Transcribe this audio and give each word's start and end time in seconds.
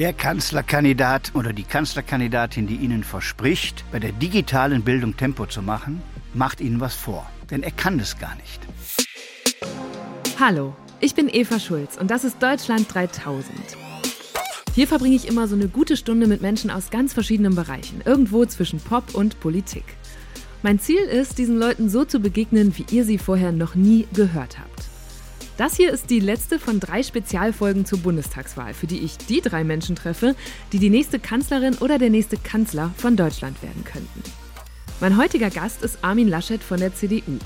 Der 0.00 0.14
Kanzlerkandidat 0.14 1.32
oder 1.34 1.52
die 1.52 1.62
Kanzlerkandidatin, 1.62 2.66
die 2.66 2.76
Ihnen 2.76 3.04
verspricht, 3.04 3.84
bei 3.92 3.98
der 3.98 4.12
digitalen 4.12 4.80
Bildung 4.80 5.14
Tempo 5.14 5.44
zu 5.44 5.60
machen, 5.60 6.00
macht 6.32 6.62
Ihnen 6.62 6.80
was 6.80 6.94
vor. 6.94 7.30
Denn 7.50 7.62
er 7.62 7.70
kann 7.70 8.00
es 8.00 8.18
gar 8.18 8.34
nicht. 8.36 8.62
Hallo, 10.40 10.74
ich 11.00 11.14
bin 11.14 11.28
Eva 11.30 11.60
Schulz 11.60 11.98
und 11.98 12.10
das 12.10 12.24
ist 12.24 12.42
Deutschland 12.42 12.86
3000. 12.94 13.54
Hier 14.74 14.88
verbringe 14.88 15.16
ich 15.16 15.28
immer 15.28 15.46
so 15.46 15.54
eine 15.54 15.68
gute 15.68 15.98
Stunde 15.98 16.26
mit 16.26 16.40
Menschen 16.40 16.70
aus 16.70 16.88
ganz 16.88 17.12
verschiedenen 17.12 17.54
Bereichen, 17.54 18.00
irgendwo 18.02 18.46
zwischen 18.46 18.80
Pop 18.80 19.14
und 19.14 19.38
Politik. 19.40 19.84
Mein 20.62 20.78
Ziel 20.78 21.02
ist, 21.02 21.36
diesen 21.36 21.58
Leuten 21.58 21.90
so 21.90 22.06
zu 22.06 22.20
begegnen, 22.20 22.74
wie 22.78 22.86
ihr 22.90 23.04
sie 23.04 23.18
vorher 23.18 23.52
noch 23.52 23.74
nie 23.74 24.08
gehört 24.14 24.58
habt. 24.58 24.79
Das 25.60 25.76
hier 25.76 25.92
ist 25.92 26.08
die 26.08 26.20
letzte 26.20 26.58
von 26.58 26.80
drei 26.80 27.02
Spezialfolgen 27.02 27.84
zur 27.84 27.98
Bundestagswahl, 27.98 28.72
für 28.72 28.86
die 28.86 29.00
ich 29.00 29.18
die 29.18 29.42
drei 29.42 29.62
Menschen 29.62 29.94
treffe, 29.94 30.34
die 30.72 30.78
die 30.78 30.88
nächste 30.88 31.18
Kanzlerin 31.18 31.74
oder 31.80 31.98
der 31.98 32.08
nächste 32.08 32.38
Kanzler 32.38 32.94
von 32.96 33.14
Deutschland 33.14 33.62
werden 33.62 33.84
könnten. 33.84 34.22
Mein 35.02 35.18
heutiger 35.18 35.50
Gast 35.50 35.82
ist 35.82 35.98
Armin 36.02 36.28
Laschet 36.28 36.62
von 36.62 36.80
der 36.80 36.94
CDU. 36.94 37.36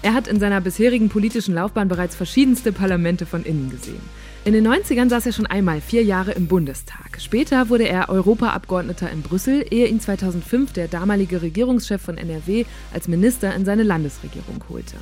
Er 0.00 0.14
hat 0.14 0.26
in 0.26 0.40
seiner 0.40 0.62
bisherigen 0.62 1.10
politischen 1.10 1.52
Laufbahn 1.52 1.88
bereits 1.88 2.16
verschiedenste 2.16 2.72
Parlamente 2.72 3.26
von 3.26 3.44
innen 3.44 3.68
gesehen. 3.68 4.00
In 4.46 4.54
den 4.54 4.66
90ern 4.66 5.10
saß 5.10 5.26
er 5.26 5.32
schon 5.32 5.44
einmal 5.44 5.82
vier 5.82 6.02
Jahre 6.02 6.32
im 6.32 6.46
Bundestag. 6.46 7.20
Später 7.20 7.68
wurde 7.68 7.86
er 7.86 8.08
Europaabgeordneter 8.08 9.10
in 9.10 9.20
Brüssel, 9.20 9.66
ehe 9.70 9.86
ihn 9.86 10.00
2005 10.00 10.72
der 10.72 10.88
damalige 10.88 11.42
Regierungschef 11.42 12.00
von 12.00 12.16
NRW 12.16 12.64
als 12.94 13.06
Minister 13.06 13.54
in 13.54 13.66
seine 13.66 13.82
Landesregierung 13.82 14.64
holte. 14.70 14.96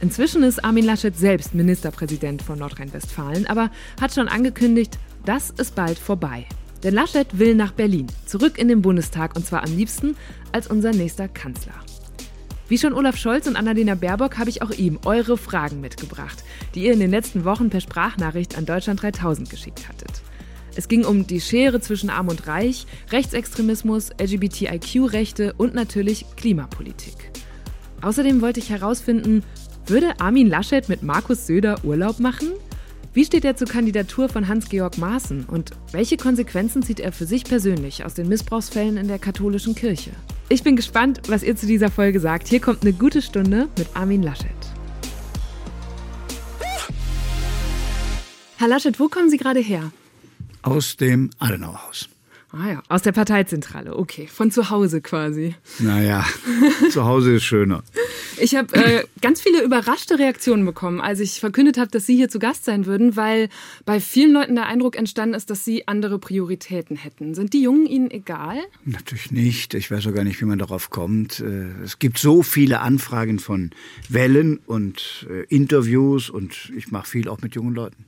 Inzwischen 0.00 0.42
ist 0.42 0.62
Armin 0.62 0.84
Laschet 0.84 1.16
selbst 1.16 1.54
Ministerpräsident 1.54 2.42
von 2.42 2.58
Nordrhein-Westfalen, 2.58 3.46
aber 3.46 3.70
hat 4.00 4.12
schon 4.12 4.28
angekündigt, 4.28 4.98
das 5.24 5.50
ist 5.50 5.74
bald 5.74 5.98
vorbei. 5.98 6.46
Denn 6.82 6.94
Laschet 6.94 7.38
will 7.38 7.54
nach 7.54 7.72
Berlin, 7.72 8.06
zurück 8.26 8.58
in 8.58 8.68
den 8.68 8.82
Bundestag 8.82 9.34
und 9.34 9.46
zwar 9.46 9.64
am 9.64 9.74
liebsten 9.74 10.14
als 10.52 10.66
unser 10.66 10.92
nächster 10.92 11.28
Kanzler. 11.28 11.74
Wie 12.68 12.76
schon 12.76 12.92
Olaf 12.92 13.16
Scholz 13.16 13.46
und 13.46 13.56
Annalena 13.56 13.94
Baerbock 13.94 14.38
habe 14.38 14.50
ich 14.50 14.60
auch 14.60 14.70
ihm 14.70 14.98
eure 15.04 15.38
Fragen 15.38 15.80
mitgebracht, 15.80 16.44
die 16.74 16.84
ihr 16.84 16.92
in 16.92 17.00
den 17.00 17.10
letzten 17.10 17.44
Wochen 17.44 17.70
per 17.70 17.80
Sprachnachricht 17.80 18.58
an 18.58 18.66
Deutschland 18.66 19.00
3000 19.02 19.48
geschickt 19.48 19.88
hattet. 19.88 20.20
Es 20.74 20.88
ging 20.88 21.06
um 21.06 21.26
die 21.26 21.40
Schere 21.40 21.80
zwischen 21.80 22.10
Arm 22.10 22.28
und 22.28 22.46
Reich, 22.46 22.86
Rechtsextremismus, 23.10 24.10
LGBTIQ-Rechte 24.20 25.54
und 25.56 25.74
natürlich 25.74 26.26
Klimapolitik. 26.36 27.30
Außerdem 28.02 28.42
wollte 28.42 28.60
ich 28.60 28.68
herausfinden, 28.68 29.42
würde 29.88 30.18
Armin 30.20 30.48
Laschet 30.48 30.88
mit 30.88 31.02
Markus 31.02 31.46
Söder 31.46 31.84
Urlaub 31.84 32.18
machen? 32.18 32.52
Wie 33.14 33.24
steht 33.24 33.44
er 33.44 33.56
zur 33.56 33.68
Kandidatur 33.68 34.28
von 34.28 34.48
Hans-Georg 34.48 34.98
Maaßen 34.98 35.46
und 35.46 35.70
welche 35.92 36.16
Konsequenzen 36.16 36.82
zieht 36.82 37.00
er 37.00 37.12
für 37.12 37.24
sich 37.24 37.44
persönlich 37.44 38.04
aus 38.04 38.14
den 38.14 38.28
Missbrauchsfällen 38.28 38.96
in 38.96 39.08
der 39.08 39.18
katholischen 39.18 39.74
Kirche? 39.74 40.10
Ich 40.48 40.62
bin 40.62 40.76
gespannt, 40.76 41.22
was 41.28 41.42
ihr 41.42 41.56
zu 41.56 41.66
dieser 41.66 41.90
Folge 41.90 42.20
sagt. 42.20 42.48
Hier 42.48 42.60
kommt 42.60 42.82
eine 42.82 42.92
gute 42.92 43.22
Stunde 43.22 43.68
mit 43.78 43.88
Armin 43.94 44.22
Laschet. 44.22 44.50
Herr 48.58 48.68
Laschet, 48.68 48.98
wo 49.00 49.08
kommen 49.08 49.30
Sie 49.30 49.38
gerade 49.38 49.60
her? 49.60 49.92
Aus 50.62 50.96
dem 50.96 51.30
Adenauerhaus. 51.38 52.08
Ah 52.52 52.68
ja, 52.68 52.82
aus 52.88 53.02
der 53.02 53.12
Parteizentrale, 53.12 53.96
okay. 53.96 54.28
Von 54.28 54.50
zu 54.50 54.70
Hause 54.70 55.00
quasi. 55.00 55.54
Naja, 55.78 56.24
zu 56.90 57.04
Hause 57.04 57.34
ist 57.36 57.44
schöner. 57.44 57.82
Ich 58.38 58.54
habe 58.54 58.74
äh, 58.76 59.04
ganz 59.20 59.40
viele 59.40 59.62
überraschte 59.62 60.18
Reaktionen 60.18 60.64
bekommen, 60.64 61.00
als 61.00 61.20
ich 61.20 61.40
verkündet 61.40 61.78
habe, 61.78 61.90
dass 61.90 62.06
Sie 62.06 62.16
hier 62.16 62.28
zu 62.28 62.38
Gast 62.38 62.64
sein 62.64 62.86
würden, 62.86 63.16
weil 63.16 63.48
bei 63.84 64.00
vielen 64.00 64.32
Leuten 64.32 64.54
der 64.54 64.66
Eindruck 64.66 64.96
entstanden 64.96 65.34
ist, 65.34 65.50
dass 65.50 65.64
Sie 65.64 65.88
andere 65.88 66.18
Prioritäten 66.18 66.96
hätten. 66.96 67.34
Sind 67.34 67.52
die 67.52 67.62
Jungen 67.62 67.86
Ihnen 67.86 68.10
egal? 68.10 68.58
Natürlich 68.84 69.30
nicht. 69.30 69.74
Ich 69.74 69.90
weiß 69.90 70.06
auch 70.06 70.14
gar 70.14 70.24
nicht, 70.24 70.40
wie 70.40 70.44
man 70.44 70.58
darauf 70.58 70.90
kommt. 70.90 71.40
Äh, 71.40 71.82
es 71.82 71.98
gibt 71.98 72.18
so 72.18 72.42
viele 72.42 72.80
Anfragen 72.80 73.38
von 73.38 73.70
Wellen 74.08 74.58
und 74.66 75.26
äh, 75.30 75.44
Interviews 75.54 76.30
und 76.30 76.72
ich 76.76 76.90
mache 76.90 77.08
viel 77.08 77.28
auch 77.28 77.40
mit 77.40 77.54
jungen 77.54 77.74
Leuten. 77.74 78.04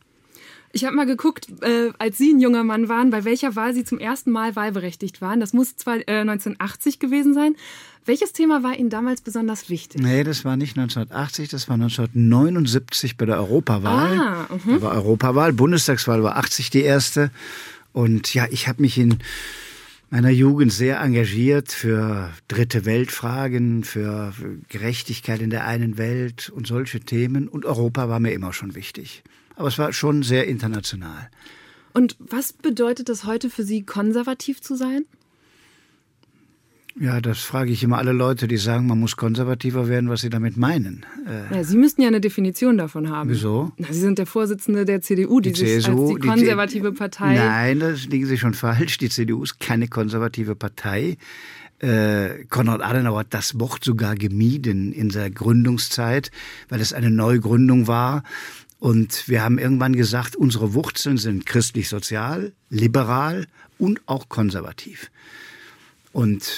Ich 0.73 0.85
habe 0.85 0.95
mal 0.95 1.07
geguckt, 1.07 1.49
äh, 1.63 1.91
als 1.99 2.19
Sie 2.19 2.33
ein 2.33 2.41
junger 2.41 2.63
Mann 2.63 2.89
waren, 2.89 3.11
bei 3.11 3.25
welcher 3.25 3.57
Wahl 3.57 3.75
Sie 3.75 3.85
zum 3.85 3.99
ersten 3.99 4.31
Mal 4.31 4.55
wahlberechtigt 4.55 5.21
waren. 5.21 5.41
Das 5.41 5.53
muss 5.53 5.77
zwar 5.77 5.97
äh, 5.97 6.21
1980 6.21 6.99
gewesen 6.99 7.33
sein. 7.33 7.57
Welches 8.05 8.33
Thema 8.33 8.63
war 8.63 8.77
Ihnen 8.77 8.91
damals 8.91 9.21
besonders 9.21 9.71
wichtig? 9.71 10.03
Nee, 10.03 10.25
das 10.25 10.45
war 10.45 10.57
nicht 10.57 10.79
1980, 10.79 11.49
das 11.49 11.69
war 11.69 11.75
1979 11.75 13.17
bei 13.17 13.27
der 13.27 13.37
Europawahl. 13.37 14.19
Ah, 14.19 14.49
uh 14.51 14.59
Da 14.67 14.83
war 14.83 14.93
Europawahl, 14.93 15.53
Bundestagswahl 15.53 16.23
war 16.23 16.37
80 16.37 16.71
die 16.71 16.83
erste. 16.83 17.31
Und 17.93 18.33
ja, 18.35 18.47
ich 18.51 18.69
habe 18.69 18.83
mich 18.83 18.99
in 18.99 19.19
meiner 20.11 20.31
Jugend 20.31 20.73
sehr 20.73 21.01
engagiert 21.01 21.73
für 21.73 22.31
dritte 22.47 22.85
Weltfragen, 22.85 23.85
für 23.85 24.33
Gerechtigkeit 24.69 25.41
in 25.41 25.51
der 25.51 25.67
einen 25.67 25.99
Welt 25.99 26.51
und 26.51 26.67
solche 26.67 27.01
Themen. 27.01 27.49
Und 27.49 27.65
Europa 27.65 28.09
war 28.09 28.21
mir 28.21 28.33
immer 28.33 28.53
schon 28.53 28.75
wichtig 28.75 29.23
aber 29.59 29.69
es 29.69 29.79
war 29.79 29.93
schon 29.93 30.23
sehr 30.23 30.47
international. 30.47 31.29
Und 31.93 32.17
was 32.21 32.53
bedeutet 32.53 33.09
es 33.09 33.25
heute 33.25 33.51
für 33.51 33.65
Sie, 33.65 33.85
konservativ 33.85 34.61
zu 34.61 34.77
sein? 34.77 35.05
Ja, 37.01 37.21
das 37.21 37.39
frage 37.39 37.71
ich 37.71 37.83
immer 37.85 37.99
alle 37.99 38.13
Leute, 38.13 38.49
die 38.49 38.57
sagen, 38.57 38.87
man 38.87 38.99
muss 38.99 39.17
konservativer 39.17 39.89
werden, 39.89 40.11
was 40.11 40.23
sie 40.23 40.31
damit 40.31 40.57
meinen. 40.57 41.07
Äh 41.27 41.57
ja, 41.57 41.65
Sie 41.65 41.77
müssten 41.77 42.03
ja 42.03 42.09
eine 42.09 42.21
Definition 42.21 42.77
davon 42.77 43.09
haben. 43.09 43.31
Wieso? 43.31 43.71
Na, 43.77 43.87
sie 43.93 44.01
sind 44.01 44.19
der 44.19 44.27
Vorsitzende 44.27 44.85
der 44.85 45.01
CDU, 45.01 45.41
die, 45.41 45.53
die 45.53 45.61
sich 45.61 45.85
CSU, 45.85 46.13
als 46.13 46.21
die 46.21 46.29
konservative 46.29 46.91
die, 46.91 46.97
Partei. 46.97 47.35
Nein, 47.37 47.81
das 47.81 48.07
liegen 48.07 48.27
Sie 48.27 48.37
schon 48.37 48.55
falsch. 48.55 48.99
Die 48.99 49.11
CDU 49.11 49.45
ist 49.45 49.61
keine 49.61 49.87
konservative 49.87 50.57
Partei. 50.57 51.19
Äh, 51.79 52.45
Konrad 52.49 52.83
Adenauer 52.83 53.21
hat 53.21 53.35
das 53.35 53.61
Wort 53.61 53.85
sogar 53.85 54.17
gemieden 54.17 54.93
in 54.93 55.11
seiner 55.11 55.31
Gründungszeit, 55.31 56.33
weil 56.69 56.81
es 56.81 56.93
eine 56.93 57.11
Neugründung 57.11 57.87
war. 57.87 58.25
Und 58.79 59.29
wir 59.29 59.43
haben 59.43 59.59
irgendwann 59.59 59.97
gesagt, 59.97 60.37
unsere 60.37 60.75
Wurzeln 60.75 61.19
sind 61.19 61.47
christlich-sozial, 61.47 62.53
liberal 62.71 63.47
und 63.79 64.01
auch 64.07 64.29
konservativ. 64.29 65.11
Und 66.13 66.49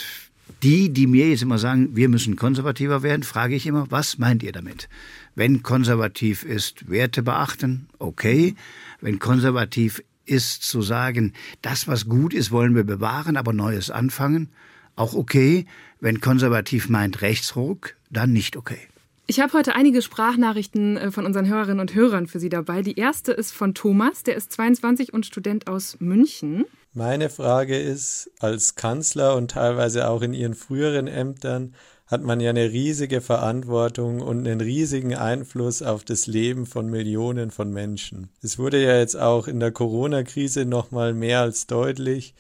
die, 0.62 0.92
die 0.92 1.06
mir 1.06 1.31
jetzt 1.31 1.42
immer 1.42 1.58
sagen, 1.58 1.97
wir 1.97 2.08
müssen 2.08 2.36
konservativer 2.36 3.03
werden, 3.03 3.22
frage 3.22 3.54
ich 3.54 3.66
immer, 3.66 3.91
was 3.91 4.19
meint 4.19 4.42
ihr 4.42 4.53
damit? 4.53 4.88
Wenn 5.34 5.62
konservativ 5.62 6.44
ist, 6.44 6.91
Werte 6.91 7.22
beachten, 7.22 7.88
okay. 7.98 8.54
Wenn 9.00 9.19
konservativ 9.19 10.02
ist 10.26 10.62
zu 10.62 10.82
sagen, 10.82 11.32
das, 11.62 11.88
was 11.88 12.08
gut 12.08 12.34
ist, 12.34 12.50
wollen 12.50 12.75
wir 12.75 12.84
bewahren, 12.84 13.37
aber 13.37 13.54
Neues 13.54 13.91
anfangen, 13.91 14.50
auch 14.97 15.14
okay. 15.14 15.64
Wenn 16.00 16.20
konservativ 16.20 16.88
meint 16.91 17.22
Rechtsruck, 17.22 17.97
dann 18.10 18.32
nicht 18.32 18.56
okay. 18.56 18.90
Ich 19.31 19.39
habe 19.39 19.53
heute 19.53 19.77
einige 19.77 20.03
Sprachnachrichten 20.03 20.97
äh, 20.97 21.13
von 21.13 21.25
unseren 21.25 21.47
Hörerinnen 21.47 21.79
und 21.79 21.95
Hörern 21.95 22.27
für 22.27 22.41
Sie 22.41 22.49
dabei. 22.49 22.83
Die 22.83 22.99
erste 22.99 23.31
ist 23.31 23.53
von 23.53 23.75
Thomas, 23.75 24.25
der 24.25 24.35
ist 24.35 24.51
22 24.51 25.15
und 25.15 25.25
Student 25.25 25.69
aus 25.69 25.99
München. 26.01 26.65
Meine 26.95 27.31
Frage 27.31 27.79
ist, 27.79 28.29
als 28.41 28.75
Kanzler 28.75 29.37
und 29.37 29.53
teilweise 29.53 30.09
auch 30.09 30.23
in 30.23 30.35
Ihren 30.35 30.55
früheren 30.55 31.07
Ämtern 31.07 31.77
hat 32.09 32.25
man 32.25 32.41
ja 32.41 32.51
eine 32.51 32.73
riesige 32.73 33.21
Verantwortung 33.21 34.21
und 34.21 34.49
einen 34.49 34.61
riesigen 34.61 35.15
Einfluss 35.15 35.81
auf 35.81 36.03
das 36.03 36.27
Leben 36.27 36.67
von 36.67 36.89
Millionen 36.89 37.53
von 37.53 37.73
Menschen. 37.73 38.31
Es 38.43 38.59
wurde 38.59 38.83
ja 38.83 38.99
jetzt 38.99 39.15
auch 39.17 39.47
in 39.47 39.61
der 39.61 39.71
Corona-Krise 39.71 40.65
nochmal 40.65 41.15
mehr 41.15 41.43
als 41.43 41.69
deutlich, 41.69 42.35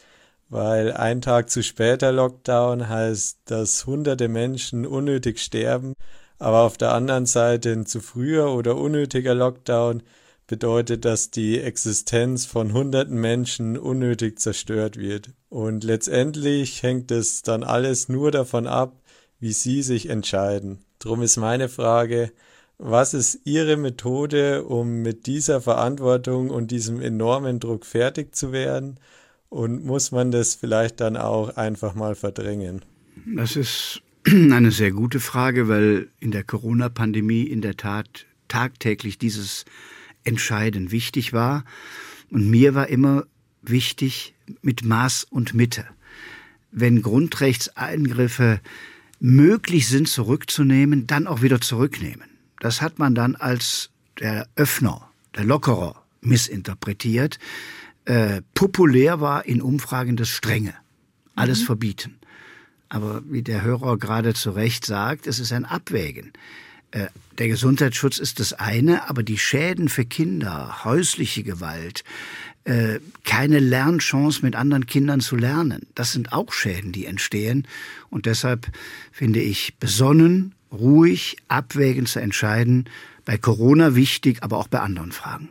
weil 0.48 0.92
ein 0.92 1.20
Tag 1.20 1.50
zu 1.50 1.62
später 1.62 2.10
Lockdown 2.10 2.88
heißt, 2.88 3.42
dass 3.44 3.86
hunderte 3.86 4.26
Menschen 4.26 4.84
unnötig 4.84 5.38
sterben 5.38 5.94
aber 6.40 6.62
auf 6.62 6.78
der 6.78 6.92
anderen 6.92 7.26
Seite 7.26 7.70
ein 7.70 7.86
zu 7.86 8.00
früher 8.00 8.50
oder 8.50 8.76
unnötiger 8.76 9.34
Lockdown 9.34 10.02
bedeutet, 10.46 11.04
dass 11.04 11.30
die 11.30 11.60
Existenz 11.60 12.46
von 12.46 12.72
hunderten 12.72 13.20
Menschen 13.20 13.78
unnötig 13.78 14.40
zerstört 14.40 14.96
wird. 14.96 15.30
Und 15.48 15.84
letztendlich 15.84 16.82
hängt 16.82 17.10
es 17.12 17.42
dann 17.42 17.62
alles 17.62 18.08
nur 18.08 18.32
davon 18.32 18.66
ab, 18.66 19.00
wie 19.38 19.52
Sie 19.52 19.82
sich 19.82 20.08
entscheiden. 20.08 20.78
Drum 20.98 21.22
ist 21.22 21.36
meine 21.36 21.68
Frage, 21.68 22.32
was 22.78 23.12
ist 23.12 23.40
Ihre 23.44 23.76
Methode, 23.76 24.64
um 24.64 25.02
mit 25.02 25.26
dieser 25.26 25.60
Verantwortung 25.60 26.48
und 26.48 26.70
diesem 26.70 27.02
enormen 27.02 27.60
Druck 27.60 27.84
fertig 27.84 28.34
zu 28.34 28.50
werden? 28.50 28.98
Und 29.50 29.84
muss 29.84 30.10
man 30.10 30.30
das 30.30 30.54
vielleicht 30.54 31.00
dann 31.00 31.18
auch 31.18 31.56
einfach 31.56 31.94
mal 31.94 32.14
verdrängen? 32.14 32.82
Das 33.36 33.56
ist 33.56 34.00
Eine 34.26 34.70
sehr 34.70 34.92
gute 34.92 35.18
Frage, 35.18 35.68
weil 35.68 36.08
in 36.20 36.30
der 36.30 36.44
Corona-Pandemie 36.44 37.44
in 37.44 37.62
der 37.62 37.76
Tat 37.76 38.26
tagtäglich 38.48 39.16
dieses 39.16 39.64
Entscheiden 40.24 40.90
wichtig 40.90 41.32
war. 41.32 41.64
Und 42.30 42.50
mir 42.50 42.74
war 42.74 42.88
immer 42.88 43.24
wichtig 43.62 44.34
mit 44.60 44.84
Maß 44.84 45.24
und 45.24 45.54
Mitte. 45.54 45.86
Wenn 46.70 47.00
Grundrechtseingriffe 47.00 48.60
möglich 49.20 49.88
sind 49.88 50.08
zurückzunehmen, 50.08 51.06
dann 51.06 51.26
auch 51.26 51.40
wieder 51.40 51.60
zurücknehmen. 51.60 52.28
Das 52.58 52.82
hat 52.82 52.98
man 52.98 53.14
dann 53.14 53.36
als 53.36 53.90
der 54.18 54.46
Öffner, 54.54 55.10
der 55.34 55.44
Lockerer 55.44 56.04
missinterpretiert. 56.20 57.38
äh, 58.04 58.42
populär 58.54 59.20
war 59.20 59.46
in 59.46 59.62
Umfragen 59.62 60.16
das 60.16 60.28
Strenge. 60.28 60.74
Alles 61.34 61.60
mhm. 61.62 61.66
verbieten. 61.66 62.19
Aber 62.90 63.22
wie 63.24 63.42
der 63.42 63.62
Hörer 63.62 63.96
gerade 63.96 64.34
zu 64.34 64.50
Recht 64.50 64.84
sagt, 64.84 65.26
es 65.26 65.38
ist 65.38 65.52
ein 65.52 65.64
Abwägen. 65.64 66.32
Äh, 66.90 67.06
der 67.38 67.48
Gesundheitsschutz 67.48 68.18
ist 68.18 68.40
das 68.40 68.52
eine, 68.52 69.08
aber 69.08 69.22
die 69.22 69.38
Schäden 69.38 69.88
für 69.88 70.04
Kinder, 70.04 70.84
häusliche 70.84 71.44
Gewalt, 71.44 72.04
äh, 72.64 72.98
keine 73.24 73.60
Lernchance 73.60 74.40
mit 74.42 74.56
anderen 74.56 74.86
Kindern 74.86 75.20
zu 75.20 75.36
lernen, 75.36 75.86
das 75.94 76.12
sind 76.12 76.32
auch 76.32 76.52
Schäden, 76.52 76.92
die 76.92 77.06
entstehen. 77.06 77.66
Und 78.10 78.26
deshalb 78.26 78.66
finde 79.12 79.40
ich 79.40 79.76
besonnen, 79.78 80.54
ruhig, 80.72 81.36
abwägend 81.48 82.08
zu 82.08 82.20
entscheiden, 82.20 82.90
bei 83.24 83.38
Corona 83.38 83.94
wichtig, 83.94 84.42
aber 84.42 84.58
auch 84.58 84.68
bei 84.68 84.80
anderen 84.80 85.12
Fragen. 85.12 85.48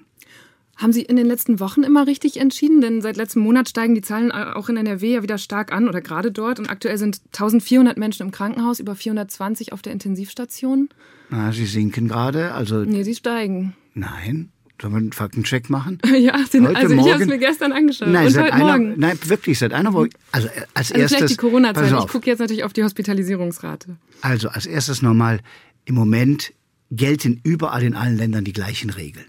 Haben 0.80 0.94
Sie 0.94 1.02
in 1.02 1.18
den 1.18 1.26
letzten 1.26 1.60
Wochen 1.60 1.84
immer 1.84 2.08
richtig 2.08 2.38
entschieden? 2.38 2.80
Denn 2.80 3.02
seit 3.02 3.18
letztem 3.18 3.42
Monat 3.42 3.68
steigen 3.68 3.96
die 3.96 4.02
Zahlen 4.02 4.32
auch 4.32 4.70
in 4.70 4.78
NRW 4.78 5.16
ja 5.16 5.24
wieder 5.24 5.38
stark 5.38 5.74
an 5.74 5.90
oder 5.90 6.00
gerade 6.00 6.32
dort. 6.32 6.58
Und 6.58 6.70
aktuell 6.70 6.98
sind 6.98 7.20
1400 7.34 7.98
Menschen 7.98 8.26
im 8.26 8.32
Krankenhaus, 8.32 8.80
über 8.80 8.96
420 8.96 9.74
auf 9.74 9.82
der 9.82 9.92
Intensivstation. 9.92 10.88
Na, 11.30 11.52
sie 11.52 11.66
sinken 11.66 12.08
gerade. 12.08 12.54
Also 12.54 12.86
nee, 12.86 13.04
sie 13.04 13.14
steigen. 13.14 13.76
Nein. 13.94 14.54
Sollen 14.82 14.94
wir 14.94 14.98
einen 15.00 15.12
Faktencheck 15.12 15.70
machen? 15.70 16.00
ja, 16.18 16.40
den, 16.54 16.66
heute 16.66 16.78
also 16.78 16.96
ich 16.96 17.12
habe 17.12 17.24
es 17.24 17.28
mir 17.28 17.40
gestern 17.40 17.74
angeschaut. 17.74 18.08
Nein, 18.08 18.28
und 18.28 18.32
seit 18.32 18.46
heute 18.46 18.54
einer, 18.54 18.66
morgen. 18.66 18.94
Nein, 18.98 19.20
wirklich, 19.26 19.60
seit 19.60 19.74
einer 19.74 19.92
Woche. 19.92 20.08
Also 20.32 20.48
äh, 20.48 20.52
als 20.74 20.94
also 20.94 21.02
erstes. 21.02 21.18
Vielleicht 21.18 21.34
die 21.34 21.36
Corona-Zeit. 21.36 21.92
Ich 21.92 22.08
gucke 22.08 22.30
jetzt 22.30 22.40
natürlich 22.40 22.64
auf 22.64 22.72
die 22.72 22.84
Hospitalisierungsrate. 22.84 23.98
Also 24.22 24.48
als 24.48 24.66
erstes 24.66 25.02
nochmal, 25.02 25.42
im 25.84 25.96
Moment 25.96 26.54
gelten 26.90 27.42
überall 27.44 27.84
in 27.84 27.96
allen 27.96 28.16
Ländern 28.16 28.46
die 28.46 28.54
gleichen 28.54 28.90
Regeln. 28.90 29.26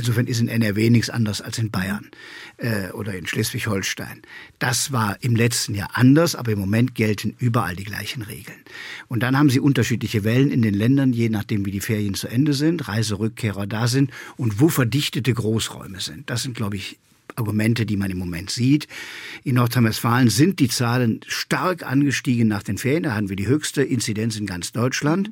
Insofern 0.00 0.26
ist 0.26 0.40
in 0.40 0.48
NRW 0.48 0.88
nichts 0.88 1.10
anderes 1.10 1.42
als 1.42 1.58
in 1.58 1.70
Bayern 1.70 2.10
äh, 2.56 2.90
oder 2.92 3.14
in 3.14 3.26
Schleswig-Holstein. 3.26 4.22
Das 4.58 4.92
war 4.92 5.18
im 5.20 5.36
letzten 5.36 5.74
Jahr 5.74 5.90
anders, 5.92 6.34
aber 6.34 6.52
im 6.52 6.58
Moment 6.58 6.94
gelten 6.94 7.34
überall 7.38 7.76
die 7.76 7.84
gleichen 7.84 8.22
Regeln. 8.22 8.56
Und 9.08 9.22
dann 9.22 9.36
haben 9.36 9.50
sie 9.50 9.60
unterschiedliche 9.60 10.24
Wellen 10.24 10.50
in 10.50 10.62
den 10.62 10.72
Ländern, 10.72 11.12
je 11.12 11.28
nachdem 11.28 11.66
wie 11.66 11.70
die 11.70 11.80
Ferien 11.80 12.14
zu 12.14 12.28
Ende 12.28 12.54
sind, 12.54 12.88
Reiserückkehrer 12.88 13.66
da 13.66 13.88
sind 13.88 14.10
und 14.38 14.58
wo 14.58 14.70
verdichtete 14.70 15.34
Großräume 15.34 16.00
sind. 16.00 16.30
Das 16.30 16.44
sind, 16.44 16.56
glaube 16.56 16.76
ich, 16.76 16.98
Argumente, 17.36 17.84
die 17.84 17.98
man 17.98 18.10
im 18.10 18.18
Moment 18.18 18.48
sieht. 18.48 18.88
In 19.44 19.56
Nordrhein-Westfalen 19.56 20.30
sind 20.30 20.60
die 20.60 20.68
Zahlen 20.68 21.20
stark 21.26 21.86
angestiegen 21.86 22.48
nach 22.48 22.62
den 22.62 22.78
Ferien. 22.78 23.02
Da 23.02 23.14
hatten 23.14 23.28
wir 23.28 23.36
die 23.36 23.46
höchste 23.48 23.82
Inzidenz 23.82 24.36
in 24.36 24.46
ganz 24.46 24.72
Deutschland. 24.72 25.30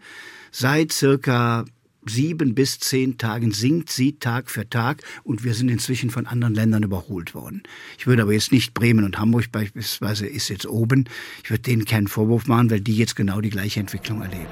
Seit 0.53 0.93
circa 0.93 1.65
sieben 2.07 2.55
bis 2.55 2.79
zehn 2.79 3.19
Tagen 3.19 3.53
sinkt 3.53 3.91
sie 3.91 4.19
Tag 4.19 4.51
für 4.51 4.69
Tag 4.69 5.03
und 5.25 5.45
wir 5.45 5.55
sind 5.55 5.69
inzwischen 5.69 6.11
von 6.11 6.27
anderen 6.27 6.55
Ländern 6.55 6.83
überholt 6.83 7.35
worden. 7.35 7.63
Ich 7.99 8.07
würde 8.07 8.23
aber 8.23 8.33
jetzt 8.33 8.53
nicht 8.53 8.75
Bremen 8.75 9.05
und 9.05 9.19
Hamburg 9.19 9.51
beispielsweise 9.53 10.27
ist 10.27 10.49
jetzt 10.49 10.67
oben. 10.67 11.05
Ich 11.45 11.51
würde 11.51 11.63
denen 11.63 11.85
keinen 11.85 12.09
Vorwurf 12.09 12.47
machen, 12.47 12.71
weil 12.71 12.81
die 12.81 12.97
jetzt 12.97 13.17
genau 13.17 13.41
die 13.41 13.51
gleiche 13.51 13.81
Entwicklung 13.81 14.23
erleben. 14.23 14.47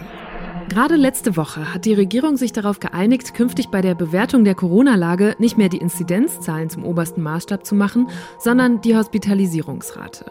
Gerade 0.69 0.97
letzte 0.97 1.37
Woche 1.37 1.73
hat 1.73 1.85
die 1.85 1.95
Regierung 1.95 2.37
sich 2.37 2.53
darauf 2.53 2.81
geeinigt, 2.81 3.35
künftig 3.35 3.69
bei 3.69 3.81
der 3.81 3.95
Bewertung 3.95 4.45
der 4.45 4.57
Corona-Lage 4.57 5.37
nicht 5.39 5.57
mehr 5.57 5.69
die 5.69 5.79
Inzidenzzahlen 5.79 6.71
zum 6.71 6.85
obersten 6.85 7.23
Maßstab 7.23 7.65
zu 7.65 7.77
machen, 7.77 8.09
sondern 8.39 8.81
die 8.81 8.97
Hospitalisierungsrate. 8.97 10.27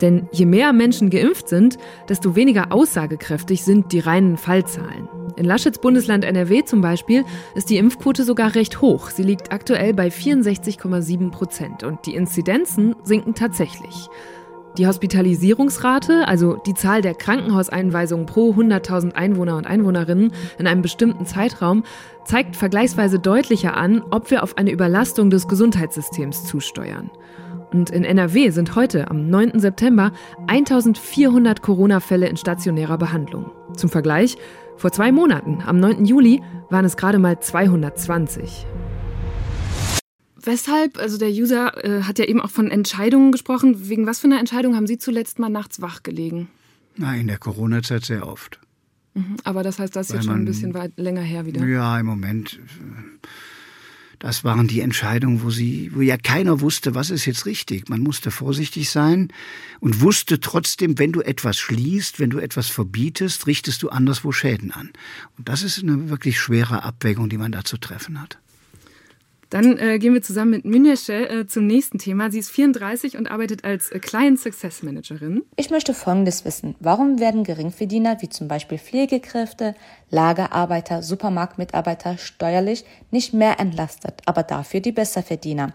Denn 0.00 0.28
je 0.32 0.46
mehr 0.46 0.72
Menschen 0.72 1.10
geimpft 1.10 1.48
sind, 1.48 1.78
desto 2.08 2.34
weniger 2.36 2.72
aussagekräftig 2.72 3.64
sind 3.64 3.92
die 3.92 4.00
reinen 4.00 4.36
Fallzahlen. 4.36 5.08
In 5.36 5.46
Laschets 5.46 5.78
Bundesland 5.78 6.24
NRW 6.24 6.64
zum 6.64 6.80
Beispiel 6.80 7.24
ist 7.54 7.70
die 7.70 7.78
Impfquote 7.78 8.24
sogar 8.24 8.54
recht 8.54 8.80
hoch. 8.80 9.10
Sie 9.10 9.22
liegt 9.22 9.52
aktuell 9.52 9.92
bei 9.92 10.08
64,7 10.08 11.30
Prozent 11.30 11.82
und 11.82 12.06
die 12.06 12.14
Inzidenzen 12.14 12.94
sinken 13.02 13.34
tatsächlich. 13.34 14.08
Die 14.78 14.88
Hospitalisierungsrate, 14.88 16.26
also 16.26 16.56
die 16.56 16.74
Zahl 16.74 17.00
der 17.00 17.14
Krankenhauseinweisungen 17.14 18.26
pro 18.26 18.52
100.000 18.52 19.12
Einwohner 19.12 19.56
und 19.56 19.66
Einwohnerinnen 19.66 20.32
in 20.58 20.66
einem 20.66 20.82
bestimmten 20.82 21.26
Zeitraum, 21.26 21.84
zeigt 22.24 22.56
vergleichsweise 22.56 23.20
deutlicher 23.20 23.76
an, 23.76 24.02
ob 24.10 24.32
wir 24.32 24.42
auf 24.42 24.58
eine 24.58 24.72
Überlastung 24.72 25.30
des 25.30 25.46
Gesundheitssystems 25.46 26.44
zusteuern. 26.44 27.10
Und 27.74 27.90
in 27.90 28.04
NRW 28.04 28.50
sind 28.50 28.76
heute, 28.76 29.10
am 29.10 29.28
9. 29.28 29.58
September, 29.58 30.12
1400 30.46 31.60
Corona-Fälle 31.60 32.28
in 32.28 32.36
stationärer 32.36 32.98
Behandlung. 32.98 33.50
Zum 33.76 33.90
Vergleich, 33.90 34.36
vor 34.76 34.92
zwei 34.92 35.10
Monaten, 35.10 35.60
am 35.66 35.80
9. 35.80 36.04
Juli, 36.04 36.40
waren 36.70 36.84
es 36.84 36.96
gerade 36.96 37.18
mal 37.18 37.40
220. 37.40 38.64
Weshalb, 40.40 40.98
also 40.98 41.18
der 41.18 41.30
User 41.30 41.84
äh, 41.84 42.02
hat 42.02 42.20
ja 42.20 42.26
eben 42.26 42.40
auch 42.40 42.50
von 42.50 42.70
Entscheidungen 42.70 43.32
gesprochen. 43.32 43.88
Wegen 43.88 44.06
was 44.06 44.20
für 44.20 44.28
einer 44.28 44.38
Entscheidung 44.38 44.76
haben 44.76 44.86
Sie 44.86 44.98
zuletzt 44.98 45.40
mal 45.40 45.48
nachts 45.48 45.80
wach 45.82 46.04
gelegen? 46.04 46.46
Na, 46.96 47.16
in 47.16 47.26
der 47.26 47.38
Corona-Zeit 47.38 48.04
sehr 48.04 48.28
oft. 48.28 48.60
Mhm, 49.14 49.36
aber 49.42 49.64
das 49.64 49.80
heißt, 49.80 49.96
das 49.96 50.10
ist 50.10 50.14
jetzt 50.14 50.26
schon 50.26 50.36
ein 50.36 50.44
bisschen 50.44 50.74
weit, 50.74 50.92
länger 50.96 51.22
her 51.22 51.44
wieder. 51.44 51.64
Ja, 51.66 51.98
im 51.98 52.06
Moment. 52.06 52.60
Das 54.18 54.44
waren 54.44 54.68
die 54.68 54.80
Entscheidungen, 54.80 55.42
wo 55.42 55.50
sie, 55.50 55.90
wo 55.94 56.00
ja 56.00 56.16
keiner 56.16 56.60
wusste, 56.60 56.94
was 56.94 57.10
ist 57.10 57.26
jetzt 57.26 57.46
richtig. 57.46 57.88
Man 57.88 58.00
musste 58.00 58.30
vorsichtig 58.30 58.90
sein 58.90 59.28
und 59.80 60.00
wusste 60.00 60.40
trotzdem, 60.40 60.98
wenn 60.98 61.12
du 61.12 61.20
etwas 61.20 61.58
schließt, 61.58 62.20
wenn 62.20 62.30
du 62.30 62.38
etwas 62.38 62.68
verbietest, 62.68 63.46
richtest 63.46 63.82
du 63.82 63.90
anderswo 63.90 64.32
Schäden 64.32 64.70
an. 64.70 64.90
Und 65.38 65.48
das 65.48 65.62
ist 65.62 65.82
eine 65.82 66.08
wirklich 66.10 66.38
schwere 66.38 66.82
Abwägung, 66.82 67.28
die 67.28 67.38
man 67.38 67.52
da 67.52 67.64
zu 67.64 67.76
treffen 67.78 68.20
hat. 68.20 68.38
Dann 69.50 69.78
äh, 69.78 69.98
gehen 69.98 70.14
wir 70.14 70.22
zusammen 70.22 70.50
mit 70.50 70.64
Münesche 70.64 71.28
äh, 71.28 71.46
zum 71.46 71.66
nächsten 71.66 71.98
Thema. 71.98 72.30
Sie 72.30 72.38
ist 72.38 72.50
34 72.50 73.16
und 73.16 73.30
arbeitet 73.30 73.64
als 73.64 73.90
äh, 73.90 73.98
Client 73.98 74.40
Success 74.40 74.82
Managerin. 74.82 75.42
Ich 75.56 75.70
möchte 75.70 75.94
Folgendes 75.94 76.44
wissen. 76.44 76.74
Warum 76.80 77.20
werden 77.20 77.44
Geringverdiener 77.44 78.20
wie 78.20 78.28
zum 78.28 78.48
Beispiel 78.48 78.78
Pflegekräfte, 78.78 79.74
Lagerarbeiter, 80.10 81.02
Supermarktmitarbeiter 81.02 82.18
steuerlich 82.18 82.84
nicht 83.10 83.34
mehr 83.34 83.60
entlastet, 83.60 84.22
aber 84.26 84.42
dafür 84.42 84.80
die 84.80 84.92
Besserverdiener? 84.92 85.74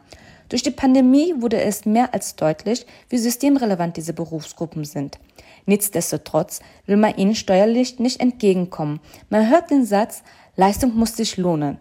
Durch 0.49 0.63
die 0.63 0.71
Pandemie 0.71 1.35
wurde 1.37 1.61
es 1.61 1.85
mehr 1.85 2.13
als 2.13 2.35
deutlich, 2.35 2.87
wie 3.07 3.19
systemrelevant 3.19 3.97
diese 3.97 4.13
Berufsgruppen 4.13 4.83
sind. 4.83 5.19
Nichtsdestotrotz 5.67 6.61
will 6.87 6.97
man 6.97 7.15
ihnen 7.15 7.35
steuerlich 7.35 7.99
nicht 7.99 8.19
entgegenkommen. 8.19 8.99
Man 9.29 9.47
hört 9.49 9.69
den 9.69 9.85
Satz, 9.85 10.23
Leistung 10.55 10.95
muss 10.95 11.15
sich 11.15 11.37
lohnen. 11.37 11.77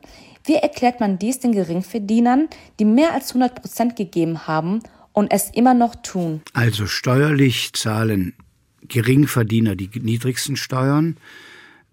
Wie 0.48 0.54
erklärt 0.54 0.98
man 0.98 1.18
dies 1.18 1.40
den 1.40 1.52
Geringverdienern, 1.52 2.48
die 2.78 2.86
mehr 2.86 3.12
als 3.12 3.28
100 3.28 3.60
Prozent 3.60 3.96
gegeben 3.96 4.46
haben 4.46 4.80
und 5.12 5.30
es 5.30 5.50
immer 5.50 5.74
noch 5.74 5.94
tun? 5.96 6.40
Also 6.54 6.86
steuerlich 6.86 7.74
zahlen 7.74 8.32
Geringverdiener 8.88 9.76
die 9.76 9.90
niedrigsten 10.00 10.56
Steuern. 10.56 11.18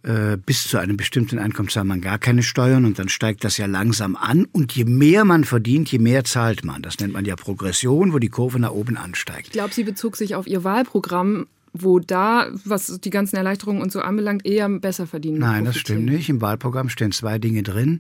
Äh, 0.03 0.37
bis 0.37 0.69
zu 0.69 0.77
einem 0.77 0.95
bestimmten 0.95 1.37
Einkommen 1.37 1.67
zahlt 1.67 1.87
man 1.87 1.99
gar 1.99 2.17
keine 2.17 2.43
Steuern 2.43 2.85
und 2.85 2.97
dann 2.97 3.09
steigt 3.09 3.43
das 3.43 3.57
ja 3.57 3.65
langsam 3.65 4.15
an. 4.15 4.45
Und 4.53 4.71
je 4.73 4.85
mehr 4.85 5.25
man 5.25 5.43
verdient, 5.43 5.91
je 5.91 5.99
mehr 5.99 6.23
zahlt 6.23 6.63
man. 6.63 6.81
Das 6.81 6.97
nennt 6.99 7.11
man 7.11 7.25
ja 7.25 7.35
Progression, 7.35 8.13
wo 8.13 8.19
die 8.19 8.29
Kurve 8.29 8.59
nach 8.59 8.71
oben 8.71 8.95
ansteigt. 8.95 9.47
Ich 9.47 9.53
glaube, 9.53 9.73
sie 9.73 9.83
bezog 9.83 10.15
sich 10.15 10.33
auf 10.33 10.47
ihr 10.47 10.63
Wahlprogramm 10.63 11.47
wo 11.77 11.99
da, 11.99 12.47
was 12.63 13.01
die 13.01 13.09
ganzen 13.09 13.35
Erleichterungen 13.35 13.81
und 13.81 13.91
so 13.91 13.99
anbelangt, 13.99 14.45
eher 14.45 14.69
besser 14.69 15.07
verdienen. 15.07 15.39
Nein, 15.39 15.65
das 15.65 15.75
stimmt 15.75 16.05
nicht. 16.05 16.29
Im 16.29 16.39
Wahlprogramm 16.39 16.87
stehen 16.87 17.11
zwei 17.11 17.37
Dinge 17.37 17.63
drin 17.63 17.99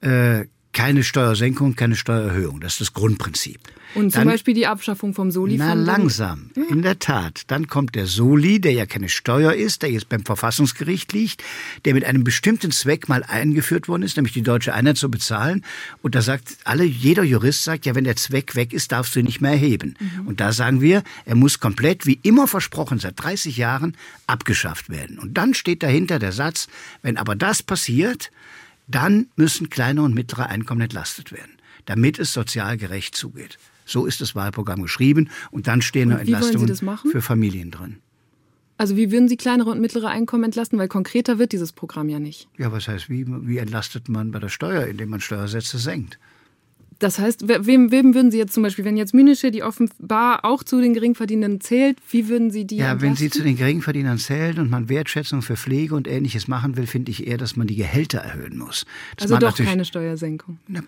äh, 0.00 0.44
keine 0.72 1.02
Steuersenkung, 1.02 1.74
keine 1.74 1.96
Steuererhöhung. 1.96 2.60
Das 2.60 2.74
ist 2.74 2.80
das 2.80 2.92
Grundprinzip. 2.92 3.60
Und 3.94 4.12
zum 4.12 4.20
Dann, 4.20 4.28
Beispiel 4.28 4.54
die 4.54 4.68
Abschaffung 4.68 5.14
vom 5.14 5.32
Soli? 5.32 5.56
Na, 5.56 5.72
langsam. 5.72 6.50
Ja. 6.54 6.62
In 6.70 6.82
der 6.82 7.00
Tat. 7.00 7.42
Dann 7.48 7.66
kommt 7.66 7.96
der 7.96 8.06
Soli, 8.06 8.60
der 8.60 8.72
ja 8.72 8.86
keine 8.86 9.08
Steuer 9.08 9.52
ist, 9.52 9.82
der 9.82 9.90
jetzt 9.90 10.08
beim 10.08 10.24
Verfassungsgericht 10.24 11.12
liegt, 11.12 11.42
der 11.84 11.94
mit 11.94 12.04
einem 12.04 12.22
bestimmten 12.22 12.70
Zweck 12.70 13.08
mal 13.08 13.24
eingeführt 13.24 13.88
worden 13.88 14.02
ist, 14.02 14.16
nämlich 14.16 14.32
die 14.32 14.42
deutsche 14.42 14.74
Einheit 14.74 14.96
zu 14.96 15.10
bezahlen. 15.10 15.64
Und 16.02 16.14
da 16.14 16.22
sagt 16.22 16.58
alle, 16.64 16.84
jeder 16.84 17.24
Jurist 17.24 17.64
sagt, 17.64 17.84
ja, 17.84 17.96
wenn 17.96 18.04
der 18.04 18.14
Zweck 18.14 18.54
weg 18.54 18.72
ist, 18.72 18.92
darfst 18.92 19.16
du 19.16 19.20
ihn 19.20 19.26
nicht 19.26 19.40
mehr 19.40 19.52
erheben. 19.52 19.96
Mhm. 19.98 20.28
Und 20.28 20.40
da 20.40 20.52
sagen 20.52 20.80
wir, 20.80 21.02
er 21.24 21.34
muss 21.34 21.58
komplett, 21.58 22.06
wie 22.06 22.20
immer 22.22 22.46
versprochen, 22.46 23.00
seit 23.00 23.20
30 23.20 23.56
Jahren 23.56 23.96
abgeschafft 24.28 24.88
werden. 24.88 25.18
Und 25.18 25.34
dann 25.36 25.52
steht 25.52 25.82
dahinter 25.82 26.20
der 26.20 26.32
Satz, 26.32 26.68
wenn 27.02 27.16
aber 27.16 27.34
das 27.34 27.64
passiert, 27.64 28.30
dann 28.90 29.28
müssen 29.36 29.70
kleine 29.70 30.02
und 30.02 30.14
mittlere 30.14 30.46
Einkommen 30.46 30.80
entlastet 30.82 31.32
werden, 31.32 31.52
damit 31.86 32.18
es 32.18 32.32
sozial 32.32 32.76
gerecht 32.76 33.14
zugeht. 33.14 33.58
So 33.84 34.06
ist 34.06 34.20
das 34.20 34.34
Wahlprogramm 34.34 34.82
geschrieben 34.82 35.30
und 35.50 35.66
dann 35.66 35.82
stehen 35.82 36.10
noch 36.10 36.18
Entlastungen 36.18 36.74
für 37.10 37.22
Familien 37.22 37.70
drin. 37.70 37.98
Also 38.80 38.96
wie 38.96 39.12
würden 39.12 39.28
Sie 39.28 39.36
kleinere 39.36 39.70
und 39.70 39.80
mittlere 39.80 40.08
Einkommen 40.08 40.44
entlasten? 40.44 40.78
Weil 40.78 40.88
konkreter 40.88 41.38
wird 41.38 41.52
dieses 41.52 41.72
Programm 41.72 42.08
ja 42.08 42.18
nicht. 42.18 42.48
Ja, 42.56 42.72
was 42.72 42.88
heißt, 42.88 43.10
wie, 43.10 43.26
wie 43.26 43.58
entlastet 43.58 44.08
man 44.08 44.30
bei 44.30 44.38
der 44.38 44.48
Steuer, 44.48 44.86
indem 44.86 45.10
man 45.10 45.20
Steuersätze 45.20 45.76
senkt? 45.76 46.18
Das 47.00 47.18
heißt, 47.18 47.48
wem, 47.48 47.90
wem 47.90 48.14
würden 48.14 48.30
Sie 48.30 48.38
jetzt 48.38 48.52
zum 48.52 48.62
Beispiel, 48.62 48.84
wenn 48.84 48.96
jetzt 48.96 49.14
Münische, 49.14 49.50
die 49.50 49.62
offenbar 49.62 50.44
auch 50.44 50.62
zu 50.62 50.80
den 50.80 50.94
Geringverdienenden 50.94 51.60
zählt, 51.60 51.96
wie 52.10 52.28
würden 52.28 52.50
Sie 52.50 52.66
die 52.66 52.76
Ja, 52.76 52.92
entlasten? 52.92 53.08
wenn 53.08 53.16
sie 53.16 53.30
zu 53.30 53.42
den 53.42 53.56
Geringverdienern 53.56 54.18
zählt 54.18 54.58
und 54.58 54.70
man 54.70 54.88
Wertschätzung 54.90 55.40
für 55.42 55.56
Pflege 55.56 55.94
und 55.94 56.06
Ähnliches 56.06 56.46
machen 56.46 56.76
will, 56.76 56.86
finde 56.86 57.10
ich 57.10 57.26
eher, 57.26 57.38
dass 57.38 57.56
man 57.56 57.66
die 57.66 57.74
Gehälter 57.76 58.18
erhöhen 58.18 58.58
muss. 58.58 58.84
Das 59.16 59.32
also 59.32 59.38
doch 59.46 59.56
keine 59.56 59.84
Steuersenkung. 59.86 60.58
Na, 60.68 60.82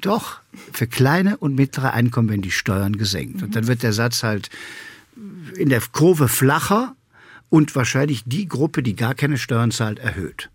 Doch, 0.00 0.40
für 0.72 0.86
kleine 0.86 1.38
und 1.38 1.54
mittlere 1.54 1.94
Einkommen 1.94 2.28
werden 2.28 2.42
die 2.42 2.50
Steuern 2.50 2.96
gesenkt. 2.96 3.42
Und 3.42 3.56
dann 3.56 3.66
wird 3.66 3.82
der 3.82 3.92
Satz 3.94 4.22
halt 4.22 4.50
in 5.56 5.70
der 5.70 5.80
Kurve 5.92 6.28
flacher 6.28 6.94
und 7.48 7.74
wahrscheinlich 7.74 8.22
die 8.26 8.48
Gruppe, 8.48 8.82
die 8.82 8.96
gar 8.96 9.14
keine 9.14 9.38
Steuern 9.38 9.70
zahlt, 9.70 9.98
erhöht. 9.98 10.50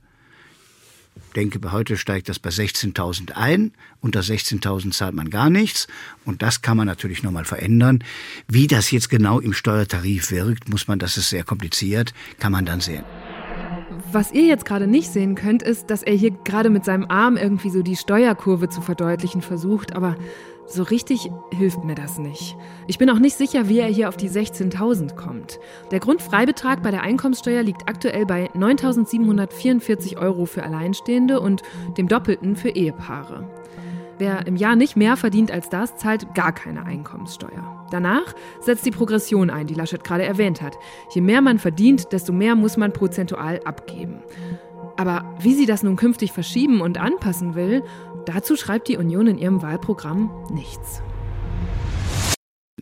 Denke, 1.35 1.59
heute 1.71 1.97
steigt 1.97 2.29
das 2.29 2.39
bei 2.39 2.49
16.000 2.49 3.33
ein. 3.33 3.71
Unter 4.01 4.21
16.000 4.21 4.91
zahlt 4.91 5.13
man 5.13 5.29
gar 5.29 5.49
nichts. 5.49 5.87
Und 6.25 6.41
das 6.41 6.61
kann 6.61 6.77
man 6.77 6.87
natürlich 6.87 7.23
nochmal 7.23 7.45
verändern. 7.45 8.03
Wie 8.47 8.67
das 8.67 8.91
jetzt 8.91 9.09
genau 9.09 9.39
im 9.39 9.53
Steuertarif 9.53 10.31
wirkt, 10.31 10.69
muss 10.69 10.87
man, 10.87 10.99
das 10.99 11.17
ist 11.17 11.29
sehr 11.29 11.43
kompliziert, 11.43 12.13
kann 12.39 12.51
man 12.51 12.65
dann 12.65 12.81
sehen. 12.81 13.03
Was 14.11 14.31
ihr 14.31 14.45
jetzt 14.45 14.65
gerade 14.65 14.87
nicht 14.87 15.11
sehen 15.11 15.35
könnt, 15.35 15.61
ist, 15.61 15.89
dass 15.89 16.03
er 16.03 16.15
hier 16.15 16.31
gerade 16.31 16.69
mit 16.69 16.85
seinem 16.85 17.05
Arm 17.09 17.37
irgendwie 17.37 17.69
so 17.69 17.83
die 17.83 17.95
Steuerkurve 17.95 18.69
zu 18.69 18.81
verdeutlichen 18.81 19.41
versucht, 19.41 19.95
aber 19.95 20.15
so 20.69 20.83
richtig 20.83 21.31
hilft 21.51 21.83
mir 21.83 21.95
das 21.95 22.17
nicht. 22.17 22.55
Ich 22.87 22.97
bin 22.97 23.09
auch 23.09 23.19
nicht 23.19 23.35
sicher, 23.35 23.67
wie 23.67 23.79
er 23.79 23.87
hier 23.87 24.07
auf 24.07 24.17
die 24.17 24.29
16.000 24.29 25.15
kommt. 25.15 25.59
Der 25.91 25.99
Grundfreibetrag 25.99 26.83
bei 26.83 26.91
der 26.91 27.01
Einkommenssteuer 27.01 27.63
liegt 27.63 27.89
aktuell 27.89 28.25
bei 28.25 28.49
9.744 28.51 30.17
Euro 30.17 30.45
für 30.45 30.63
Alleinstehende 30.63 31.39
und 31.39 31.63
dem 31.97 32.07
Doppelten 32.07 32.55
für 32.55 32.69
Ehepaare. 32.69 33.47
Wer 34.19 34.45
im 34.47 34.57
Jahr 34.57 34.75
nicht 34.75 34.97
mehr 34.97 35.15
verdient 35.15 35.49
als 35.49 35.69
das, 35.69 35.95
zahlt 35.95 36.35
gar 36.35 36.51
keine 36.51 36.85
Einkommenssteuer. 36.85 37.87
Danach 37.89 38.35
setzt 38.59 38.85
die 38.85 38.91
Progression 38.91 39.49
ein, 39.49 39.65
die 39.65 39.73
Laschet 39.73 40.03
gerade 40.03 40.25
erwähnt 40.25 40.61
hat. 40.61 40.77
Je 41.11 41.21
mehr 41.21 41.41
man 41.41 41.57
verdient, 41.57 42.11
desto 42.11 42.33
mehr 42.33 42.55
muss 42.55 42.75
man 42.75 42.91
prozentual 42.91 43.61
abgeben. 43.63 44.21
Aber 44.97 45.23
wie 45.39 45.53
sie 45.53 45.65
das 45.65 45.81
nun 45.81 45.95
künftig 45.95 46.33
verschieben 46.33 46.81
und 46.81 46.97
anpassen 46.97 47.55
will, 47.55 47.83
dazu 48.29 48.55
schreibt 48.55 48.87
die 48.87 48.97
Union 48.97 49.25
in 49.25 49.37
ihrem 49.39 49.61
Wahlprogramm 49.63 50.29
nichts. 50.51 51.01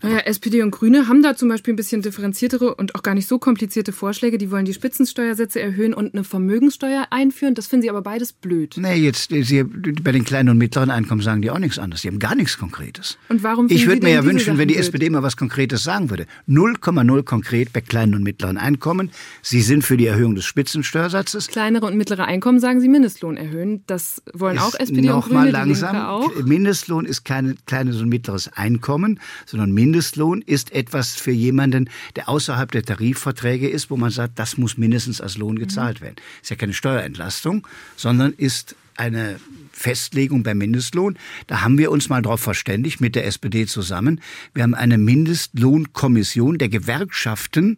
Naja, 0.02 0.20
SPD 0.20 0.62
und 0.62 0.72
Grüne 0.72 1.08
haben 1.08 1.24
da 1.24 1.36
zum 1.36 1.50
Beispiel 1.50 1.74
ein 1.74 1.78
bisschen 1.78 2.02
differenziertere 2.02 2.76
und 2.76 2.96
auch 2.96 3.04
gar 3.04 3.14
nicht 3.14 3.28
so 3.28 3.40
komplizierte 3.40 3.92
Vorschläge. 3.92 4.38
Die 4.38 4.52
wollen 4.52 4.66
die 4.66 4.74
Spitzensteuersätze 4.74 5.60
erhöhen 5.60 5.94
und 5.94 6.14
eine 6.14 6.24
Vermögenssteuer 6.24 7.08
einführen. 7.10 7.56
Das 7.56 7.68
finden 7.68 7.84
sie 7.84 7.90
aber 7.90 8.02
beides 8.02 8.34
blöd. 8.34 8.76
Nee, 8.78 8.96
jetzt 8.96 9.30
sie, 9.30 9.64
bei 9.64 10.12
den 10.12 10.24
kleinen 10.24 10.50
und 10.50 10.58
mittleren 10.58 10.90
Einkommen 10.90 11.22
sagen 11.22 11.42
die 11.42 11.52
auch 11.52 11.60
nichts 11.60 11.80
anderes. 11.80 12.02
Die 12.02 12.08
haben 12.08 12.20
gar 12.20 12.36
nichts 12.36 12.58
Konkretes. 12.58 13.18
Und 13.30 13.44
warum 13.44 13.68
Ich 13.70 13.88
würde 13.88 14.04
mir 14.04 14.14
ja 14.14 14.24
wünschen, 14.24 14.46
Sachen 14.46 14.58
wenn 14.60 14.68
die 14.68 14.76
blöd? 14.76 14.86
SPD 14.86 15.10
mal 15.10 15.24
was 15.24 15.38
Konkretes 15.38 15.84
sagen 15.84 16.10
würde. 16.10 16.28
0,0 16.48 17.24
konkret 17.24 17.74
bei 17.74 17.82
kleinen 17.82 18.16
und 18.16 18.24
mittleren 18.24 18.58
Einkommen. 18.58 19.12
Sie 19.42 19.62
sind 19.62 19.84
für 19.84 19.98
die 19.98 20.08
Erhöhung 20.08 20.36
des 20.36 20.46
Spitzensteuersatzes. 20.46 21.48
Kleinere 21.48 21.86
und 21.86 21.98
mittlere 21.98 22.26
Einkommen 22.26 22.60
sagen 22.60 22.82
sie 22.82 22.88
Mindestlohn 22.88 23.38
erhöhen. 23.38 23.84
Das 23.88 24.22
wollen 24.34 24.60
auch 24.60 24.74
Ist 24.74 24.92
SPD 24.92 25.10
und 25.10 25.22
Grüne, 25.22 25.36
mal 25.36 25.46
die 25.48 25.52
langsam. 25.52 25.96
Auch. 25.96 26.44
Mindestlohn 26.44 27.06
ist 27.06 27.26
kein 27.26 27.58
kleines 27.66 28.02
und 28.02 28.10
mittleres 28.10 28.50
Einkommen, 28.54 29.20
sondern 29.46 29.72
Mindestlohn 29.72 29.87
ist 29.94 30.72
etwas 30.72 31.16
für 31.16 31.32
jemanden, 31.32 31.90
der 32.16 32.30
außerhalb 32.30 32.72
der 32.72 32.84
Tarifverträge 32.84 33.70
ist, 33.70 33.90
wo 33.90 33.98
man 33.98 34.12
sagt, 34.12 34.40
das 34.40 34.58
muss 34.58 34.78
mindestens 34.78 35.22
als 35.22 35.38
Lohn 35.38 35.60
gezahlt 35.60 36.02
werden. 36.02 36.16
Ist 36.42 36.50
ja 36.50 36.56
keine 36.56 36.74
Steuerentlastung, 36.74 37.68
sondern 37.96 38.34
ist 38.34 38.76
eine 38.96 39.40
Festlegung 39.72 40.44
beim 40.44 40.58
Mindestlohn. 40.58 41.18
Da 41.46 41.62
haben 41.62 41.78
wir 41.78 41.92
uns 41.92 42.10
mal 42.10 42.22
darauf 42.22 42.42
verständigt 42.42 43.00
mit 43.00 43.16
der 43.16 43.26
SPD 43.26 43.66
zusammen. 43.68 44.22
Wir 44.54 44.64
haben 44.64 44.74
eine 44.74 44.98
Mindestlohnkommission 44.98 46.58
der 46.58 46.70
Gewerkschaften 46.70 47.78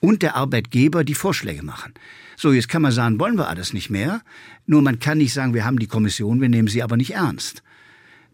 und 0.00 0.22
der 0.22 0.36
Arbeitgeber, 0.36 1.04
die 1.04 1.14
Vorschläge 1.14 1.62
machen. 1.64 1.94
So, 2.36 2.52
jetzt 2.52 2.68
kann 2.68 2.82
man 2.82 2.92
sagen, 2.92 3.18
wollen 3.18 3.36
wir 3.36 3.48
alles 3.48 3.72
nicht 3.72 3.90
mehr. 3.90 4.22
Nur 4.66 4.82
man 4.82 5.00
kann 5.00 5.18
nicht 5.18 5.32
sagen, 5.32 5.54
wir 5.54 5.64
haben 5.64 5.78
die 5.78 5.88
Kommission, 5.88 6.40
wir 6.40 6.48
nehmen 6.48 6.68
sie 6.68 6.82
aber 6.82 6.96
nicht 6.96 7.14
ernst. 7.14 7.62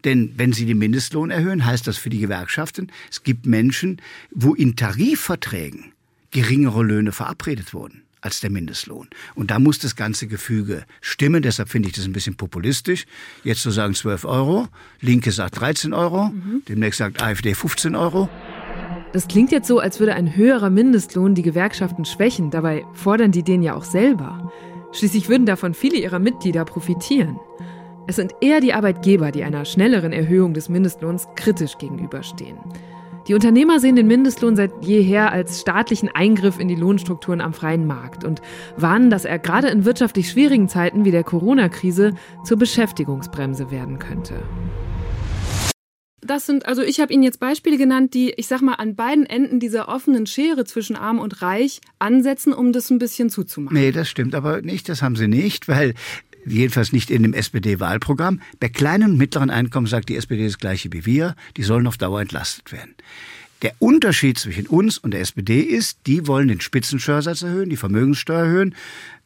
Denn 0.03 0.33
wenn 0.37 0.53
Sie 0.53 0.65
den 0.65 0.77
Mindestlohn 0.77 1.31
erhöhen, 1.31 1.65
heißt 1.65 1.87
das 1.87 1.97
für 1.97 2.09
die 2.09 2.19
Gewerkschaften, 2.19 2.91
es 3.09 3.23
gibt 3.23 3.45
Menschen, 3.45 4.01
wo 4.31 4.53
in 4.53 4.75
Tarifverträgen 4.75 5.93
geringere 6.31 6.83
Löhne 6.83 7.11
verabredet 7.11 7.73
wurden 7.73 8.03
als 8.25 8.39
der 8.39 8.49
Mindestlohn. 8.49 9.07
Und 9.35 9.51
da 9.51 9.59
muss 9.59 9.77
das 9.77 9.95
ganze 9.95 10.25
Gefüge 10.27 10.83
stimmen. 10.99 11.43
Deshalb 11.43 11.69
finde 11.69 11.89
ich 11.89 11.95
das 11.95 12.05
ein 12.05 12.11
bisschen 12.11 12.35
populistisch. 12.35 13.05
Jetzt 13.43 13.61
zu 13.61 13.69
sagen 13.69 13.93
12 13.93 14.25
Euro, 14.25 14.67
Linke 14.99 15.31
sagt 15.31 15.59
13 15.59 15.93
Euro, 15.93 16.31
demnächst 16.67 16.97
sagt 16.97 17.21
AfD 17.21 17.53
15 17.53 17.95
Euro. 17.95 18.27
Das 19.13 19.27
klingt 19.27 19.51
jetzt 19.51 19.67
so, 19.67 19.79
als 19.79 19.99
würde 19.99 20.15
ein 20.15 20.35
höherer 20.35 20.71
Mindestlohn 20.71 21.35
die 21.35 21.43
Gewerkschaften 21.43 22.03
schwächen. 22.03 22.49
Dabei 22.49 22.83
fordern 22.93 23.31
die 23.31 23.43
den 23.43 23.61
ja 23.61 23.75
auch 23.75 23.85
selber. 23.85 24.51
Schließlich 24.91 25.29
würden 25.29 25.45
davon 25.45 25.73
viele 25.73 25.97
ihrer 25.97 26.19
Mitglieder 26.19 26.65
profitieren. 26.65 27.39
Es 28.07 28.17
sind 28.17 28.35
eher 28.39 28.59
die 28.59 28.73
Arbeitgeber, 28.73 29.31
die 29.31 29.43
einer 29.43 29.65
schnelleren 29.65 30.13
Erhöhung 30.13 30.53
des 30.53 30.69
Mindestlohns 30.69 31.27
kritisch 31.35 31.79
gegenüberstehen. 31.79 32.57
Die 33.27 33.33
Unternehmer 33.33 33.79
sehen 33.79 33.95
den 33.95 34.05
Mindestlohn 34.05 34.55
seit 34.55 34.71
jeher 34.83 35.31
als 35.31 35.61
staatlichen 35.61 36.09
Eingriff 36.13 36.59
in 36.59 36.67
die 36.67 36.75
Lohnstrukturen 36.75 37.41
am 37.41 37.53
freien 37.53 37.87
Markt 37.87 38.23
und 38.23 38.43
warnen, 38.77 39.09
dass 39.09 39.25
er 39.25 39.39
gerade 39.39 39.69
in 39.69 39.85
wirtschaftlich 39.85 40.29
schwierigen 40.29 40.69
Zeiten 40.69 41.03
wie 41.05 41.09
der 41.09 41.23
Corona-Krise 41.23 42.13
zur 42.43 42.57
Beschäftigungsbremse 42.57 43.71
werden 43.71 43.97
könnte. 43.97 44.35
Das 46.21 46.45
sind, 46.45 46.67
also 46.67 46.83
ich 46.83 46.99
habe 46.99 47.13
Ihnen 47.13 47.23
jetzt 47.23 47.39
Beispiele 47.39 47.77
genannt, 47.77 48.13
die, 48.13 48.31
ich 48.31 48.47
sag 48.47 48.61
mal, 48.61 48.73
an 48.75 48.95
beiden 48.95 49.25
Enden 49.25 49.59
dieser 49.59 49.89
offenen 49.89 50.27
Schere 50.27 50.65
zwischen 50.65 50.95
Arm 50.95 51.19
und 51.19 51.41
Reich 51.41 51.81
ansetzen, 51.97 52.53
um 52.53 52.71
das 52.71 52.89
ein 52.91 52.99
bisschen 52.99 53.29
zuzumachen. 53.29 53.77
Nee, 53.77 53.91
das 53.91 54.09
stimmt 54.09 54.33
aber 54.35 54.61
nicht, 54.61 54.89
das 54.89 55.01
haben 55.01 55.15
sie 55.15 55.27
nicht, 55.27 55.67
weil 55.67 55.93
jedenfalls 56.45 56.91
nicht 56.91 57.09
in 57.09 57.23
dem 57.23 57.33
SPD-Wahlprogramm. 57.33 58.41
Bei 58.59 58.69
kleinen 58.69 59.11
und 59.11 59.17
mittleren 59.17 59.49
Einkommen 59.49 59.87
sagt 59.87 60.09
die 60.09 60.15
SPD 60.15 60.45
das 60.45 60.57
gleiche 60.57 60.91
wie 60.93 61.05
wir, 61.05 61.35
die 61.57 61.63
sollen 61.63 61.87
auf 61.87 61.97
Dauer 61.97 62.21
entlastet 62.21 62.71
werden. 62.71 62.95
Der 63.61 63.73
Unterschied 63.79 64.37
zwischen 64.37 64.67
uns 64.67 64.97
und 64.97 65.11
der 65.11 65.21
SPD 65.21 65.61
ist, 65.61 65.99
die 66.05 66.27
wollen 66.27 66.47
den 66.47 66.61
Spitzensteuersatz 66.61 67.41
erhöhen, 67.41 67.69
die 67.69 67.77
Vermögenssteuer 67.77 68.45
erhöhen, 68.45 68.75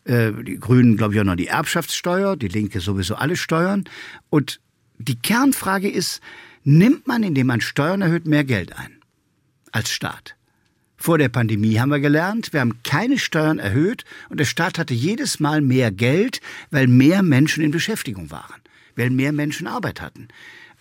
äh, 0.05 0.31
die 0.31 0.59
Grünen, 0.59 0.97
glaube 0.97 1.13
ich, 1.13 1.19
auch 1.19 1.25
noch 1.25 1.35
die 1.35 1.47
Erbschaftssteuer, 1.47 2.38
die 2.38 2.47
Linke 2.47 2.79
sowieso 2.79 3.15
alle 3.15 3.35
Steuern. 3.35 3.85
Und 4.29 4.61
die 4.97 5.17
Kernfrage 5.17 5.89
ist, 5.89 6.21
nimmt 6.63 7.07
man, 7.07 7.23
indem 7.23 7.47
man 7.47 7.61
Steuern 7.61 8.01
erhöht, 8.01 8.27
mehr 8.27 8.43
Geld 8.43 8.77
ein 8.77 8.99
als 9.71 9.91
Staat? 9.91 10.35
Vor 11.01 11.17
der 11.17 11.29
Pandemie 11.29 11.79
haben 11.79 11.91
wir 11.91 12.01
gelernt, 12.01 12.51
wir 12.51 12.59
haben 12.59 12.83
keine 12.83 13.17
Steuern 13.17 13.57
erhöht 13.57 14.03
und 14.27 14.37
der 14.37 14.45
Staat 14.45 14.77
hatte 14.77 14.93
jedes 14.93 15.39
Mal 15.39 15.61
mehr 15.61 15.91
Geld, 15.91 16.41
weil 16.71 16.87
mehr 16.87 17.23
Menschen 17.23 17.63
in 17.63 17.71
Beschäftigung 17.71 18.31
waren, 18.31 18.61
weil 18.97 19.09
mehr 19.09 19.31
Menschen 19.31 19.65
Arbeit 19.65 20.01
hatten 20.01 20.27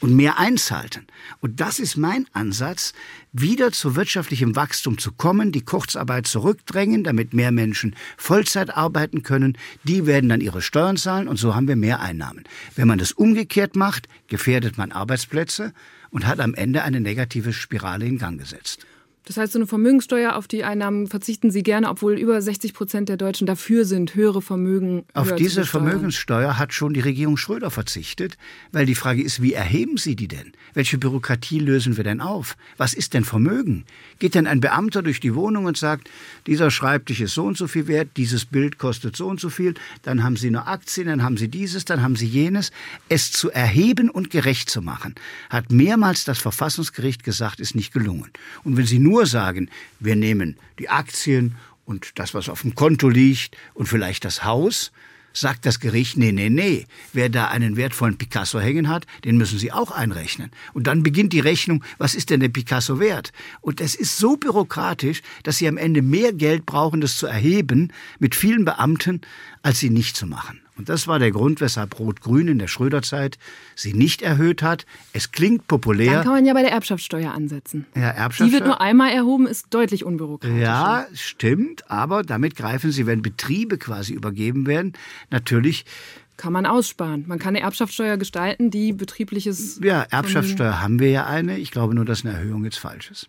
und 0.01 0.17
mehr 0.17 0.37
einzahlten. 0.39 1.07
Und 1.41 1.61
das 1.61 1.79
ist 1.79 1.97
mein 1.97 2.27
Ansatz, 2.33 2.95
wieder 3.33 3.71
zu 3.71 3.95
wirtschaftlichem 3.95 4.57
Wachstum 4.57 4.99
zu 4.99 5.13
kommen, 5.13 5.53
die 5.53 5.65
Kurzarbeit 5.65 6.27
zurückdrängen, 6.27 7.05
damit 7.05 7.33
mehr 7.33 7.53
Menschen 7.53 7.95
Vollzeit 8.17 8.77
arbeiten 8.77 9.23
können. 9.23 9.57
Die 9.85 10.05
werden 10.05 10.29
dann 10.29 10.41
ihre 10.41 10.63
Steuern 10.63 10.97
zahlen 10.97 11.29
und 11.29 11.37
so 11.37 11.55
haben 11.55 11.69
wir 11.69 11.77
mehr 11.77 12.01
Einnahmen. 12.01 12.43
Wenn 12.75 12.89
man 12.89 12.99
das 12.99 13.13
umgekehrt 13.13 13.77
macht, 13.77 14.09
gefährdet 14.27 14.79
man 14.79 14.91
Arbeitsplätze 14.91 15.73
und 16.11 16.27
hat 16.27 16.41
am 16.41 16.55
Ende 16.55 16.83
eine 16.83 17.01
negative 17.01 17.53
Spirale 17.53 18.05
in 18.05 18.19
Gang 18.19 18.37
gesetzt. 18.37 18.85
Das 19.29 19.37
heißt, 19.37 19.53
so 19.53 19.59
eine 19.59 19.67
Vermögenssteuer 19.67 20.37
auf 20.37 20.49
die 20.49 20.65
Einnahmen 20.65 21.07
verzichten 21.07 21.51
Sie 21.51 21.63
gerne, 21.63 21.91
obwohl 21.91 22.19
über 22.19 22.41
60 22.41 22.73
Prozent 22.73 23.11
der 23.11 23.19
Deutschen 23.19 23.47
dafür 23.47 23.85
sind, 23.85 24.15
höhere 24.15 24.41
Vermögen 24.41 25.05
Auf 25.13 25.35
diese. 25.35 25.67
Vermögenssteuer 25.67 26.57
hat 26.57 26.73
schon 26.73 26.95
die 26.95 27.01
Regierung 27.01 27.37
Schröder 27.37 27.71
verzichtet, 27.71 28.39
weil 28.73 28.87
die 28.87 28.95
Frage 28.95 29.23
ist, 29.23 29.43
wie 29.43 29.53
erheben 29.53 29.99
Sie 29.99 30.17
die 30.17 30.29
denn? 30.29 30.53
Welche 30.73 30.97
Bürokratie 30.97 31.59
lösen 31.59 31.99
wir 31.99 32.05
denn 32.05 32.23
auf? 32.23 32.57
Was 32.79 32.95
ist 32.95 33.13
denn 33.13 33.23
Vermögen? 33.23 33.85
Geht 34.19 34.35
denn 34.35 34.47
ein 34.47 34.61
Beamter 34.61 35.03
durch 35.03 35.21
die 35.21 35.35
Wohnung 35.35 35.67
und 35.67 35.77
sagt, 35.77 36.09
dieser 36.47 36.71
Schreibtisch 36.71 37.21
ist 37.21 37.35
so 37.35 37.45
und 37.45 37.59
so 37.59 37.67
viel 37.67 37.87
wert, 37.87 38.09
dieses 38.17 38.47
Bild 38.47 38.79
kostet 38.79 39.15
so 39.15 39.27
und 39.27 39.41
so 39.41 39.51
viel, 39.51 39.75
dann 40.05 40.25
haben 40.25 40.37
Sie 40.37 40.51
nur 40.51 40.67
Aktien, 40.67 41.07
dann 41.07 41.23
haben 41.23 41.37
Sie 41.37 41.49
dieses, 41.49 41.85
dann 41.85 42.01
haben 42.01 42.17
Sie 42.17 42.27
jenes. 42.27 42.73
Es 43.11 43.31
zu 43.31 43.51
erheben 43.51 44.09
und 44.09 44.31
gerecht 44.31 44.71
zu 44.71 44.81
machen, 44.81 45.17
hat 45.51 45.71
mehrmals 45.71 46.25
das 46.25 46.39
Verfassungsgericht 46.39 47.25
gesagt, 47.25 47.61
ist 47.61 47.75
nicht 47.75 47.93
gelungen. 47.93 48.31
Und 48.65 48.79
wenn 48.79 48.87
Sie 48.87 48.99
nur 48.99 49.18
sagen, 49.27 49.71
wir 50.01 50.17
nehmen 50.17 50.57
die 50.79 50.89
Aktien 50.89 51.57
und 51.85 52.19
das, 52.19 52.35
was 52.35 52.49
auf 52.49 52.63
dem 52.63 52.75
Konto 52.75 53.09
liegt 53.09 53.57
und 53.75 53.87
vielleicht 53.87 54.25
das 54.25 54.45
Haus, 54.45 54.93
sagt 55.33 55.67
das 55.67 55.81
Gericht, 55.81 56.17
nee, 56.17 56.33
nee, 56.33 56.51
nee. 56.51 56.87
Wer 57.13 57.29
da 57.29 57.47
einen 57.49 57.77
wertvollen 57.77 58.19
Picasso 58.19 58.61
hängen 58.61 58.89
hat, 58.89 59.07
den 59.25 59.37
müssen 59.37 59.59
Sie 59.59 59.73
auch 59.73 59.91
einrechnen. 59.91 60.51
Und 60.75 60.87
dann 60.87 61.03
beginnt 61.03 61.33
die 61.33 61.41
Rechnung, 61.41 61.85
was 61.99 62.15
ist 62.15 62.31
denn 62.31 62.41
der 62.41 62.49
Picasso 62.49 62.99
wert? 62.99 63.33
Und 63.61 63.81
es 63.81 63.95
ist 63.95 64.19
so 64.19 64.37
bürokratisch, 64.37 65.23
dass 65.43 65.59
Sie 65.59 65.69
am 65.69 65.77
Ende 65.77 66.03
mehr 66.03 66.33
Geld 66.33 66.67
brauchen, 66.67 67.01
das 67.01 67.17
zu 67.17 67.27
erheben 67.27 67.93
mit 68.19 68.35
vielen 68.35 68.65
Beamten, 68.65 69.21
als 69.63 69.81
sie 69.81 69.91
nicht 69.91 70.17
zu 70.17 70.27
machen. 70.27 70.61
Und 70.79 70.89
das 70.89 71.07
war 71.09 71.19
der 71.19 71.33
Grund, 71.33 71.61
weshalb 71.61 71.99
Rot-Grün 71.99 72.49
in 72.49 72.59
der 72.59 72.69
Schröder-Zeit 72.69 73.37
sie 73.75 73.93
nicht 73.93 74.23
erhöht 74.23 74.63
hat. 74.63 74.87
Es 75.13 75.33
klingt 75.33 75.63
Dann 75.63 75.67
populär. 75.67 76.23
kann 76.23 76.33
man 76.33 76.47
ja 76.47 76.55
bei 76.55 76.63
der 76.63 76.71
Erbschaftssteuer 76.73 77.33
ansetzen. 77.33 77.85
Ja, 77.97 78.13
Die 78.13 78.19
Erbschaftssteuer- 78.19 78.53
wird 78.53 78.65
nur 78.67 78.81
einmal 78.81 79.11
erhoben, 79.13 79.47
ist 79.47 79.67
deutlich 79.71 80.05
unbürokratischer. 80.05 80.61
Ja, 80.61 81.07
stimmt, 81.15 81.91
aber 81.91 82.23
damit 82.23 82.55
greifen 82.57 82.93
Sie, 82.93 83.07
wenn 83.07 83.23
Betriebe 83.23 83.77
quasi 83.77 84.13
übergeben 84.15 84.67
werden, 84.67 84.93
natürlich 85.31 85.85
kann 86.37 86.53
man 86.53 86.67
aussparen. 86.67 87.25
Man 87.27 87.41
kann 87.41 87.57
eine 87.57 87.65
Erbschaftssteuer 87.65 88.17
gestalten, 88.17 88.71
die 88.71 88.93
betriebliches. 88.93 89.81
Ja, 89.83 90.03
Erbschaftssteuer 90.09 90.81
haben 90.81 91.01
wir 91.01 91.11
ja 91.11 91.27
eine. 91.27 91.59
Ich 91.59 91.73
glaube 91.73 91.97
nur, 91.97 92.05
dass 92.05 92.25
eine 92.25 92.35
Erhöhung 92.35 92.65
jetzt 92.65 92.79
falsch 92.79 93.11
ist. 93.11 93.29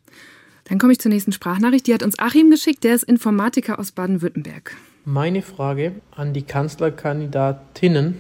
Dann 0.66 0.78
komme 0.78 0.94
ich 0.94 1.00
zur 1.00 1.10
nächsten 1.10 1.32
Sprachnachricht. 1.32 1.88
Die 1.88 1.94
hat 1.96 2.04
uns 2.04 2.20
Achim 2.20 2.52
geschickt. 2.52 2.84
Der 2.84 2.94
ist 2.94 3.02
Informatiker 3.02 3.80
aus 3.80 3.92
Baden-Württemberg. 3.92 4.76
Meine 5.12 5.42
Frage 5.42 5.94
an 6.16 6.34
die 6.34 6.44
Kanzlerkandidatinnen 6.44 8.18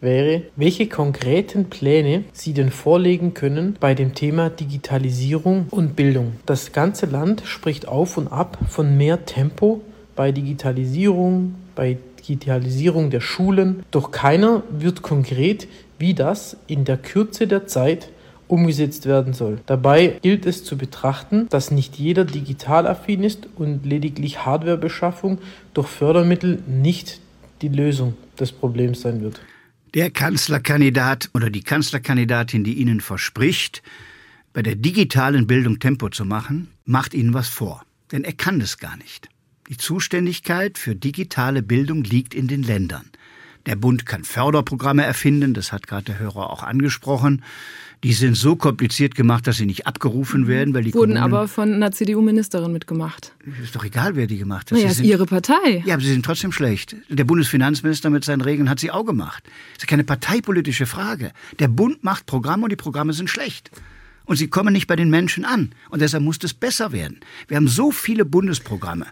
wäre, 0.00 0.42
welche 0.56 0.88
konkreten 0.88 1.70
Pläne 1.70 2.24
Sie 2.32 2.52
denn 2.52 2.72
vorlegen 2.72 3.34
können 3.34 3.76
bei 3.78 3.94
dem 3.94 4.16
Thema 4.16 4.50
Digitalisierung 4.50 5.66
und 5.70 5.94
Bildung. 5.94 6.32
Das 6.44 6.72
ganze 6.72 7.06
Land 7.06 7.44
spricht 7.44 7.86
auf 7.86 8.16
und 8.16 8.26
ab 8.26 8.58
von 8.68 8.96
mehr 8.96 9.26
Tempo 9.26 9.82
bei 10.16 10.32
Digitalisierung, 10.32 11.54
bei 11.76 11.98
Digitalisierung 12.18 13.10
der 13.10 13.20
Schulen, 13.20 13.84
doch 13.92 14.10
keiner 14.10 14.64
wird 14.70 15.02
konkret, 15.02 15.68
wie 16.00 16.14
das 16.14 16.56
in 16.66 16.84
der 16.84 16.96
Kürze 16.96 17.46
der 17.46 17.68
Zeit 17.68 18.08
umgesetzt 18.48 19.06
werden 19.06 19.32
soll. 19.32 19.60
Dabei 19.66 20.18
gilt 20.22 20.46
es 20.46 20.64
zu 20.64 20.76
betrachten, 20.76 21.48
dass 21.48 21.70
nicht 21.70 21.96
jeder 21.96 22.24
digital 22.24 22.86
affin 22.86 23.24
ist 23.24 23.48
und 23.56 23.84
lediglich 23.84 24.44
Hardwarebeschaffung 24.44 25.38
durch 25.72 25.88
Fördermittel 25.88 26.62
nicht 26.66 27.20
die 27.62 27.68
Lösung 27.68 28.14
des 28.38 28.52
Problems 28.52 29.00
sein 29.00 29.20
wird. 29.20 29.40
Der 29.94 30.10
Kanzlerkandidat 30.10 31.30
oder 31.34 31.50
die 31.50 31.62
Kanzlerkandidatin, 31.62 32.64
die 32.64 32.74
Ihnen 32.74 33.00
verspricht, 33.00 33.82
bei 34.52 34.62
der 34.62 34.74
digitalen 34.74 35.46
Bildung 35.46 35.78
Tempo 35.78 36.08
zu 36.08 36.24
machen, 36.24 36.68
macht 36.84 37.14
Ihnen 37.14 37.32
was 37.32 37.48
vor. 37.48 37.84
Denn 38.12 38.24
er 38.24 38.32
kann 38.32 38.60
es 38.60 38.78
gar 38.78 38.96
nicht. 38.96 39.28
Die 39.68 39.76
Zuständigkeit 39.76 40.78
für 40.78 40.94
digitale 40.94 41.62
Bildung 41.62 42.04
liegt 42.04 42.34
in 42.34 42.48
den 42.48 42.62
Ländern. 42.62 43.06
Der 43.66 43.76
Bund 43.76 44.04
kann 44.04 44.24
Förderprogramme 44.24 45.04
erfinden, 45.04 45.54
das 45.54 45.72
hat 45.72 45.86
gerade 45.86 46.04
der 46.04 46.18
Hörer 46.18 46.50
auch 46.50 46.62
angesprochen. 46.62 47.42
Die 48.02 48.12
sind 48.12 48.36
so 48.36 48.54
kompliziert 48.54 49.14
gemacht, 49.14 49.46
dass 49.46 49.56
sie 49.56 49.64
nicht 49.64 49.86
abgerufen 49.86 50.42
mhm. 50.42 50.48
werden, 50.48 50.74
weil 50.74 50.84
die 50.84 50.92
wurden 50.92 51.14
Kommunen 51.14 51.34
aber 51.34 51.48
von 51.48 51.72
einer 51.72 51.90
CDU-Ministerin 51.90 52.70
mitgemacht. 52.70 53.32
Ist 53.62 53.74
doch 53.74 53.84
egal, 53.84 54.14
wer 54.14 54.26
die 54.26 54.36
gemacht 54.36 54.70
hat. 54.70 54.76
Naja, 54.76 54.90
ist 54.90 55.00
ihre 55.00 55.24
Partei. 55.24 55.82
Ja, 55.86 55.94
aber 55.94 56.02
sie 56.02 56.12
sind 56.12 56.22
trotzdem 56.22 56.52
schlecht. 56.52 56.96
Der 57.08 57.24
Bundesfinanzminister 57.24 58.10
mit 58.10 58.22
seinen 58.22 58.42
Regeln 58.42 58.68
hat 58.68 58.78
sie 58.78 58.90
auch 58.90 59.04
gemacht. 59.04 59.42
Das 59.74 59.84
ist 59.84 59.88
keine 59.88 60.04
parteipolitische 60.04 60.84
Frage. 60.84 61.32
Der 61.58 61.68
Bund 61.68 62.04
macht 62.04 62.26
Programme 62.26 62.64
und 62.64 62.70
die 62.70 62.76
Programme 62.76 63.14
sind 63.14 63.30
schlecht. 63.30 63.70
Und 64.26 64.36
sie 64.36 64.48
kommen 64.48 64.74
nicht 64.74 64.86
bei 64.86 64.96
den 64.96 65.08
Menschen 65.08 65.46
an. 65.46 65.70
Und 65.88 66.02
deshalb 66.02 66.22
muss 66.22 66.38
es 66.42 66.52
besser 66.52 66.92
werden. 66.92 67.20
Wir 67.48 67.56
haben 67.56 67.68
so 67.68 67.90
viele 67.90 68.26
Bundesprogramme. 68.26 69.06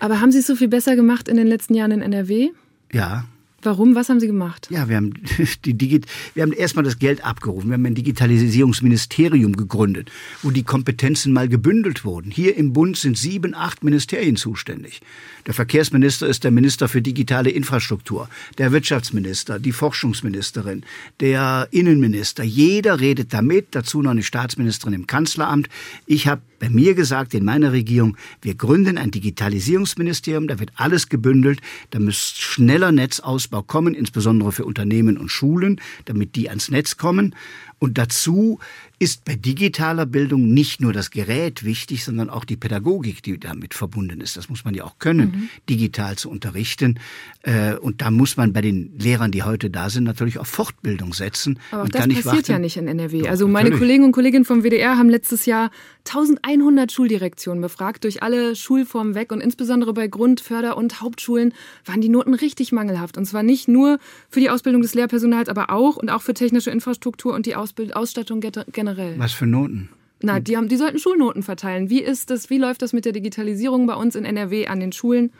Aber 0.00 0.20
haben 0.20 0.32
Sie 0.32 0.40
es 0.40 0.46
so 0.46 0.56
viel 0.56 0.68
besser 0.68 0.96
gemacht 0.96 1.28
in 1.28 1.36
den 1.36 1.46
letzten 1.46 1.74
Jahren 1.74 1.92
in 1.92 2.02
NRW? 2.02 2.50
Ja, 2.92 3.24
Warum? 3.64 3.94
Was 3.94 4.08
haben 4.08 4.20
Sie 4.20 4.26
gemacht? 4.26 4.68
Ja, 4.70 4.88
wir 4.88 4.96
haben, 4.96 5.14
die 5.64 5.74
Digit 5.74 6.06
wir 6.34 6.42
haben 6.42 6.52
erstmal 6.52 6.84
das 6.84 6.98
Geld 6.98 7.24
abgerufen. 7.24 7.68
Wir 7.68 7.74
haben 7.74 7.86
ein 7.86 7.94
Digitalisierungsministerium 7.94 9.56
gegründet, 9.56 10.10
wo 10.42 10.50
die 10.50 10.62
Kompetenzen 10.62 11.32
mal 11.32 11.48
gebündelt 11.48 12.04
wurden. 12.04 12.30
Hier 12.30 12.56
im 12.56 12.72
Bund 12.72 12.96
sind 12.96 13.16
sieben, 13.16 13.54
acht 13.54 13.84
Ministerien 13.84 14.36
zuständig. 14.36 15.00
Der 15.46 15.54
Verkehrsminister 15.54 16.26
ist 16.26 16.44
der 16.44 16.50
Minister 16.50 16.88
für 16.88 17.02
digitale 17.02 17.50
Infrastruktur, 17.50 18.28
der 18.58 18.72
Wirtschaftsminister, 18.72 19.58
die 19.58 19.72
Forschungsministerin, 19.72 20.84
der 21.20 21.68
Innenminister. 21.70 22.44
Jeder 22.44 23.00
redet 23.00 23.34
damit, 23.34 23.68
dazu 23.72 24.02
noch 24.02 24.12
eine 24.12 24.22
Staatsministerin 24.22 24.94
im 24.94 25.06
Kanzleramt. 25.06 25.68
Ich 26.06 26.26
habe 26.26 26.42
bei 26.64 26.70
mir 26.70 26.94
gesagt, 26.94 27.34
in 27.34 27.44
meiner 27.44 27.72
Regierung, 27.72 28.16
wir 28.40 28.54
gründen 28.54 28.96
ein 28.96 29.10
Digitalisierungsministerium, 29.10 30.48
da 30.48 30.58
wird 30.58 30.72
alles 30.76 31.10
gebündelt, 31.10 31.60
da 31.90 32.00
muss 32.00 32.16
schneller 32.16 32.90
Netzausbau 32.90 33.60
kommen, 33.62 33.92
insbesondere 33.92 34.50
für 34.50 34.64
Unternehmen 34.64 35.18
und 35.18 35.28
Schulen, 35.28 35.78
damit 36.06 36.36
die 36.36 36.48
ans 36.48 36.70
Netz 36.70 36.96
kommen. 36.96 37.34
Und 37.78 37.98
dazu 37.98 38.60
ist 38.98 39.26
bei 39.26 39.34
digitaler 39.34 40.06
Bildung 40.06 40.54
nicht 40.54 40.80
nur 40.80 40.94
das 40.94 41.10
Gerät 41.10 41.64
wichtig, 41.64 42.02
sondern 42.04 42.30
auch 42.30 42.46
die 42.46 42.56
Pädagogik, 42.56 43.22
die 43.22 43.38
damit 43.38 43.74
verbunden 43.74 44.22
ist. 44.22 44.38
Das 44.38 44.48
muss 44.48 44.64
man 44.64 44.72
ja 44.72 44.84
auch 44.84 44.98
können, 44.98 45.30
mhm. 45.30 45.48
digital 45.68 46.16
zu 46.16 46.30
unterrichten. 46.30 46.98
Äh, 47.42 47.74
und 47.74 48.00
da 48.00 48.10
muss 48.10 48.38
man 48.38 48.54
bei 48.54 48.62
den 48.62 48.98
Lehrern, 48.98 49.32
die 49.32 49.42
heute 49.42 49.68
da 49.68 49.90
sind, 49.90 50.04
natürlich 50.04 50.38
auf 50.38 50.48
Fortbildung 50.48 51.12
setzen. 51.12 51.58
Aber 51.72 51.82
auch 51.82 51.88
das 51.90 52.06
passiert 52.06 52.24
warten. 52.24 52.52
ja 52.52 52.58
nicht 52.58 52.78
in 52.78 52.88
NRW. 52.88 53.22
Doch, 53.22 53.28
also 53.28 53.46
meine 53.46 53.68
natürlich. 53.68 53.80
Kollegen 53.80 54.04
und 54.04 54.12
Kolleginnen 54.12 54.44
vom 54.46 54.62
WDR 54.62 54.96
haben 54.96 55.10
letztes 55.10 55.44
Jahr 55.44 55.70
1100 56.06 56.92
Schuldirektionen 56.92 57.62
befragt, 57.62 58.04
durch 58.04 58.22
alle 58.22 58.54
Schulformen 58.56 59.14
weg 59.14 59.32
und 59.32 59.40
insbesondere 59.40 59.94
bei 59.94 60.06
Grund-, 60.06 60.40
Förder- 60.40 60.76
und 60.76 61.00
Hauptschulen 61.00 61.54
waren 61.86 62.00
die 62.00 62.10
Noten 62.10 62.34
richtig 62.34 62.72
mangelhaft. 62.72 63.16
Und 63.16 63.24
zwar 63.24 63.42
nicht 63.42 63.68
nur 63.68 63.98
für 64.28 64.40
die 64.40 64.50
Ausbildung 64.50 64.82
des 64.82 64.94
Lehrpersonals, 64.94 65.48
aber 65.48 65.70
auch 65.70 65.96
und 65.96 66.10
auch 66.10 66.22
für 66.22 66.34
technische 66.34 66.70
Infrastruktur 66.70 67.34
und 67.34 67.46
die 67.46 67.56
Ausbild 67.56 67.96
Ausstattung 67.96 68.40
generell. 68.40 69.18
Was 69.18 69.32
für 69.32 69.46
Noten? 69.46 69.88
Na, 70.22 70.40
die, 70.40 70.56
haben, 70.56 70.68
die 70.68 70.76
sollten 70.76 70.98
Schulnoten 70.98 71.42
verteilen. 71.42 71.90
Wie 71.90 72.00
ist 72.00 72.30
das, 72.30 72.48
wie 72.48 72.58
läuft 72.58 72.82
das 72.82 72.92
mit 72.92 73.04
der 73.04 73.12
Digitalisierung 73.12 73.86
bei 73.86 73.94
uns 73.94 74.14
in 74.14 74.24
NRW 74.24 74.66
an 74.68 74.80
den 74.80 74.92
Schulen? 74.92 75.32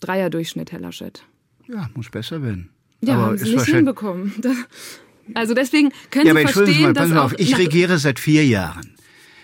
Dreierdurchschnitt, 0.00 0.72
Herr 0.72 0.80
Laschet. 0.80 1.24
Ja, 1.66 1.90
muss 1.94 2.08
besser 2.10 2.42
werden. 2.42 2.70
Ja, 3.02 3.14
aber 3.14 3.26
haben 3.26 3.38
sie 3.38 3.54
nicht 3.54 3.66
hinbekommen. 3.66 4.32
also 5.34 5.54
deswegen 5.54 5.90
können 6.10 6.26
ja, 6.26 6.34
Sie 6.34 6.52
verstehen, 6.52 6.82
mal, 6.82 6.92
dass 6.92 7.12
auf, 7.12 7.34
ich 7.38 7.56
regiere 7.56 7.98
seit 7.98 8.18
vier 8.20 8.46
Jahren. 8.46 8.89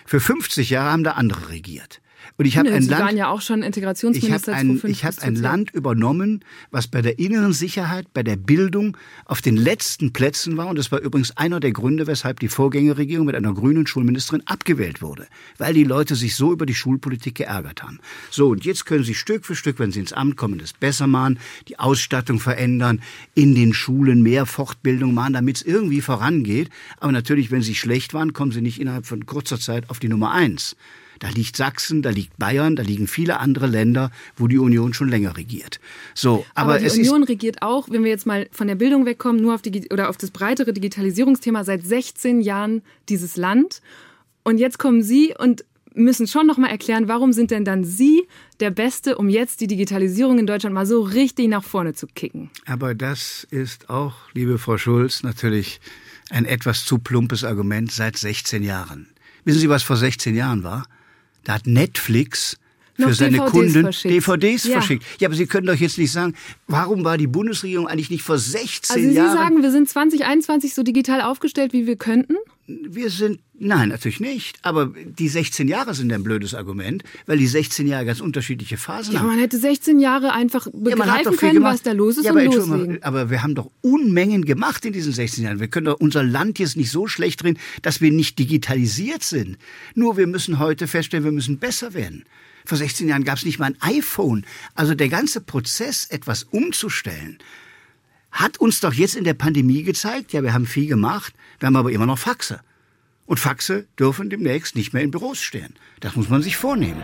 Für 0.09 0.21
50 0.21 0.69
Jahre 0.69 0.91
haben 0.91 1.03
da 1.03 1.11
andere 1.11 1.49
regiert. 1.49 1.99
Und 2.39 2.45
ich 2.45 2.55
habe 2.55 2.71
ein 2.71 2.83
Sie 2.83 2.89
Land. 2.89 3.03
waren 3.03 3.17
ja 3.17 3.29
auch 3.29 3.41
schon 3.41 3.63
Integrationsminister. 3.63 4.51
Ich 4.51 4.57
habe 4.57 4.69
ein, 4.69 4.91
ich 4.91 5.05
hab 5.05 5.19
ein 5.23 5.35
Land 5.35 5.71
übernommen, 5.71 6.45
was 6.69 6.87
bei 6.87 7.01
der 7.01 7.17
inneren 7.17 7.51
Sicherheit, 7.51 8.13
bei 8.13 8.21
der 8.21 8.35
Bildung 8.35 8.95
auf 9.25 9.41
den 9.41 9.57
letzten 9.57 10.13
Plätzen 10.13 10.55
war. 10.55 10.67
Und 10.67 10.77
das 10.77 10.91
war 10.91 10.99
übrigens 10.99 11.35
einer 11.35 11.59
der 11.59 11.71
Gründe, 11.71 12.05
weshalb 12.05 12.39
die 12.39 12.47
Vorgängerregierung 12.47 13.25
mit 13.25 13.35
einer 13.35 13.53
grünen 13.55 13.87
Schulministerin 13.87 14.43
abgewählt 14.45 15.01
wurde. 15.01 15.25
Weil 15.57 15.73
die 15.73 15.83
Leute 15.83 16.15
sich 16.15 16.35
so 16.35 16.53
über 16.53 16.67
die 16.67 16.75
Schulpolitik 16.75 17.33
geärgert 17.33 17.81
haben. 17.81 17.99
So, 18.29 18.49
und 18.49 18.65
jetzt 18.65 18.85
können 18.85 19.03
sie 19.03 19.15
Stück 19.15 19.43
für 19.43 19.55
Stück, 19.55 19.79
wenn 19.79 19.91
sie 19.91 20.01
ins 20.01 20.13
Amt 20.13 20.37
kommen, 20.37 20.59
das 20.59 20.73
besser 20.73 21.07
machen, 21.07 21.39
die 21.67 21.79
Ausstattung 21.79 22.39
verändern, 22.39 23.01
in 23.33 23.55
den 23.55 23.73
Schulen 23.73 24.21
mehr 24.21 24.45
Fortbildung 24.45 25.15
machen, 25.15 25.33
damit 25.33 25.57
es 25.57 25.61
irgendwie 25.63 26.01
vorangeht. 26.01 26.69
Aber 26.99 27.11
natürlich, 27.11 27.49
wenn 27.49 27.63
sie 27.63 27.73
schlecht 27.73 28.13
waren, 28.13 28.33
kommen 28.33 28.51
sie 28.51 28.61
nicht 28.61 28.79
innerhalb 28.79 29.07
von 29.07 29.25
kurzer 29.25 29.59
Zeit 29.59 29.89
auf 29.89 29.97
die 29.97 30.09
Nummer 30.09 30.31
eins. 30.31 30.75
Da 31.19 31.29
liegt 31.29 31.55
Sachsen, 31.55 32.01
da 32.01 32.09
liegt 32.09 32.37
Bayern, 32.37 32.75
da 32.75 32.83
liegen 32.83 33.07
viele 33.07 33.39
andere 33.39 33.67
Länder, 33.67 34.11
wo 34.35 34.47
die 34.47 34.57
Union 34.57 34.93
schon 34.93 35.09
länger 35.09 35.37
regiert. 35.37 35.79
So, 36.13 36.45
aber, 36.55 36.75
aber 36.75 36.79
die 36.79 36.99
Union 36.99 37.23
regiert 37.23 37.61
auch, 37.61 37.89
wenn 37.89 38.03
wir 38.03 38.11
jetzt 38.11 38.25
mal 38.25 38.47
von 38.51 38.67
der 38.67 38.75
Bildung 38.75 39.05
wegkommen, 39.05 39.41
nur 39.41 39.55
auf 39.55 39.61
die 39.61 39.87
oder 39.91 40.09
auf 40.09 40.17
das 40.17 40.31
breitere 40.31 40.73
Digitalisierungsthema 40.73 41.63
seit 41.63 41.85
16 41.85 42.41
Jahren 42.41 42.81
dieses 43.09 43.37
Land. 43.37 43.81
Und 44.43 44.59
jetzt 44.59 44.79
kommen 44.79 45.01
Sie 45.03 45.33
und 45.37 45.65
müssen 45.97 46.27
schon 46.27 46.47
noch 46.47 46.57
mal 46.57 46.69
erklären, 46.69 47.07
warum 47.07 47.33
sind 47.33 47.51
denn 47.51 47.65
dann 47.65 47.83
Sie 47.83 48.27
der 48.59 48.71
Beste, 48.71 49.17
um 49.17 49.29
jetzt 49.29 49.61
die 49.61 49.67
Digitalisierung 49.67 50.39
in 50.39 50.47
Deutschland 50.47 50.73
mal 50.73 50.85
so 50.85 51.01
richtig 51.01 51.47
nach 51.49 51.63
vorne 51.63 51.93
zu 51.93 52.07
kicken? 52.07 52.49
Aber 52.65 52.95
das 52.95 53.45
ist 53.49 53.89
auch, 53.89 54.13
liebe 54.33 54.57
Frau 54.57 54.77
Schulz, 54.77 55.23
natürlich 55.23 55.79
ein 56.29 56.45
etwas 56.45 56.85
zu 56.85 56.99
plumpes 56.99 57.43
Argument 57.43 57.91
seit 57.91 58.17
16 58.17 58.63
Jahren. 58.63 59.07
Wissen 59.43 59.59
Sie, 59.59 59.69
was 59.69 59.83
vor 59.83 59.97
16 59.97 60.35
Jahren 60.35 60.63
war? 60.63 60.85
Da 61.47 61.53
hat 61.53 61.65
Netflix 61.65 62.57
für 62.97 63.13
seine 63.13 63.37
DVDs 63.37 63.51
Kunden 63.51 63.83
verschickt. 63.83 64.13
DVDs 64.13 64.63
ja. 64.65 64.73
verschickt. 64.73 65.05
Ja, 65.21 65.29
aber 65.29 65.35
Sie 65.35 65.45
können 65.45 65.65
doch 65.65 65.75
jetzt 65.75 65.97
nicht 65.97 66.11
sagen, 66.11 66.35
warum 66.67 67.05
war 67.05 67.17
die 67.17 67.27
Bundesregierung 67.27 67.87
eigentlich 67.87 68.09
nicht 68.09 68.23
vor 68.23 68.37
16 68.37 68.93
also 68.93 69.09
Jahren... 69.09 69.17
Also 69.17 69.31
Sie 69.31 69.43
sagen, 69.43 69.61
wir 69.61 69.71
sind 69.71 69.87
2021 69.87 70.73
so 70.73 70.83
digital 70.83 71.21
aufgestellt, 71.21 71.71
wie 71.71 71.87
wir 71.87 71.95
könnten? 71.95 72.35
Wir 72.67 73.09
sind, 73.09 73.39
nein, 73.57 73.89
natürlich 73.89 74.19
nicht. 74.19 74.59
Aber 74.61 74.87
die 74.87 75.29
16 75.29 75.69
Jahre 75.69 75.93
sind 75.93 76.11
ein 76.11 76.21
blödes 76.21 76.53
Argument, 76.53 77.01
weil 77.25 77.37
die 77.37 77.47
16 77.47 77.87
Jahre 77.87 78.05
ganz 78.05 78.19
unterschiedliche 78.19 78.75
Phasen 78.75 79.13
ja, 79.13 79.21
haben. 79.21 79.27
Man 79.27 79.39
hätte 79.39 79.57
16 79.57 79.99
Jahre 79.99 80.33
einfach 80.33 80.67
begreifen 80.73 81.31
ja, 81.31 81.37
können, 81.37 81.63
was 81.63 81.81
da 81.81 81.93
los 81.93 82.17
ist 82.17 82.25
ja, 82.25 82.33
und 82.33 82.39
aber, 82.39 82.55
loslegen. 82.55 83.03
Aber 83.03 83.29
wir 83.29 83.41
haben 83.41 83.55
doch 83.55 83.71
Unmengen 83.81 84.43
gemacht 84.43 84.85
in 84.85 84.91
diesen 84.91 85.13
16 85.13 85.45
Jahren. 85.45 85.61
Wir 85.61 85.69
können 85.69 85.85
doch 85.85 85.99
unser 85.99 86.23
Land 86.23 86.59
jetzt 86.59 86.75
nicht 86.75 86.91
so 86.91 87.07
schlecht 87.07 87.41
drehen, 87.41 87.57
dass 87.83 88.01
wir 88.01 88.11
nicht 88.11 88.37
digitalisiert 88.37 89.23
sind. 89.23 89.57
Nur 89.95 90.17
wir 90.17 90.27
müssen 90.27 90.59
heute 90.59 90.87
feststellen, 90.87 91.23
wir 91.23 91.31
müssen 91.31 91.59
besser 91.59 91.93
werden. 91.93 92.25
Vor 92.65 92.77
16 92.77 93.07
Jahren 93.07 93.23
gab 93.23 93.37
es 93.37 93.45
nicht 93.45 93.59
mal 93.59 93.67
ein 93.79 93.97
iPhone. 93.97 94.45
Also 94.75 94.93
der 94.93 95.07
ganze 95.07 95.39
Prozess, 95.39 96.05
etwas 96.09 96.43
umzustellen, 96.43 97.37
hat 98.37 98.59
uns 98.59 98.79
doch 98.79 98.93
jetzt 98.93 99.15
in 99.15 99.23
der 99.23 99.33
Pandemie 99.33 99.83
gezeigt, 99.83 100.31
ja, 100.31 100.43
wir 100.43 100.53
haben 100.53 100.67
viel 100.67 100.87
gemacht, 100.87 101.33
wir 101.59 101.67
haben 101.67 101.75
aber 101.75 101.91
immer 101.91 102.05
noch 102.05 102.19
Faxe. 102.19 102.59
Und 103.25 103.39
Faxe 103.39 103.87
dürfen 103.99 104.29
demnächst 104.29 104.75
nicht 104.75 104.93
mehr 104.93 105.03
in 105.03 105.11
Büros 105.11 105.39
stehen. 105.39 105.73
Das 105.99 106.15
muss 106.15 106.29
man 106.29 106.41
sich 106.41 106.55
vornehmen. 106.55 107.01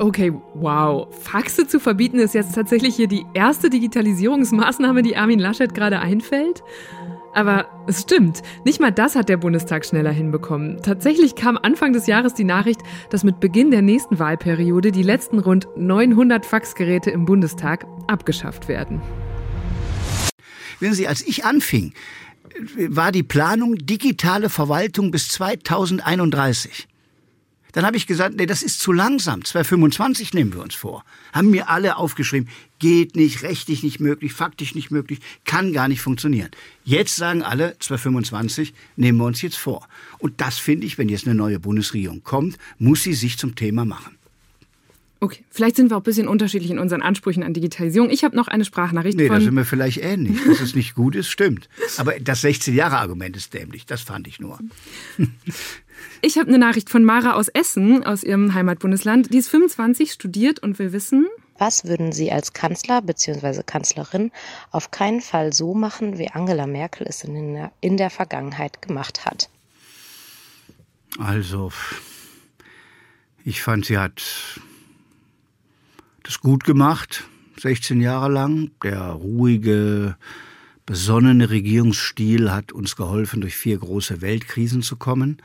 Okay, 0.00 0.32
wow. 0.54 1.06
Faxe 1.22 1.68
zu 1.68 1.78
verbieten 1.78 2.18
ist 2.18 2.34
jetzt 2.34 2.54
tatsächlich 2.54 2.96
hier 2.96 3.06
die 3.06 3.24
erste 3.34 3.70
Digitalisierungsmaßnahme, 3.70 5.02
die 5.02 5.16
Armin 5.16 5.38
Laschet 5.38 5.72
gerade 5.72 6.00
einfällt? 6.00 6.64
Aber 7.32 7.66
es 7.86 8.00
stimmt, 8.00 8.42
nicht 8.64 8.80
mal 8.80 8.90
das 8.90 9.14
hat 9.14 9.28
der 9.28 9.36
Bundestag 9.36 9.84
schneller 9.84 10.10
hinbekommen. 10.10 10.82
Tatsächlich 10.82 11.36
kam 11.36 11.58
Anfang 11.58 11.92
des 11.92 12.08
Jahres 12.08 12.34
die 12.34 12.44
Nachricht, 12.44 12.80
dass 13.10 13.22
mit 13.22 13.38
Beginn 13.38 13.70
der 13.70 13.82
nächsten 13.82 14.18
Wahlperiode 14.18 14.90
die 14.90 15.04
letzten 15.04 15.38
rund 15.38 15.68
900 15.76 16.44
Faxgeräte 16.44 17.10
im 17.10 17.26
Bundestag 17.26 17.86
abgeschafft 18.08 18.66
werden. 18.66 19.00
Wissen 20.80 20.94
Sie, 20.94 21.08
als 21.08 21.22
ich 21.22 21.44
anfing, 21.44 21.92
war 22.88 23.12
die 23.12 23.22
Planung 23.22 23.76
digitale 23.76 24.50
Verwaltung 24.50 25.10
bis 25.10 25.28
2031. 25.28 26.88
Dann 27.72 27.86
habe 27.86 27.96
ich 27.96 28.06
gesagt, 28.06 28.36
nee, 28.36 28.46
das 28.46 28.62
ist 28.62 28.80
zu 28.80 28.92
langsam. 28.92 29.44
225 29.44 30.34
nehmen 30.34 30.52
wir 30.52 30.62
uns 30.62 30.74
vor. 30.74 31.04
Haben 31.32 31.50
mir 31.50 31.68
alle 31.68 31.96
aufgeschrieben, 31.96 32.48
geht 32.78 33.14
nicht, 33.14 33.42
rechtlich 33.42 33.82
nicht 33.82 34.00
möglich, 34.00 34.32
faktisch 34.32 34.74
nicht 34.74 34.90
möglich, 34.90 35.20
kann 35.44 35.72
gar 35.72 35.86
nicht 35.86 36.00
funktionieren. 36.00 36.50
Jetzt 36.84 37.14
sagen 37.14 37.42
alle, 37.42 37.78
225 37.78 38.74
nehmen 38.96 39.18
wir 39.18 39.26
uns 39.26 39.42
jetzt 39.42 39.56
vor. 39.56 39.86
Und 40.18 40.40
das 40.40 40.58
finde 40.58 40.86
ich, 40.86 40.98
wenn 40.98 41.08
jetzt 41.08 41.26
eine 41.26 41.36
neue 41.36 41.60
Bundesregierung 41.60 42.22
kommt, 42.24 42.58
muss 42.78 43.04
sie 43.04 43.14
sich 43.14 43.38
zum 43.38 43.54
Thema 43.54 43.84
machen. 43.84 44.16
Okay, 45.22 45.44
vielleicht 45.50 45.76
sind 45.76 45.90
wir 45.90 45.96
auch 45.96 46.00
ein 46.00 46.04
bisschen 46.04 46.28
unterschiedlich 46.28 46.70
in 46.70 46.78
unseren 46.78 47.02
Ansprüchen 47.02 47.42
an 47.42 47.52
Digitalisierung. 47.52 48.08
Ich 48.08 48.24
habe 48.24 48.34
noch 48.34 48.48
eine 48.48 48.64
Sprachnachricht 48.64 49.18
nee, 49.18 49.26
von... 49.26 49.36
Da 49.36 49.42
sind 49.42 49.54
wir 49.54 49.66
vielleicht 49.66 50.02
ähnlich. 50.02 50.42
Dass 50.46 50.60
es 50.60 50.74
nicht 50.74 50.94
gut 50.94 51.14
ist, 51.14 51.28
stimmt. 51.28 51.68
Aber 51.98 52.18
das 52.18 52.42
16-Jahre-Argument 52.42 53.36
ist 53.36 53.52
dämlich. 53.52 53.84
Das 53.84 54.00
fand 54.00 54.26
ich 54.26 54.40
nur. 54.40 54.58
Ich 56.22 56.38
habe 56.38 56.48
eine 56.48 56.58
Nachricht 56.58 56.88
von 56.88 57.04
Mara 57.04 57.34
aus 57.34 57.48
Essen, 57.48 58.04
aus 58.04 58.22
ihrem 58.22 58.54
Heimatbundesland. 58.54 59.34
Die 59.34 59.36
ist 59.36 59.48
25, 59.48 60.12
studiert 60.12 60.58
und 60.58 60.78
will 60.78 60.92
wissen... 60.94 61.26
Was 61.58 61.84
würden 61.84 62.12
Sie 62.12 62.32
als 62.32 62.54
Kanzler 62.54 63.02
bzw. 63.02 63.62
Kanzlerin 63.62 64.32
auf 64.70 64.90
keinen 64.90 65.20
Fall 65.20 65.52
so 65.52 65.74
machen, 65.74 66.16
wie 66.16 66.30
Angela 66.30 66.66
Merkel 66.66 67.06
es 67.06 67.22
in 67.22 67.52
der, 67.52 67.72
in 67.82 67.98
der 67.98 68.08
Vergangenheit 68.08 68.80
gemacht 68.80 69.26
hat? 69.26 69.50
Also, 71.18 71.70
ich 73.44 73.60
fand, 73.60 73.84
sie 73.84 73.98
hat 73.98 74.22
das 76.30 76.38
gut 76.38 76.62
gemacht, 76.62 77.24
16 77.58 78.00
Jahre 78.00 78.30
lang. 78.30 78.70
Der 78.84 79.00
ruhige, 79.00 80.16
besonnene 80.86 81.50
Regierungsstil 81.50 82.52
hat 82.52 82.70
uns 82.70 82.94
geholfen, 82.94 83.40
durch 83.40 83.56
vier 83.56 83.78
große 83.78 84.20
Weltkrisen 84.20 84.82
zu 84.82 84.94
kommen. 84.94 85.42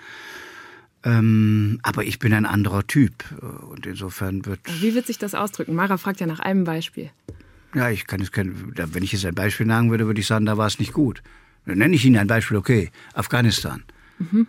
Ähm, 1.04 1.80
aber 1.82 2.04
ich 2.04 2.20
bin 2.20 2.34
ein 2.34 2.46
anderer 2.46 2.86
Typ 2.86 3.24
und 3.72 3.88
insofern 3.88 4.46
wird. 4.46 4.60
Wie 4.80 4.94
wird 4.94 5.08
sich 5.08 5.18
das 5.18 5.34
ausdrücken? 5.34 5.74
Mara 5.74 5.98
fragt 5.98 6.20
ja 6.20 6.28
nach 6.28 6.40
einem 6.40 6.66
Beispiel. 6.66 7.10
Ja, 7.74 7.90
ich 7.90 8.06
kann 8.06 8.22
es 8.22 8.32
kein, 8.32 8.74
wenn 8.76 9.04
ich 9.04 9.12
jetzt 9.12 9.26
ein 9.26 9.34
Beispiel 9.34 9.66
sagen 9.66 9.90
würde, 9.90 10.06
würde 10.06 10.22
ich 10.22 10.28
sagen, 10.28 10.46
da 10.46 10.56
war 10.56 10.68
es 10.68 10.78
nicht 10.78 10.94
gut. 10.94 11.24
Dann 11.66 11.80
nenne 11.80 11.96
ich 11.96 12.06
Ihnen 12.06 12.18
ein 12.18 12.28
Beispiel, 12.28 12.58
okay, 12.58 12.92
Afghanistan. 13.16 13.84
Mhm. 14.20 14.46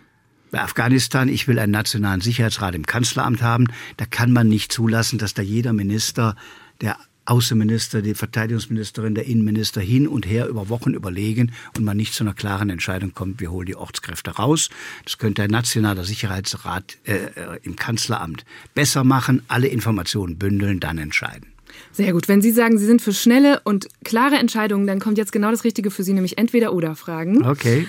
Bei 0.57 0.63
Afghanistan, 0.63 1.29
ich 1.29 1.47
will 1.47 1.59
einen 1.59 1.71
nationalen 1.71 2.19
Sicherheitsrat 2.19 2.73
im 2.73 2.83
Kanzleramt 2.83 3.43
haben, 3.43 3.67
da 3.97 4.05
kann 4.07 4.31
man 4.31 4.47
nicht 4.47 4.71
zulassen, 4.71 5.19
dass 5.19 5.35
da 5.35 5.43
jeder 5.43 5.71
Minister, 5.71 6.35
der 6.81 6.97
Außenminister, 7.25 8.01
die 8.01 8.15
Verteidigungsministerin, 8.15 9.13
der 9.13 9.27
Innenminister 9.27 9.81
hin 9.81 10.07
und 10.07 10.25
her 10.25 10.47
über 10.47 10.67
Wochen 10.67 10.95
überlegen 10.95 11.51
und 11.77 11.83
man 11.83 11.95
nicht 11.95 12.15
zu 12.15 12.23
einer 12.23 12.33
klaren 12.33 12.71
Entscheidung 12.71 13.13
kommt, 13.13 13.39
wir 13.39 13.51
holen 13.51 13.67
die 13.67 13.75
Ortskräfte 13.75 14.31
raus. 14.31 14.71
Das 15.03 15.19
könnte 15.19 15.43
ein 15.43 15.51
nationaler 15.51 16.05
Sicherheitsrat 16.05 16.97
äh, 17.05 17.17
äh 17.17 17.59
im 17.61 17.75
Kanzleramt 17.75 18.43
besser 18.73 19.03
machen, 19.03 19.43
alle 19.47 19.67
Informationen 19.67 20.39
bündeln, 20.39 20.79
dann 20.79 20.97
entscheiden. 20.97 21.53
Sehr 21.91 22.13
gut. 22.13 22.27
Wenn 22.27 22.41
Sie 22.41 22.51
sagen, 22.51 22.79
Sie 22.79 22.85
sind 22.87 23.03
für 23.03 23.13
schnelle 23.13 23.61
und 23.63 23.89
klare 24.03 24.37
Entscheidungen, 24.37 24.87
dann 24.87 24.99
kommt 24.99 25.19
jetzt 25.19 25.31
genau 25.31 25.51
das 25.51 25.63
Richtige 25.63 25.91
für 25.91 26.01
Sie, 26.01 26.13
nämlich 26.13 26.39
entweder 26.39 26.73
oder 26.73 26.95
Fragen. 26.95 27.45
Okay. 27.45 27.85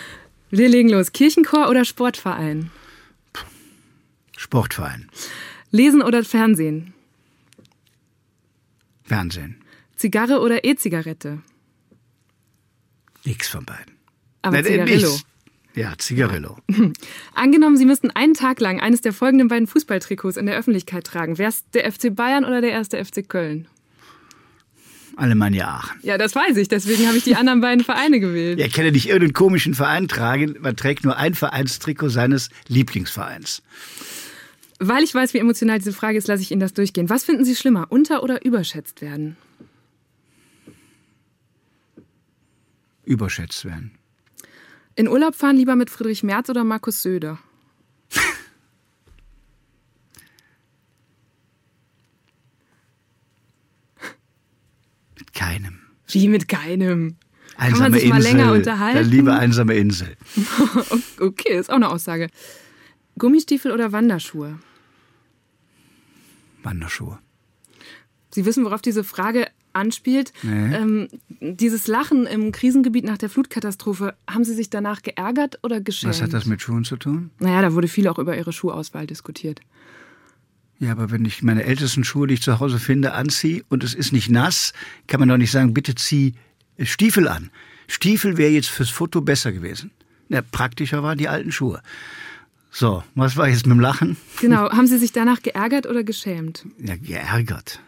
Wir 0.50 0.68
legen 0.68 0.88
los. 0.88 1.12
Kirchenchor 1.12 1.68
oder 1.68 1.84
Sportverein? 1.84 2.70
Sportverein. 4.36 5.08
Lesen 5.70 6.02
oder 6.02 6.24
Fernsehen? 6.24 6.94
Fernsehen. 9.04 9.62
Zigarre 9.96 10.40
oder 10.40 10.64
E-Zigarette? 10.64 11.40
Nix 13.24 13.48
von 13.48 13.64
beiden. 13.64 13.96
Aber 14.42 14.62
Zigarillo. 14.62 15.18
Ja, 15.74 15.92
Zigarillo. 15.98 16.56
Angenommen, 17.34 17.76
Sie 17.76 17.84
müssten 17.84 18.10
einen 18.10 18.34
Tag 18.34 18.60
lang 18.60 18.80
eines 18.80 19.00
der 19.00 19.12
folgenden 19.12 19.48
beiden 19.48 19.66
Fußballtrikots 19.66 20.36
in 20.36 20.46
der 20.46 20.56
Öffentlichkeit 20.56 21.04
tragen. 21.04 21.38
Wäre 21.38 21.50
es 21.50 21.68
der 21.70 21.90
FC 21.90 22.14
Bayern 22.14 22.44
oder 22.44 22.60
der 22.60 22.70
erste 22.70 23.04
FC 23.04 23.28
Köln? 23.28 23.68
Alemannia 25.18 25.68
Aachen. 25.68 25.98
Ja, 26.02 26.16
das 26.16 26.34
weiß 26.34 26.56
ich. 26.56 26.68
Deswegen 26.68 27.06
habe 27.06 27.16
ich 27.16 27.24
die 27.24 27.34
anderen 27.34 27.60
beiden 27.60 27.84
Vereine 27.84 28.20
gewählt. 28.20 28.58
Ja, 28.58 28.66
ich 28.66 28.72
kann 28.72 28.84
ja 28.84 28.90
nicht 28.92 29.08
irgendeinen 29.08 29.32
komischen 29.32 29.74
Verein 29.74 30.06
tragen. 30.06 30.56
Man 30.60 30.76
trägt 30.76 31.04
nur 31.04 31.16
ein 31.16 31.34
Vereinstrikot 31.34 32.08
seines 32.08 32.50
Lieblingsvereins. 32.68 33.62
Weil 34.78 35.02
ich 35.02 35.12
weiß, 35.12 35.34
wie 35.34 35.38
emotional 35.38 35.78
diese 35.78 35.92
Frage 35.92 36.18
ist, 36.18 36.28
lasse 36.28 36.42
ich 36.42 36.52
Ihnen 36.52 36.60
das 36.60 36.72
durchgehen. 36.72 37.10
Was 37.10 37.24
finden 37.24 37.44
Sie 37.44 37.56
schlimmer, 37.56 37.86
unter- 37.90 38.22
oder 38.22 38.44
überschätzt 38.44 39.02
werden? 39.02 39.36
Überschätzt 43.04 43.64
werden. 43.64 43.90
In 44.94 45.08
Urlaub 45.08 45.34
fahren 45.34 45.56
lieber 45.56 45.74
mit 45.74 45.90
Friedrich 45.90 46.22
Merz 46.22 46.48
oder 46.48 46.62
Markus 46.62 47.02
Söder? 47.02 47.38
mit 55.18 55.27
keinem. 55.38 55.78
Wie 56.08 56.28
mit 56.28 56.48
keinem? 56.48 57.16
Einsame 57.56 57.72
Kann 57.72 57.80
man 57.80 57.92
sich 57.92 58.10
Insel, 58.10 58.18
mal 58.18 58.22
länger 58.22 58.52
unterhalten? 58.52 58.98
Dann 58.98 59.10
lieber 59.10 59.38
einsame 59.38 59.74
Insel. 59.74 60.16
okay, 61.20 61.58
ist 61.58 61.70
auch 61.70 61.76
eine 61.76 61.90
Aussage. 61.90 62.28
Gummistiefel 63.18 63.72
oder 63.72 63.92
Wanderschuhe? 63.92 64.58
Wanderschuhe. 66.62 67.18
Sie 68.30 68.44
wissen, 68.44 68.64
worauf 68.64 68.82
diese 68.82 69.04
Frage 69.04 69.46
anspielt. 69.72 70.32
Nee. 70.42 70.74
Ähm, 70.74 71.08
dieses 71.40 71.86
Lachen 71.86 72.26
im 72.26 72.52
Krisengebiet 72.52 73.04
nach 73.04 73.18
der 73.18 73.30
Flutkatastrophe, 73.30 74.14
haben 74.28 74.44
Sie 74.44 74.54
sich 74.54 74.70
danach 74.70 75.02
geärgert 75.02 75.60
oder 75.62 75.80
geschämt? 75.80 76.14
Was 76.14 76.22
hat 76.22 76.32
das 76.32 76.46
mit 76.46 76.60
Schuhen 76.60 76.84
zu 76.84 76.96
tun? 76.96 77.30
Naja, 77.38 77.62
da 77.62 77.74
wurde 77.74 77.88
viel 77.88 78.08
auch 78.08 78.18
über 78.18 78.36
Ihre 78.36 78.52
Schuhauswahl 78.52 79.06
diskutiert. 79.06 79.60
Ja, 80.80 80.92
aber 80.92 81.10
wenn 81.10 81.24
ich 81.24 81.42
meine 81.42 81.64
ältesten 81.64 82.04
Schuhe, 82.04 82.28
die 82.28 82.34
ich 82.34 82.42
zu 82.42 82.60
Hause 82.60 82.78
finde, 82.78 83.12
anziehe 83.12 83.64
und 83.68 83.82
es 83.82 83.94
ist 83.94 84.12
nicht 84.12 84.30
nass, 84.30 84.72
kann 85.08 85.18
man 85.20 85.28
doch 85.28 85.36
nicht 85.36 85.50
sagen, 85.50 85.74
bitte 85.74 85.94
zieh 85.94 86.34
Stiefel 86.80 87.26
an. 87.26 87.50
Stiefel 87.88 88.36
wäre 88.36 88.50
jetzt 88.50 88.68
fürs 88.68 88.90
Foto 88.90 89.20
besser 89.20 89.50
gewesen. 89.50 89.90
Ja, 90.28 90.42
praktischer 90.42 91.02
waren 91.02 91.18
die 91.18 91.28
alten 91.28 91.50
Schuhe. 91.50 91.82
So, 92.70 93.02
was 93.14 93.36
war 93.36 93.48
jetzt 93.48 93.66
mit 93.66 93.74
dem 93.74 93.80
Lachen? 93.80 94.16
Genau, 94.40 94.70
haben 94.70 94.86
Sie 94.86 94.98
sich 94.98 95.10
danach 95.12 95.42
geärgert 95.42 95.86
oder 95.86 96.04
geschämt? 96.04 96.64
Ja, 96.78 96.96
geärgert. 96.96 97.80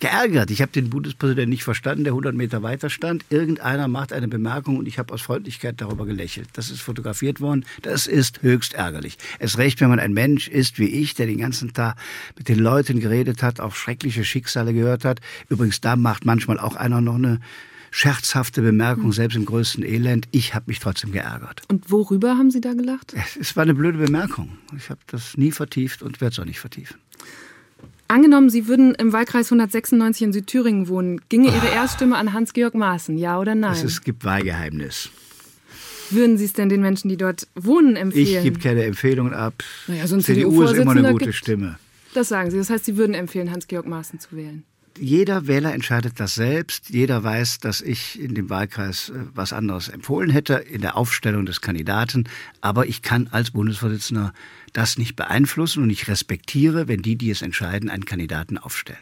Geärgert. 0.00 0.52
Ich 0.52 0.62
habe 0.62 0.70
den 0.70 0.90
Bundespräsidenten 0.90 1.50
nicht 1.50 1.64
verstanden, 1.64 2.04
der 2.04 2.12
100 2.12 2.32
Meter 2.32 2.62
weiter 2.62 2.88
stand. 2.88 3.24
Irgendeiner 3.30 3.88
macht 3.88 4.12
eine 4.12 4.28
Bemerkung 4.28 4.78
und 4.78 4.86
ich 4.86 4.96
habe 4.98 5.12
aus 5.12 5.22
Freundlichkeit 5.22 5.80
darüber 5.80 6.06
gelächelt. 6.06 6.48
Das 6.52 6.70
ist 6.70 6.80
fotografiert 6.80 7.40
worden. 7.40 7.64
Das 7.82 8.06
ist 8.06 8.42
höchst 8.42 8.74
ärgerlich. 8.74 9.18
Es 9.40 9.58
recht, 9.58 9.80
wenn 9.80 9.88
man 9.88 9.98
ein 9.98 10.12
Mensch 10.12 10.46
ist 10.46 10.78
wie 10.78 10.86
ich, 10.86 11.14
der 11.14 11.26
den 11.26 11.38
ganzen 11.38 11.72
Tag 11.72 11.96
mit 12.36 12.48
den 12.48 12.60
Leuten 12.60 13.00
geredet 13.00 13.42
hat, 13.42 13.58
auf 13.58 13.76
schreckliche 13.76 14.24
Schicksale 14.24 14.72
gehört 14.72 15.04
hat. 15.04 15.20
Übrigens, 15.48 15.80
da 15.80 15.96
macht 15.96 16.24
manchmal 16.24 16.60
auch 16.60 16.76
einer 16.76 17.00
noch 17.00 17.16
eine 17.16 17.40
scherzhafte 17.90 18.62
Bemerkung, 18.62 19.12
selbst 19.12 19.34
im 19.34 19.46
größten 19.46 19.82
Elend. 19.82 20.28
Ich 20.30 20.54
habe 20.54 20.66
mich 20.68 20.78
trotzdem 20.78 21.10
geärgert. 21.10 21.62
Und 21.68 21.90
worüber 21.90 22.36
haben 22.36 22.52
Sie 22.52 22.60
da 22.60 22.72
gelacht? 22.74 23.14
Es 23.40 23.56
war 23.56 23.64
eine 23.64 23.74
blöde 23.74 23.98
Bemerkung. 23.98 24.58
Ich 24.76 24.90
habe 24.90 25.00
das 25.08 25.36
nie 25.36 25.50
vertieft 25.50 26.02
und 26.02 26.20
werde 26.20 26.32
es 26.34 26.38
auch 26.38 26.44
nicht 26.44 26.60
vertiefen. 26.60 26.98
Angenommen, 28.10 28.48
Sie 28.48 28.66
würden 28.68 28.94
im 28.94 29.12
Wahlkreis 29.12 29.48
196 29.48 30.22
in 30.22 30.32
Südthüringen 30.32 30.88
wohnen, 30.88 31.20
ginge 31.28 31.48
Ihre 31.48 31.68
Erststimme 31.68 32.16
an 32.16 32.32
Hans-Georg 32.32 32.74
Maaßen, 32.74 33.18
ja 33.18 33.38
oder 33.38 33.54
nein? 33.54 33.76
Es 33.84 34.00
gibt 34.00 34.24
Wahlgeheimnis. 34.24 35.10
Würden 36.08 36.38
Sie 36.38 36.46
es 36.46 36.54
denn 36.54 36.70
den 36.70 36.80
Menschen, 36.80 37.10
die 37.10 37.18
dort 37.18 37.46
wohnen, 37.54 37.96
empfehlen? 37.96 38.38
Ich 38.38 38.42
gebe 38.42 38.58
keine 38.60 38.84
Empfehlungen 38.84 39.34
ab. 39.34 39.62
Naja, 39.86 40.06
so 40.06 40.16
ein 40.16 40.22
CDU 40.22 40.62
ist 40.62 40.72
immer 40.72 40.92
eine 40.92 41.12
gute 41.12 41.34
Stimme. 41.34 41.78
Das 42.14 42.28
sagen 42.28 42.50
Sie. 42.50 42.56
Das 42.56 42.70
heißt, 42.70 42.86
Sie 42.86 42.96
würden 42.96 43.14
empfehlen, 43.14 43.50
Hans-Georg 43.50 43.86
Maaßen 43.86 44.18
zu 44.18 44.34
wählen 44.34 44.64
jeder 45.00 45.46
Wähler 45.46 45.74
entscheidet 45.74 46.20
das 46.20 46.34
selbst. 46.34 46.90
Jeder 46.90 47.22
weiß, 47.22 47.60
dass 47.60 47.80
ich 47.80 48.20
in 48.20 48.34
dem 48.34 48.50
Wahlkreis 48.50 49.10
äh, 49.10 49.14
was 49.34 49.52
anderes 49.52 49.88
empfohlen 49.88 50.30
hätte 50.30 50.54
in 50.54 50.80
der 50.80 50.96
Aufstellung 50.96 51.46
des 51.46 51.60
Kandidaten. 51.60 52.24
Aber 52.60 52.86
ich 52.86 53.02
kann 53.02 53.28
als 53.30 53.52
Bundesvorsitzender 53.52 54.32
das 54.72 54.98
nicht 54.98 55.16
beeinflussen 55.16 55.82
und 55.82 55.90
ich 55.90 56.08
respektiere, 56.08 56.88
wenn 56.88 57.02
die, 57.02 57.16
die 57.16 57.30
es 57.30 57.42
entscheiden, 57.42 57.90
einen 57.90 58.04
Kandidaten 58.04 58.58
aufstellen. 58.58 58.98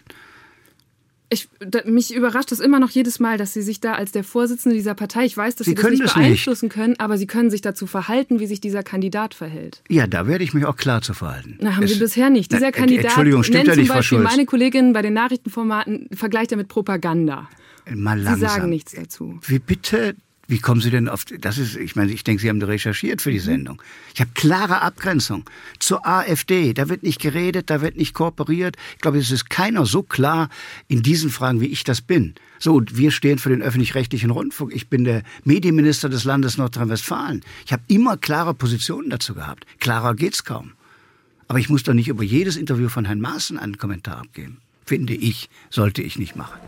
Ich, 1.29 1.48
mich 1.87 2.14
überrascht 2.14 2.52
es 2.52 2.61
immer 2.61 2.79
noch 2.79 2.90
jedes 2.90 3.18
Mal, 3.18 3.37
dass 3.37 3.52
Sie 3.52 3.62
sich 3.62 3.81
da 3.81 3.94
als 3.94 4.12
der 4.12 4.22
Vorsitzende 4.22 4.76
dieser 4.76 4.94
Partei, 4.94 5.24
ich 5.24 5.37
weiß, 5.37 5.57
dass 5.57 5.64
Sie, 5.64 5.72
Sie 5.72 5.74
das 5.74 5.90
nicht 5.90 6.14
beeinflussen 6.14 6.66
nicht. 6.66 6.74
können, 6.74 7.00
aber 7.00 7.18
Sie 7.18 7.26
können 7.26 7.50
sich 7.50 7.62
dazu 7.62 7.88
verhalten, 7.88 8.38
wie 8.38 8.46
sich 8.46 8.61
dieser 8.61 8.85
Kandidat 8.85 9.35
verhält. 9.35 9.83
Ja, 9.88 10.07
da 10.07 10.29
werde 10.29 10.44
ich 10.44 10.55
mich 10.55 10.64
auch 10.66 10.76
klar 10.76 11.02
zu 11.02 11.14
verhalten. 11.14 11.59
Na, 11.61 11.74
haben 11.74 11.83
es, 11.83 11.94
Sie 11.94 11.98
bisher 11.98 12.31
nicht. 12.31 12.52
Dieser 12.52 12.66
na, 12.66 12.70
Kandidat 12.70 13.07
Entschuldigung, 13.07 13.42
stimmt 13.42 13.66
nennt 13.66 13.68
ja 13.68 13.76
nicht, 13.76 13.88
zum 13.88 13.96
Beispiel 13.96 14.18
meine 14.20 14.46
Kollegin 14.46 14.92
bei 14.92 15.02
den 15.02 15.14
Nachrichtenformaten, 15.14 16.09
vergleicht 16.12 16.52
er 16.52 16.59
mit 16.59 16.68
Propaganda. 16.68 17.48
Mal 17.92 18.18
Sie 18.18 18.24
langsam. 18.24 18.48
sagen 18.48 18.68
nichts 18.70 18.92
dazu. 18.92 19.40
Wie 19.46 19.59
bitte? 19.59 20.14
Wie 20.48 20.59
kommen 20.59 20.80
Sie 20.80 20.90
denn 20.90 21.09
auf, 21.09 21.24
das 21.24 21.59
ist, 21.59 21.76
ich 21.76 21.96
meine, 21.96 22.12
ich 22.12 22.22
denke, 22.22 22.40
Sie 22.40 22.48
haben 22.48 22.62
recherchiert 22.62 23.20
für 23.20 23.32
die 23.32 23.38
mhm. 23.38 23.44
Sendung. 23.44 23.82
Ich 24.14 24.20
habe 24.20 24.30
klare 24.35 24.82
Abgrenzung 24.82 25.44
zur 25.80 26.06
AfD. 26.06 26.72
Da 26.72 26.88
wird 26.88 27.02
nicht 27.02 27.20
geredet, 27.20 27.68
da 27.68 27.80
wird 27.80 27.96
nicht 27.96 28.14
kooperiert. 28.14 28.76
Ich 28.94 29.00
glaube, 29.00 29.18
es 29.18 29.30
ist 29.30 29.50
keiner 29.50 29.87
so 29.87 30.02
klar 30.02 30.48
in 30.87 31.02
diesen 31.02 31.30
Fragen, 31.30 31.61
wie 31.61 31.66
ich 31.66 31.82
das 31.82 32.00
bin. 32.00 32.35
So, 32.59 32.80
wir 32.92 33.11
stehen 33.11 33.38
für 33.38 33.48
den 33.48 33.61
öffentlich-rechtlichen 33.61 34.30
Rundfunk. 34.30 34.72
Ich 34.74 34.88
bin 34.88 35.04
der 35.04 35.22
Medienminister 35.44 36.09
des 36.09 36.24
Landes 36.24 36.59
Nordrhein-Westfalen. 36.59 37.42
Ich 37.64 37.72
habe 37.72 37.82
immer 37.88 38.16
klare 38.16 38.54
Positionen 38.54 39.11
dazu 39.11 39.35
gehabt. 39.35 39.66
Klarer 39.80 40.14
geht's 40.14 40.44
kaum. 40.44 40.72
Aber 41.48 41.59
ich 41.59 41.68
muss 41.68 41.82
doch 41.82 41.94
nicht 41.94 42.09
über 42.09 42.22
jedes 42.22 42.56
Interview 42.56 42.88
von 42.88 43.04
Herrn 43.04 43.20
Maaßen 43.20 43.59
einen 43.59 43.78
Kommentar 43.78 44.18
abgeben. 44.18 44.59
Finde 44.85 45.14
ich, 45.14 45.50
sollte 45.70 46.02
ich 46.02 46.18
nicht 46.18 46.37
machen. 46.37 46.59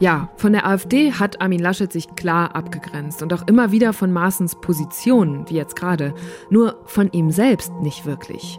Ja, 0.00 0.30
von 0.36 0.54
der 0.54 0.66
AfD 0.66 1.12
hat 1.12 1.42
Armin 1.42 1.60
Laschet 1.60 1.92
sich 1.92 2.14
klar 2.16 2.56
abgegrenzt 2.56 3.22
und 3.22 3.34
auch 3.34 3.46
immer 3.46 3.70
wieder 3.70 3.92
von 3.92 4.10
Maaßens 4.10 4.56
Position, 4.62 5.44
wie 5.48 5.56
jetzt 5.56 5.76
gerade. 5.76 6.14
Nur 6.48 6.78
von 6.86 7.12
ihm 7.12 7.30
selbst 7.30 7.70
nicht 7.82 8.06
wirklich. 8.06 8.58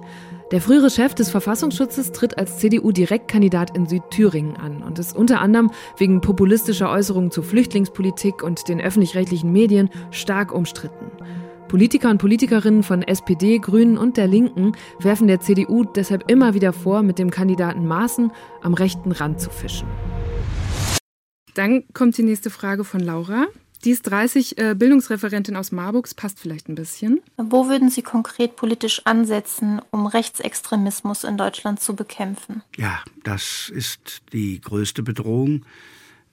Der 0.51 0.61
frühere 0.61 0.91
Chef 0.91 1.15
des 1.15 1.31
Verfassungsschutzes 1.31 2.11
tritt 2.11 2.37
als 2.37 2.59
CDU-Direktkandidat 2.59 3.75
in 3.75 3.87
Südthüringen 3.87 4.55
an 4.55 4.83
und 4.83 4.99
ist 4.99 5.15
unter 5.15 5.41
anderem 5.41 5.71
wegen 5.97 6.21
populistischer 6.21 6.91
Äußerungen 6.91 7.31
zur 7.31 7.43
Flüchtlingspolitik 7.43 8.43
und 8.43 8.67
den 8.67 8.79
öffentlich-rechtlichen 8.79 9.51
Medien 9.51 9.89
stark 10.11 10.53
umstritten. 10.53 11.07
Politiker 11.69 12.11
und 12.11 12.19
Politikerinnen 12.19 12.83
von 12.83 13.01
SPD, 13.01 13.57
Grünen 13.57 13.97
und 13.97 14.17
der 14.17 14.27
Linken 14.27 14.73
werfen 14.99 15.27
der 15.27 15.39
CDU 15.39 15.85
deshalb 15.85 16.29
immer 16.29 16.53
wieder 16.53 16.71
vor, 16.71 17.01
mit 17.01 17.17
dem 17.17 17.31
Kandidaten 17.31 17.87
Maaßen 17.87 18.31
am 18.61 18.75
rechten 18.75 19.11
Rand 19.11 19.39
zu 19.39 19.49
fischen. 19.49 19.87
Dann 21.53 21.83
kommt 21.93 22.17
die 22.17 22.23
nächste 22.23 22.49
Frage 22.49 22.83
von 22.83 22.99
Laura. 22.99 23.47
Die 23.83 23.89
ist 23.89 24.03
30, 24.03 24.57
äh, 24.59 24.75
Bildungsreferentin 24.75 25.55
aus 25.55 25.71
Marburg, 25.71 26.07
passt 26.15 26.39
vielleicht 26.39 26.69
ein 26.69 26.75
bisschen. 26.75 27.19
Wo 27.37 27.67
würden 27.67 27.89
Sie 27.89 28.03
konkret 28.03 28.55
politisch 28.55 29.01
ansetzen, 29.05 29.81
um 29.89 30.05
Rechtsextremismus 30.05 31.23
in 31.23 31.37
Deutschland 31.37 31.79
zu 31.79 31.95
bekämpfen? 31.95 32.61
Ja, 32.77 32.99
das 33.23 33.71
ist 33.73 34.21
die 34.33 34.61
größte 34.61 35.01
Bedrohung 35.01 35.65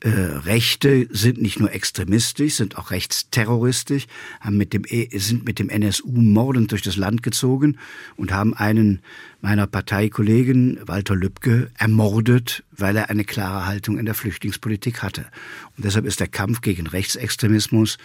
äh, 0.00 0.10
Rechte 0.10 1.08
sind 1.10 1.42
nicht 1.42 1.58
nur 1.58 1.72
extremistisch, 1.72 2.54
sind 2.54 2.78
auch 2.78 2.92
rechtsterroristisch, 2.92 4.06
haben 4.40 4.56
mit 4.56 4.72
dem, 4.72 4.84
e, 4.86 5.08
sind 5.18 5.44
mit 5.44 5.58
dem 5.58 5.70
NSU 5.70 6.08
mordend 6.08 6.70
durch 6.70 6.82
das 6.82 6.96
Land 6.96 7.22
gezogen 7.22 7.78
und 8.16 8.30
haben 8.30 8.54
einen 8.54 9.00
meiner 9.40 9.66
Parteikollegen, 9.66 10.78
Walter 10.86 11.16
Lübcke, 11.16 11.70
ermordet, 11.76 12.64
weil 12.70 12.96
er 12.96 13.10
eine 13.10 13.24
klare 13.24 13.66
Haltung 13.66 13.98
in 13.98 14.04
der 14.04 14.14
Flüchtlingspolitik 14.14 15.02
hatte. 15.02 15.26
Und 15.76 15.84
deshalb 15.84 16.06
ist 16.06 16.20
der 16.20 16.28
Kampf 16.28 16.60
gegen 16.60 16.86
Rechtsextremismus 16.86 17.98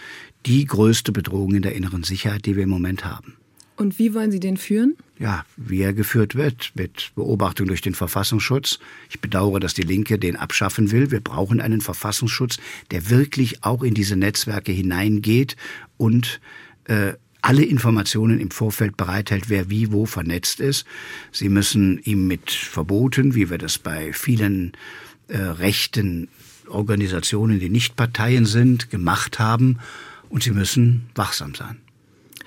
die 0.46 0.64
größte 0.64 1.12
Bedrohung 1.12 1.54
in 1.54 1.62
der 1.62 1.74
inneren 1.74 2.02
Sicherheit, 2.02 2.44
die 2.46 2.56
wir 2.56 2.64
im 2.64 2.70
Moment 2.70 3.04
haben. 3.04 3.36
Und 3.76 3.98
wie 3.98 4.14
wollen 4.14 4.30
Sie 4.30 4.40
den 4.40 4.56
führen? 4.56 4.96
Ja, 5.18 5.44
wie 5.56 5.80
er 5.80 5.92
geführt 5.92 6.34
wird, 6.36 6.72
mit 6.74 7.12
Beobachtung 7.16 7.66
durch 7.66 7.80
den 7.80 7.94
Verfassungsschutz. 7.94 8.78
Ich 9.10 9.20
bedauere, 9.20 9.58
dass 9.58 9.74
die 9.74 9.82
Linke 9.82 10.18
den 10.18 10.36
abschaffen 10.36 10.92
will. 10.92 11.10
Wir 11.10 11.20
brauchen 11.20 11.60
einen 11.60 11.80
Verfassungsschutz, 11.80 12.58
der 12.90 13.10
wirklich 13.10 13.64
auch 13.64 13.82
in 13.82 13.94
diese 13.94 14.16
Netzwerke 14.16 14.72
hineingeht 14.72 15.56
und 15.96 16.40
äh, 16.84 17.14
alle 17.42 17.64
Informationen 17.64 18.40
im 18.40 18.50
Vorfeld 18.50 18.96
bereithält, 18.96 19.50
wer 19.50 19.68
wie 19.68 19.92
wo 19.92 20.06
vernetzt 20.06 20.60
ist. 20.60 20.86
Sie 21.30 21.48
müssen 21.48 21.98
ihm 22.04 22.26
mit 22.26 22.50
Verboten, 22.50 23.34
wie 23.34 23.50
wir 23.50 23.58
das 23.58 23.78
bei 23.78 24.12
vielen 24.12 24.72
äh, 25.28 25.36
rechten 25.36 26.28
Organisationen, 26.68 27.60
die 27.60 27.68
nicht 27.68 27.96
Parteien 27.96 28.46
sind, 28.46 28.90
gemacht 28.90 29.38
haben. 29.38 29.78
Und 30.30 30.42
sie 30.42 30.52
müssen 30.52 31.06
wachsam 31.14 31.54
sein. 31.54 31.83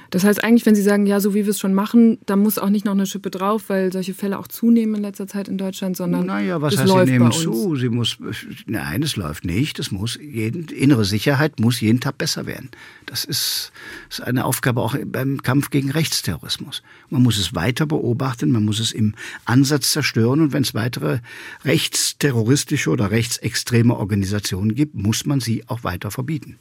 Das 0.09 0.23
heißt 0.23 0.43
eigentlich, 0.43 0.65
wenn 0.65 0.75
Sie 0.75 0.81
sagen, 0.81 1.05
ja, 1.05 1.19
so 1.19 1.33
wie 1.33 1.45
wir 1.45 1.51
es 1.51 1.59
schon 1.59 1.73
machen, 1.73 2.17
da 2.25 2.35
muss 2.35 2.57
auch 2.57 2.69
nicht 2.69 2.85
noch 2.85 2.93
eine 2.93 3.05
Schippe 3.05 3.29
drauf, 3.29 3.65
weil 3.67 3.91
solche 3.91 4.13
Fälle 4.13 4.39
auch 4.39 4.47
zunehmen 4.47 4.95
in 4.95 5.01
letzter 5.01 5.27
Zeit 5.27 5.47
in 5.47 5.57
Deutschland, 5.57 5.97
sondern 5.97 6.25
naja, 6.25 6.61
was 6.61 6.73
es 6.73 6.79
heißt, 6.81 6.89
läuft 6.89 7.07
sie 7.07 7.13
nehmen 7.13 7.31
zu? 7.31 7.75
Sie 7.75 7.89
muss, 7.89 8.17
nein, 8.65 9.03
es 9.03 9.15
läuft 9.15 9.45
nicht. 9.45 9.79
Es 9.79 9.91
muss 9.91 10.17
jeden, 10.21 10.67
innere 10.69 11.05
Sicherheit 11.05 11.59
muss 11.59 11.81
jeden 11.81 11.99
Tag 11.99 12.17
besser 12.17 12.45
werden. 12.45 12.69
Das 13.05 13.23
ist, 13.23 13.71
ist 14.09 14.21
eine 14.21 14.45
Aufgabe 14.45 14.81
auch 14.81 14.95
beim 15.05 15.41
Kampf 15.41 15.69
gegen 15.69 15.91
Rechtsterrorismus. 15.91 16.83
Man 17.09 17.23
muss 17.23 17.37
es 17.37 17.55
weiter 17.55 17.85
beobachten, 17.85 18.51
man 18.51 18.65
muss 18.65 18.79
es 18.79 18.91
im 18.91 19.13
Ansatz 19.45 19.91
zerstören 19.91 20.41
und 20.41 20.53
wenn 20.53 20.63
es 20.63 20.73
weitere 20.73 21.19
rechtsterroristische 21.65 22.89
oder 22.89 23.11
rechtsextreme 23.11 23.95
Organisationen 23.95 24.75
gibt, 24.75 24.95
muss 24.95 25.25
man 25.25 25.39
sie 25.39 25.63
auch 25.67 25.83
weiter 25.83 26.11
verbieten. 26.11 26.57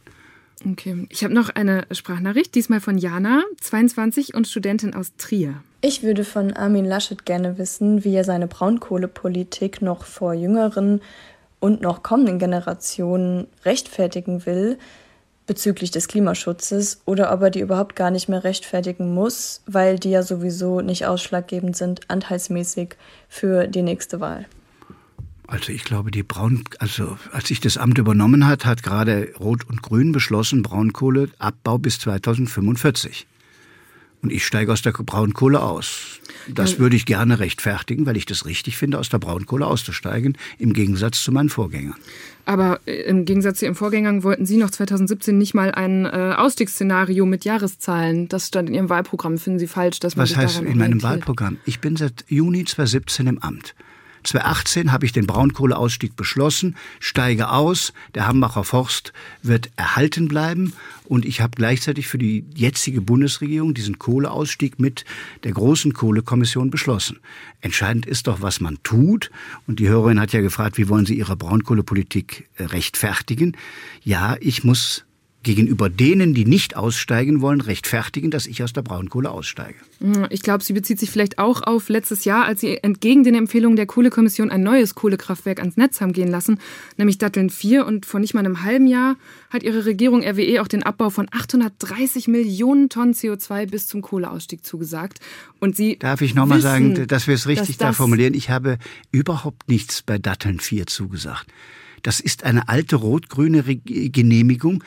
Okay, 0.64 1.06
ich 1.10 1.22
habe 1.22 1.34
noch 1.34 1.50
eine 1.50 1.86
Sprachnachricht, 1.90 2.54
diesmal 2.54 2.80
von 2.80 2.96
Jana, 2.96 3.42
22 3.60 4.34
und 4.34 4.48
Studentin 4.48 4.94
aus 4.94 5.12
Trier. 5.18 5.62
Ich 5.82 6.02
würde 6.02 6.24
von 6.24 6.54
Armin 6.54 6.86
Laschet 6.86 7.26
gerne 7.26 7.58
wissen, 7.58 8.04
wie 8.04 8.14
er 8.14 8.24
seine 8.24 8.46
Braunkohlepolitik 8.46 9.82
noch 9.82 10.04
vor 10.04 10.32
jüngeren 10.32 11.02
und 11.60 11.82
noch 11.82 12.02
kommenden 12.02 12.38
Generationen 12.38 13.46
rechtfertigen 13.64 14.46
will 14.46 14.78
bezüglich 15.46 15.90
des 15.90 16.08
Klimaschutzes 16.08 17.02
oder 17.04 17.32
ob 17.32 17.42
er 17.42 17.50
die 17.50 17.60
überhaupt 17.60 17.94
gar 17.94 18.10
nicht 18.10 18.28
mehr 18.28 18.42
rechtfertigen 18.42 19.14
muss, 19.14 19.62
weil 19.66 19.98
die 19.98 20.10
ja 20.10 20.22
sowieso 20.22 20.80
nicht 20.80 21.06
ausschlaggebend 21.06 21.76
sind, 21.76 22.00
anteilsmäßig 22.10 22.96
für 23.28 23.68
die 23.68 23.82
nächste 23.82 24.20
Wahl. 24.20 24.46
Also 25.48 25.72
ich 25.72 25.84
glaube, 25.84 26.10
die 26.10 26.22
Braun, 26.22 26.64
also 26.78 27.16
als 27.32 27.50
ich 27.50 27.60
das 27.60 27.76
Amt 27.76 27.98
übernommen 27.98 28.46
hat, 28.46 28.64
hat 28.66 28.82
gerade 28.82 29.32
Rot 29.38 29.68
und 29.68 29.82
Grün 29.82 30.12
beschlossen, 30.12 30.62
Braunkohleabbau 30.62 31.78
bis 31.78 32.00
2045. 32.00 33.26
Und 34.22 34.32
ich 34.32 34.44
steige 34.44 34.72
aus 34.72 34.82
der 34.82 34.90
Braunkohle 34.90 35.62
aus. 35.62 36.20
Das 36.48 36.78
würde 36.78 36.96
ich 36.96 37.06
gerne 37.06 37.38
rechtfertigen, 37.38 38.06
weil 38.06 38.16
ich 38.16 38.26
das 38.26 38.44
richtig 38.44 38.76
finde, 38.76 38.98
aus 38.98 39.08
der 39.08 39.18
Braunkohle 39.18 39.66
auszusteigen, 39.66 40.36
im 40.58 40.72
Gegensatz 40.72 41.22
zu 41.22 41.32
meinen 41.32 41.48
Vorgängern. 41.48 41.94
Aber 42.44 42.80
äh, 42.86 43.02
im 43.02 43.24
Gegensatz 43.24 43.58
zu 43.58 43.66
Ihren 43.66 43.74
Vorgängern 43.74 44.24
wollten 44.24 44.46
Sie 44.46 44.56
noch 44.56 44.70
2017 44.70 45.36
nicht 45.36 45.54
mal 45.54 45.72
ein 45.72 46.06
äh, 46.06 46.34
Ausstiegsszenario 46.36 47.26
mit 47.26 47.44
Jahreszahlen. 47.44 48.28
Das 48.28 48.48
stand 48.48 48.68
in 48.68 48.74
Ihrem 48.74 48.88
Wahlprogramm. 48.88 49.38
Finden 49.38 49.58
Sie 49.58 49.66
falsch, 49.66 50.00
dass 50.00 50.16
man 50.16 50.24
Was 50.24 50.36
heißt 50.36 50.60
in 50.62 50.78
meinem 50.78 51.02
Wahlprogramm? 51.02 51.58
Ich 51.64 51.80
bin 51.80 51.96
seit 51.96 52.24
Juni 52.28 52.64
2017 52.64 53.26
im 53.26 53.42
Amt. 53.42 53.74
2018 54.26 54.92
habe 54.92 55.06
ich 55.06 55.12
den 55.12 55.26
Braunkohleausstieg 55.26 56.16
beschlossen, 56.16 56.76
steige 57.00 57.50
aus, 57.50 57.92
der 58.14 58.26
Hambacher 58.26 58.64
Forst 58.64 59.12
wird 59.42 59.70
erhalten 59.76 60.28
bleiben 60.28 60.72
und 61.04 61.24
ich 61.24 61.40
habe 61.40 61.52
gleichzeitig 61.56 62.08
für 62.08 62.18
die 62.18 62.44
jetzige 62.54 63.00
Bundesregierung 63.00 63.74
diesen 63.74 63.98
Kohleausstieg 63.98 64.78
mit 64.78 65.04
der 65.44 65.52
großen 65.52 65.92
Kohlekommission 65.92 66.70
beschlossen. 66.70 67.20
Entscheidend 67.60 68.06
ist 68.06 68.26
doch, 68.26 68.42
was 68.42 68.60
man 68.60 68.78
tut. 68.82 69.30
Und 69.66 69.78
die 69.78 69.88
Hörerin 69.88 70.20
hat 70.20 70.32
ja 70.32 70.40
gefragt, 70.40 70.78
wie 70.78 70.88
wollen 70.88 71.06
Sie 71.06 71.16
Ihre 71.16 71.36
Braunkohlepolitik 71.36 72.48
äh, 72.56 72.64
rechtfertigen? 72.64 73.56
Ja, 74.02 74.36
ich 74.40 74.64
muss 74.64 75.05
gegenüber 75.46 75.88
denen, 75.88 76.34
die 76.34 76.44
nicht 76.44 76.76
aussteigen 76.76 77.40
wollen, 77.40 77.60
rechtfertigen, 77.60 78.32
dass 78.32 78.48
ich 78.48 78.64
aus 78.64 78.72
der 78.72 78.82
Braunkohle 78.82 79.30
aussteige. 79.30 79.78
Hm, 80.00 80.26
ich 80.30 80.42
glaube, 80.42 80.64
sie 80.64 80.72
bezieht 80.72 80.98
sich 80.98 81.08
vielleicht 81.08 81.38
auch 81.38 81.62
auf 81.62 81.88
letztes 81.88 82.24
Jahr, 82.24 82.46
als 82.46 82.60
sie 82.60 82.82
entgegen 82.82 83.22
den 83.22 83.36
Empfehlungen 83.36 83.76
der 83.76 83.86
Kohlekommission 83.86 84.50
ein 84.50 84.64
neues 84.64 84.96
Kohlekraftwerk 84.96 85.60
ans 85.60 85.76
Netz 85.76 86.00
haben 86.00 86.12
gehen 86.12 86.28
lassen, 86.28 86.58
nämlich 86.96 87.18
Datteln 87.18 87.48
4. 87.48 87.86
Und 87.86 88.06
vor 88.06 88.18
nicht 88.18 88.34
mal 88.34 88.40
einem 88.40 88.64
halben 88.64 88.88
Jahr 88.88 89.14
hat 89.48 89.62
ihre 89.62 89.86
Regierung 89.86 90.24
RWE 90.24 90.60
auch 90.60 90.68
den 90.68 90.82
Abbau 90.82 91.10
von 91.10 91.28
830 91.30 92.26
Millionen 92.26 92.88
Tonnen 92.88 93.14
CO2 93.14 93.70
bis 93.70 93.86
zum 93.86 94.02
Kohleausstieg 94.02 94.64
zugesagt. 94.64 95.20
Und 95.60 95.76
sie 95.76 95.96
Darf 95.96 96.22
ich 96.22 96.34
nochmal 96.34 96.60
sagen, 96.60 97.06
dass 97.06 97.28
wir 97.28 97.34
es 97.34 97.46
richtig 97.46 97.78
da 97.78 97.92
formulieren? 97.92 98.34
Ich 98.34 98.50
habe 98.50 98.78
überhaupt 99.12 99.68
nichts 99.68 100.02
bei 100.02 100.18
Datteln 100.18 100.58
4 100.58 100.88
zugesagt. 100.88 101.46
Das 102.02 102.18
ist 102.18 102.42
eine 102.42 102.68
alte 102.68 102.96
rot-grüne 102.96 103.62
Genehmigung, 103.62 104.82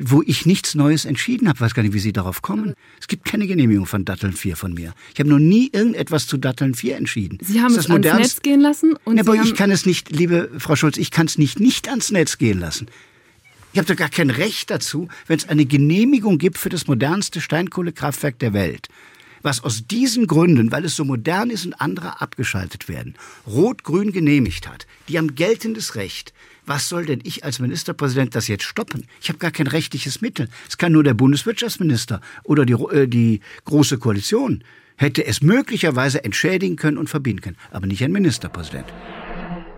wo 0.00 0.22
ich 0.24 0.46
nichts 0.46 0.74
Neues 0.74 1.04
entschieden 1.04 1.48
habe. 1.48 1.60
Weiß 1.60 1.74
gar 1.74 1.82
nicht, 1.82 1.94
wie 1.94 1.98
Sie 1.98 2.12
darauf 2.12 2.42
kommen. 2.42 2.74
Es 3.00 3.08
gibt 3.08 3.24
keine 3.24 3.46
Genehmigung 3.46 3.86
von 3.86 4.04
Datteln 4.04 4.32
4 4.32 4.56
von 4.56 4.74
mir. 4.74 4.94
Ich 5.12 5.20
habe 5.20 5.28
noch 5.28 5.38
nie 5.38 5.70
irgendetwas 5.72 6.26
zu 6.26 6.36
Datteln 6.36 6.74
4 6.74 6.96
entschieden. 6.96 7.38
Sie 7.40 7.60
haben 7.60 7.74
es 7.74 7.90
ans 7.90 8.06
Netz 8.06 8.42
gehen 8.42 8.60
lassen? 8.60 8.94
Und 9.04 9.16
ja, 9.16 9.22
aber 9.22 9.34
ich 9.34 9.54
kann 9.54 9.70
es 9.70 9.86
nicht, 9.86 10.10
liebe 10.10 10.50
Frau 10.58 10.76
Schulz, 10.76 10.96
ich 10.96 11.10
kann 11.10 11.26
es 11.26 11.38
nicht 11.38 11.60
nicht 11.60 11.88
ans 11.88 12.10
Netz 12.10 12.38
gehen 12.38 12.60
lassen. 12.60 12.86
Ich 13.72 13.78
habe 13.78 13.86
doch 13.88 13.96
gar 13.96 14.08
kein 14.08 14.30
Recht 14.30 14.70
dazu, 14.70 15.08
wenn 15.26 15.38
es 15.38 15.48
eine 15.48 15.66
Genehmigung 15.66 16.38
gibt 16.38 16.58
für 16.58 16.68
das 16.68 16.86
modernste 16.86 17.40
Steinkohlekraftwerk 17.40 18.38
der 18.38 18.52
Welt 18.52 18.88
was 19.42 19.62
aus 19.62 19.86
diesen 19.86 20.26
Gründen, 20.26 20.72
weil 20.72 20.84
es 20.84 20.96
so 20.96 21.04
modern 21.04 21.50
ist 21.50 21.64
und 21.64 21.74
andere 21.74 22.20
abgeschaltet 22.20 22.88
werden, 22.88 23.14
Rot-Grün 23.46 24.12
genehmigt 24.12 24.68
hat, 24.68 24.86
die 25.08 25.18
haben 25.18 25.34
geltendes 25.34 25.94
Recht, 25.94 26.32
was 26.68 26.88
soll 26.88 27.06
denn 27.06 27.20
ich 27.24 27.44
als 27.44 27.58
Ministerpräsident 27.58 28.34
das 28.34 28.48
jetzt 28.48 28.64
stoppen? 28.64 29.06
Ich 29.20 29.28
habe 29.28 29.38
gar 29.38 29.50
kein 29.50 29.66
rechtliches 29.66 30.20
Mittel. 30.20 30.48
Es 30.68 30.78
kann 30.78 30.92
nur 30.92 31.02
der 31.02 31.14
Bundeswirtschaftsminister 31.14 32.20
oder 32.44 32.66
die, 32.66 32.74
äh, 32.74 33.08
die 33.08 33.40
Große 33.64 33.98
Koalition 33.98 34.62
hätte 34.96 35.24
es 35.24 35.42
möglicherweise 35.42 36.24
entschädigen 36.24 36.76
können 36.76 36.98
und 36.98 37.08
verbieten 37.08 37.40
können, 37.40 37.56
aber 37.70 37.86
nicht 37.86 38.02
ein 38.02 38.12
Ministerpräsident. 38.12 38.86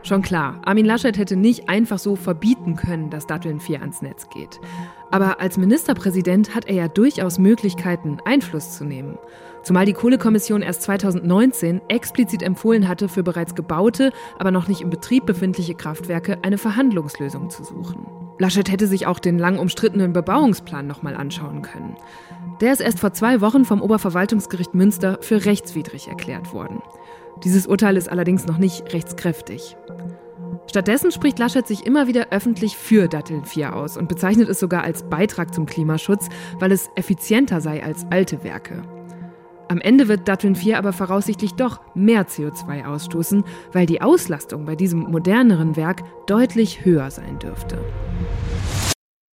Schon 0.02 0.22
klar, 0.22 0.62
Armin 0.64 0.86
Laschet 0.86 1.18
hätte 1.18 1.36
nicht 1.36 1.68
einfach 1.68 1.98
so 1.98 2.16
verbieten 2.16 2.74
können, 2.74 3.10
dass 3.10 3.26
Datteln 3.26 3.60
4 3.60 3.80
ans 3.80 4.00
Netz 4.00 4.28
geht. 4.32 4.58
Aber 5.10 5.40
als 5.40 5.58
Ministerpräsident 5.58 6.54
hat 6.54 6.64
er 6.64 6.74
ja 6.74 6.88
durchaus 6.88 7.38
Möglichkeiten, 7.38 8.18
Einfluss 8.24 8.78
zu 8.78 8.84
nehmen. 8.84 9.18
Zumal 9.62 9.84
die 9.84 9.92
Kohlekommission 9.92 10.62
erst 10.62 10.82
2019 10.82 11.82
explizit 11.88 12.42
empfohlen 12.42 12.88
hatte, 12.88 13.08
für 13.08 13.22
bereits 13.22 13.54
gebaute, 13.54 14.12
aber 14.38 14.50
noch 14.50 14.68
nicht 14.68 14.80
im 14.80 14.90
Betrieb 14.90 15.26
befindliche 15.26 15.74
Kraftwerke 15.74 16.38
eine 16.42 16.58
Verhandlungslösung 16.58 17.50
zu 17.50 17.64
suchen. 17.64 18.06
Laschet 18.38 18.70
hätte 18.70 18.86
sich 18.86 19.06
auch 19.06 19.18
den 19.18 19.38
lang 19.38 19.58
umstrittenen 19.58 20.14
Bebauungsplan 20.14 20.86
nochmal 20.86 21.14
anschauen 21.14 21.60
können. 21.60 21.96
Der 22.62 22.72
ist 22.72 22.80
erst 22.80 23.00
vor 23.00 23.12
zwei 23.12 23.42
Wochen 23.42 23.66
vom 23.66 23.82
Oberverwaltungsgericht 23.82 24.74
Münster 24.74 25.18
für 25.20 25.44
rechtswidrig 25.44 26.08
erklärt 26.08 26.54
worden. 26.54 26.82
Dieses 27.44 27.66
Urteil 27.66 27.96
ist 27.96 28.10
allerdings 28.10 28.46
noch 28.46 28.58
nicht 28.58 28.92
rechtskräftig. 28.94 29.76
Stattdessen 30.68 31.10
spricht 31.10 31.38
Laschet 31.38 31.66
sich 31.66 31.84
immer 31.84 32.06
wieder 32.06 32.28
öffentlich 32.30 32.76
für 32.76 33.08
Datteln 33.08 33.44
4 33.44 33.74
aus 33.74 33.96
und 33.96 34.08
bezeichnet 34.08 34.48
es 34.48 34.60
sogar 34.60 34.84
als 34.84 35.02
Beitrag 35.02 35.52
zum 35.52 35.66
Klimaschutz, 35.66 36.28
weil 36.58 36.72
es 36.72 36.90
effizienter 36.94 37.60
sei 37.60 37.82
als 37.82 38.06
alte 38.10 38.44
Werke. 38.44 38.82
Am 39.70 39.80
Ende 39.80 40.08
wird 40.08 40.26
Datteln 40.26 40.56
4 40.56 40.78
aber 40.78 40.92
voraussichtlich 40.92 41.52
doch 41.52 41.80
mehr 41.94 42.26
CO2 42.26 42.86
ausstoßen, 42.86 43.44
weil 43.72 43.86
die 43.86 44.02
Auslastung 44.02 44.64
bei 44.64 44.74
diesem 44.74 44.98
moderneren 44.98 45.76
Werk 45.76 46.02
deutlich 46.26 46.84
höher 46.84 47.08
sein 47.12 47.38
dürfte. 47.38 47.78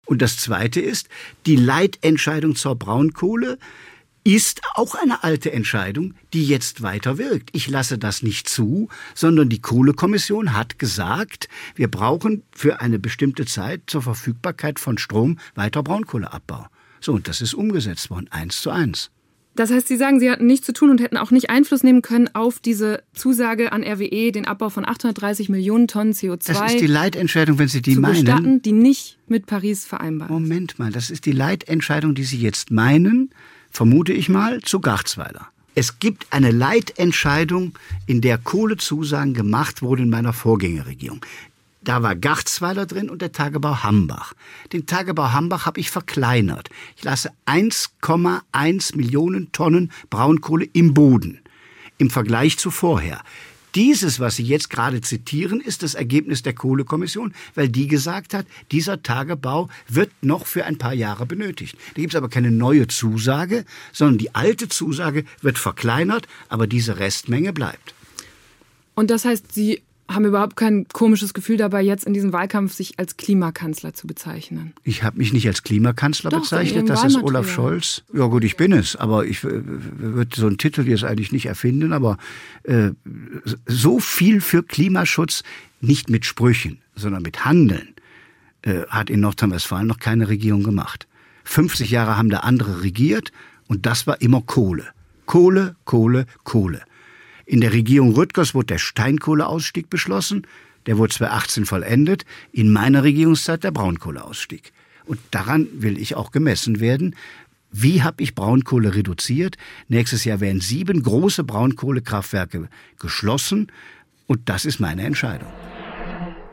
Und 0.07 0.23
das 0.23 0.39
Zweite 0.39 0.81
ist, 0.81 1.11
die 1.45 1.57
Leitentscheidung 1.57 2.57
zur 2.57 2.77
Braunkohle 2.77 3.59
ist 4.25 4.63
auch 4.73 4.95
eine 4.95 5.23
alte 5.23 5.53
Entscheidung, 5.53 6.15
die 6.33 6.47
jetzt 6.47 6.81
weiter 6.81 7.19
wirkt. 7.19 7.51
Ich 7.53 7.69
lasse 7.69 7.99
das 7.99 8.23
nicht 8.23 8.49
zu, 8.49 8.89
sondern 9.15 9.51
die 9.51 9.61
Kohlekommission 9.61 10.55
hat 10.55 10.79
gesagt, 10.79 11.51
wir 11.75 11.91
brauchen 11.91 12.43
für 12.53 12.81
eine 12.81 12.99
bestimmte 12.99 13.45
Zeit 13.45 13.83
zur 13.87 14.01
Verfügbarkeit 14.01 14.81
von 14.81 14.97
Strom 14.97 15.39
weiter 15.57 15.83
Braunkohleabbau. 15.83 16.69
So, 17.03 17.13
und 17.13 17.29
das 17.29 17.43
ist 17.43 17.53
umgesetzt 17.53 18.09
worden, 18.09 18.29
eins 18.31 18.63
zu 18.63 18.71
eins. 18.71 19.11
Das 19.55 19.71
heißt, 19.71 19.89
Sie 19.89 19.97
sagen, 19.97 20.19
Sie 20.19 20.31
hatten 20.31 20.47
nichts 20.47 20.67
zu 20.67 20.73
tun 20.73 20.91
und 20.91 21.01
hätten 21.01 21.17
auch 21.17 21.31
nicht 21.31 21.51
Einfluss 21.51 21.83
nehmen 21.83 22.01
können 22.01 22.35
auf 22.35 22.59
diese 22.59 23.03
Zusage 23.15 23.73
an 23.73 23.85
RWE, 23.85 24.33
den 24.33 24.47
Abbau 24.47 24.71
von 24.71 24.87
830 24.87 25.49
Millionen 25.49 25.89
Tonnen 25.89 26.13
CO2. 26.13 26.47
Das 26.47 26.73
ist 26.73 26.81
die 26.81 26.87
Leitentscheidung, 26.87 27.59
wenn 27.59 27.69
Sie 27.69 27.83
die 27.83 27.95
zu 27.95 28.01
meinen. 28.01 28.25
Gestatten, 28.25 28.63
die 28.63 28.73
nicht 28.73 29.19
mit 29.29 29.47
Paris 29.47 29.85
vereinbar 29.85 30.29
ist. 30.29 30.33
Moment 30.33 30.79
mal, 30.79 30.91
das 30.91 31.11
ist 31.11 31.27
die 31.27 31.33
Leitentscheidung, 31.33 32.15
die 32.15 32.25
Sie 32.25 32.39
jetzt 32.39 32.71
meinen 32.71 33.31
vermute 33.73 34.13
ich 34.13 34.29
mal, 34.29 34.61
zu 34.61 34.81
Garzweiler. 34.81 35.49
Es 35.75 35.99
gibt 35.99 36.27
eine 36.31 36.51
Leitentscheidung, 36.51 37.73
in 38.07 38.21
der 38.21 38.37
Kohlezusagen 38.37 39.33
gemacht 39.33 39.81
wurden 39.81 40.03
in 40.03 40.11
meiner 40.11 40.35
Vorgängerregierung. 40.35 41.25
Da 41.85 42.03
war 42.03 42.15
Garzweiler 42.15 42.87
drin 42.87 43.11
und 43.11 43.23
der 43.23 43.33
Tagebau 43.33 43.83
Hambach. 43.83 44.35
Den 44.73 44.87
Tagebau 44.87 45.33
Hambach 45.33 45.67
habe 45.67 45.81
ich 45.81 45.91
verkleinert. 45.91 46.69
Ich 46.97 47.03
lasse 47.03 47.31
1,1 47.47 48.97
Millionen 48.97 49.51
Tonnen 49.53 49.91
Braunkohle 50.09 50.69
im 50.73 50.95
Boden 50.95 51.41
im 51.99 52.11
Vergleich 52.11 52.59
zu 52.59 52.71
vorher. 52.71 53.23
Dieses, 53.75 54.21
was 54.21 54.37
Sie 54.37 54.43
jetzt 54.43 54.69
gerade 54.69 55.01
zitieren, 55.01 55.61
ist 55.61 55.83
das 55.83 55.95
Ergebnis 55.95 56.43
der 56.43 56.53
Kohlekommission, 56.53 57.33
weil 57.55 57.71
die 57.71 57.87
gesagt 57.87 58.35
hat, 58.35 58.47
dieser 58.71 59.03
Tagebau 59.03 59.71
wird 59.89 60.11
noch 60.21 60.47
für 60.47 60.67
ein 60.67 60.77
paar 60.77 60.93
Jahre 60.93 61.25
benötigt. 61.25 61.79
Da 61.95 62.03
gibt 62.03 62.13
es 62.13 62.19
aber 62.19 62.29
keine 62.29 62.51
neue 62.51 62.87
Zusage, 62.87 63.65
sondern 63.93 64.19
die 64.19 64.35
alte 64.35 64.69
Zusage 64.69 65.25
wird 65.41 65.59
verkleinert, 65.59 66.29
aber 66.51 66.67
diese 66.67 66.99
Restmenge 66.99 67.55
bleibt. 67.55 67.95
Und 68.95 69.11
das 69.11 69.25
heißt, 69.25 69.53
Sie 69.55 69.81
haben 70.15 70.25
überhaupt 70.25 70.57
kein 70.57 70.87
komisches 70.93 71.35
Gefühl 71.35 71.57
dabei, 71.57 71.83
jetzt 71.83 72.05
in 72.05 72.15
diesem 72.15 72.33
Wahlkampf 72.33 72.73
sich 72.73 72.99
als 72.99 73.17
Klimakanzler 73.17 73.95
zu 73.95 74.07
bezeichnen. 74.07 74.73
Ich 74.85 75.03
habe 75.03 75.19
mich 75.19 75.33
nicht 75.33 75.47
als 75.47 75.63
Klimakanzler 75.63 76.31
Doch, 76.31 76.41
bezeichnet, 76.41 76.89
das 76.89 77.05
ist 77.05 77.23
Olaf 77.23 77.51
Scholz. 77.51 78.03
Ja 78.13 78.27
gut, 78.27 78.45
ich 78.45 78.57
bin 78.57 78.73
es, 78.73 78.97
aber 78.97 79.27
ich 79.27 79.45
würde 79.45 80.35
so 80.35 80.47
einen 80.47 80.59
Titel 80.59 80.87
jetzt 80.89 81.05
eigentlich 81.05 81.33
nicht 81.33 81.47
erfinden, 81.47 81.93
aber 81.93 82.19
äh, 82.65 82.91
so 83.67 84.01
viel 84.01 84.41
für 84.41 84.63
Klimaschutz, 84.63 85.43
nicht 85.81 86.11
mit 86.11 86.25
Sprüchen, 86.25 86.79
sondern 86.95 87.23
mit 87.23 87.45
Handeln, 87.45 87.95
äh, 88.63 88.83
hat 88.89 89.11
in 89.11 89.21
Nordrhein-Westfalen 89.21 89.87
noch 89.87 89.99
keine 89.99 90.29
Regierung 90.29 90.63
gemacht. 90.63 91.07
50 91.45 91.91
Jahre 91.91 92.17
haben 92.17 92.31
da 92.31 92.39
andere 92.39 92.83
regiert 92.83 93.33
und 93.67 93.87
das 93.87 94.07
war 94.07 94.21
immer 94.21 94.43
Kohle. 94.43 94.87
Kohle, 95.27 95.77
Kohle, 95.85 96.27
Kohle. 96.45 96.83
In 97.53 97.61
der 97.61 97.75
Regierung 97.75 98.15
Rüttgers 98.15 98.55
wurde 98.55 98.69
der 98.69 98.79
Steinkohleausstieg 98.79 99.91
beschlossen. 99.91 100.47
Der 100.87 100.97
wurde 100.97 101.13
2018 101.13 101.67
vollendet. 101.67 102.25
In 102.51 102.73
meiner 102.73 103.05
Regierungszeit 103.05 103.63
der 103.63 103.73
Braunkohleausstieg. 103.73 104.73
Und 105.05 105.21
daran 105.33 105.69
will 105.75 105.99
ich 105.99 106.15
auch 106.15 106.31
gemessen 106.31 106.81
werden. 106.81 107.15
Wie 107.71 108.03
habe 108.03 108.23
ich 108.23 108.35
Braunkohle 108.35 108.95
reduziert? 108.95 109.59
Nächstes 109.89 110.25
Jahr 110.25 110.41
werden 110.41 110.63
sieben 110.63 111.03
große 111.03 111.45
Braunkohlekraftwerke 111.45 112.71
geschlossen. 112.99 113.71
Und 114.27 114.49
das 114.49 114.65
ist 114.65 114.81
meine 114.81 115.03
Entscheidung. 115.03 115.53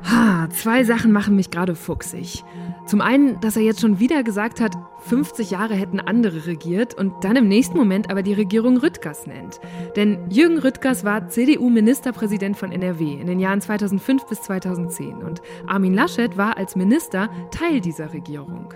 Ha, 0.04 0.48
zwei 0.52 0.84
Sachen 0.84 1.12
machen 1.12 1.36
mich 1.36 1.52
gerade 1.52 1.76
fuchsig. 1.76 2.44
Zum 2.86 3.02
einen, 3.02 3.40
dass 3.42 3.58
er 3.58 3.64
jetzt 3.64 3.82
schon 3.82 4.00
wieder 4.00 4.24
gesagt 4.24 4.62
hat, 4.62 4.76
50 5.02 5.52
Jahre 5.52 5.76
hätten 5.76 6.00
andere 6.00 6.46
regiert 6.48 6.94
und 6.94 7.14
dann 7.24 7.36
im 7.36 7.48
nächsten 7.48 7.78
Moment 7.78 8.10
aber 8.10 8.24
die 8.24 8.34
Regierung 8.34 8.78
Rüttgers 8.78 9.28
nennt. 9.28 9.60
Denn 9.96 10.30
Jürgen 10.30 10.58
Rüttgers 10.58 11.04
war 11.04 11.28
CDU-Ministerpräsident 11.28 12.58
von 12.58 12.72
NRW 12.72 13.14
in 13.20 13.28
den 13.28 13.40
Jahren 13.40 13.62
2005 13.62 14.26
bis 14.26 14.42
2010 14.42 15.16
und 15.16 15.42
Armin 15.68 15.94
Laschet 15.94 16.38
war 16.38 16.58
als 16.58 16.76
Minister 16.76 17.30
Teil 17.52 17.82
dieser 17.82 18.14
Regierung. 18.14 18.74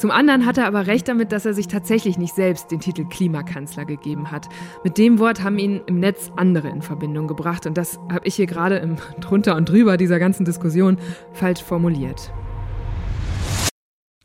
Zum 0.00 0.10
anderen 0.10 0.46
hat 0.46 0.56
er 0.56 0.66
aber 0.66 0.86
recht 0.86 1.08
damit, 1.08 1.30
dass 1.30 1.44
er 1.44 1.52
sich 1.52 1.68
tatsächlich 1.68 2.16
nicht 2.16 2.34
selbst 2.34 2.70
den 2.70 2.80
Titel 2.80 3.04
Klimakanzler 3.04 3.84
gegeben 3.84 4.30
hat. 4.30 4.48
Mit 4.82 4.96
dem 4.96 5.18
Wort 5.18 5.42
haben 5.42 5.58
ihn 5.58 5.82
im 5.84 6.00
Netz 6.00 6.32
andere 6.36 6.70
in 6.70 6.80
Verbindung 6.80 7.28
gebracht 7.28 7.66
und 7.66 7.76
das 7.76 7.98
habe 8.10 8.26
ich 8.26 8.34
hier 8.34 8.46
gerade 8.46 8.76
im 8.76 8.96
drunter 9.20 9.56
und 9.56 9.68
drüber 9.68 9.98
dieser 9.98 10.18
ganzen 10.18 10.46
Diskussion 10.46 10.96
falsch 11.34 11.62
formuliert. 11.62 12.32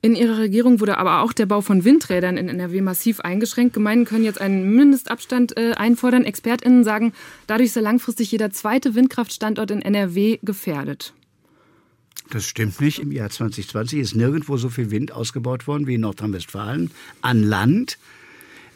In 0.02 0.16
ihrer 0.16 0.38
Regierung 0.38 0.80
wurde 0.80 0.98
aber 0.98 1.22
auch 1.24 1.34
der 1.34 1.46
Bau 1.46 1.60
von 1.60 1.84
Windrädern 1.84 2.38
in 2.38 2.48
NRW 2.48 2.80
massiv 2.80 3.20
eingeschränkt. 3.20 3.74
Gemeinden 3.74 4.06
können 4.06 4.24
jetzt 4.24 4.40
einen 4.40 4.74
Mindestabstand 4.74 5.58
äh, 5.58 5.74
einfordern. 5.74 6.24
ExpertInnen 6.24 6.86
sagen, 6.86 7.12
dadurch 7.48 7.74
sei 7.74 7.82
langfristig 7.82 8.32
jeder 8.32 8.50
zweite 8.50 8.96
Windkraftstandort 8.96 9.72
in 9.72 9.82
NRW 9.82 10.40
gefährdet. 10.42 11.14
Das 12.30 12.46
stimmt 12.46 12.82
nicht. 12.82 13.00
Im 13.00 13.12
Jahr 13.12 13.30
2020 13.30 14.00
ist 14.00 14.16
nirgendwo 14.16 14.58
so 14.58 14.70
viel 14.70 14.92
Wind 14.92 15.12
ausgebaut 15.12 15.68
worden 15.68 15.88
wie 15.88 15.96
in 15.96 16.02
Nordrhein-Westfalen 16.02 16.92
an 17.22 17.44
Land. 17.44 17.98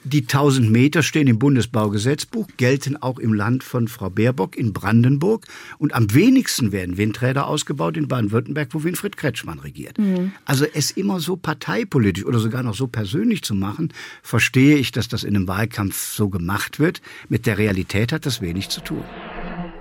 Die 0.06 0.22
1000 0.22 0.72
Meter 0.72 1.04
stehen 1.04 1.28
im 1.28 1.40
Bundesbaugesetzbuch, 1.40 2.48
gelten 2.56 2.96
auch 2.96 3.20
im 3.20 3.34
Land 3.34 3.66
von 3.66 3.90
Frau 3.90 4.10
Baerbock 4.10 4.56
in 4.56 4.72
Brandenburg. 4.72 5.46
Und 5.78 5.94
am 5.94 6.14
wenigsten 6.14 6.72
werden 6.72 6.98
Windräder 6.98 7.48
ausgebaut 7.48 7.98
in 7.98 8.08
Baden-Württemberg, 8.08 8.70
wo 8.72 8.84
Winfried 8.84 9.18
Kretschmann 9.18 9.60
regiert. 9.60 9.98
Mhm. 9.98 10.32
Also 10.46 10.66
es 10.74 10.92
immer 10.92 11.20
so 11.20 11.36
parteipolitisch 11.36 12.26
oder 12.26 12.40
sogar 12.40 12.64
noch 12.64 12.76
so 12.76 12.88
persönlich 12.88 13.44
zu 13.44 13.54
machen, 13.54 13.92
verstehe 14.24 14.78
ich, 14.78 14.94
dass 14.94 15.10
das 15.10 15.26
in 15.26 15.36
einem 15.36 15.50
Wahlkampf 15.50 15.98
so 15.98 16.30
gemacht 16.30 16.80
wird. 16.80 17.02
Mit 17.28 17.46
der 17.46 17.58
Realität 17.58 18.14
hat 18.14 18.26
das 18.26 18.42
wenig 18.42 18.70
zu 18.70 18.80
tun. 18.80 19.04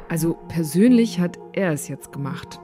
Also 0.08 0.34
persönlich 0.48 1.20
hat 1.20 1.38
er 1.52 1.72
es 1.72 1.86
jetzt 1.86 2.12
gemacht. 2.12 2.58